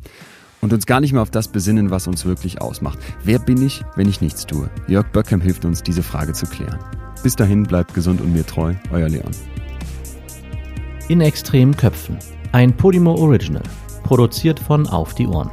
[0.60, 3.00] und uns gar nicht mehr auf das besinnen, was uns wirklich ausmacht.
[3.24, 4.70] Wer bin ich, wenn ich nichts tue?
[4.90, 6.80] Jörg Böckham hilft uns, diese Frage zu klären.
[7.24, 9.32] Bis dahin bleibt gesund und mir treu, euer Leon.
[11.08, 12.18] In extremen Köpfen.
[12.52, 13.62] Ein Podimo Original.
[14.02, 15.52] Produziert von Auf die Ohren.